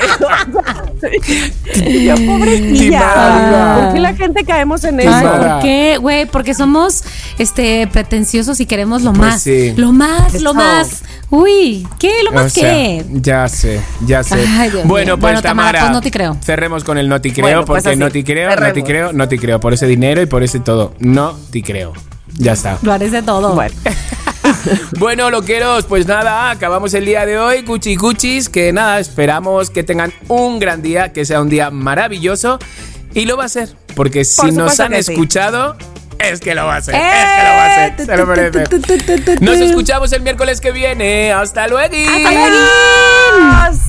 [2.06, 3.76] Yo, pobrecilla.
[3.84, 5.22] ¿Por qué la gente caemos en eso?
[5.22, 5.98] ¿por qué?
[6.00, 7.04] Güey, porque somos
[7.38, 9.42] este pretenciosos y queremos lo Pues más.
[9.42, 9.74] sí.
[9.76, 11.04] Lo más, lo más.
[11.30, 12.24] Uy, ¿qué?
[12.24, 13.06] ¿Lo más O sea, qué?
[13.10, 14.46] Ya sé, ya sé.
[14.48, 15.20] Ay, Dios bueno, mío.
[15.20, 16.38] pues Bueno, Tamara, Tamara, pues no te creo.
[16.44, 19.14] Cerremos con el no te creo, Bueno, pues porque no te creo, no te creo,
[19.14, 19.60] no te creo.
[19.60, 20.94] Por ese dinero y por ese todo.
[21.00, 21.94] No te creo.
[22.38, 22.78] Ya está.
[22.78, 23.54] Parece todo.
[23.56, 23.76] Bueno,
[25.00, 29.84] Bueno, loqueros, pues nada, acabamos el día de hoy, cuchi cuchis, que nada, esperamos que
[29.84, 32.60] tengan un gran día, que sea un día maravilloso,
[33.14, 35.12] y lo va a ser, porque si Por nos han sí.
[35.12, 35.76] escuchado,
[36.20, 36.98] es que lo va a hacer, ¡Eh!
[36.98, 39.42] es que lo va a hacer, se lo merece.
[39.42, 41.94] Nos escuchamos el miércoles que viene, hasta luego.
[41.96, 43.80] ¡Hasta luego!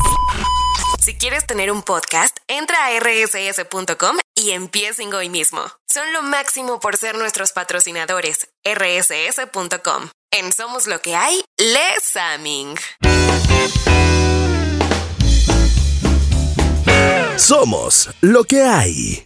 [1.00, 5.60] Si quieres tener un podcast, entra a rss.com y empiecen hoy mismo.
[5.88, 8.48] Son lo máximo por ser nuestros patrocinadores.
[8.64, 10.08] rss.com.
[10.54, 12.76] Somos Lo que hay, Les Aming.
[17.38, 19.24] Somos lo que hay.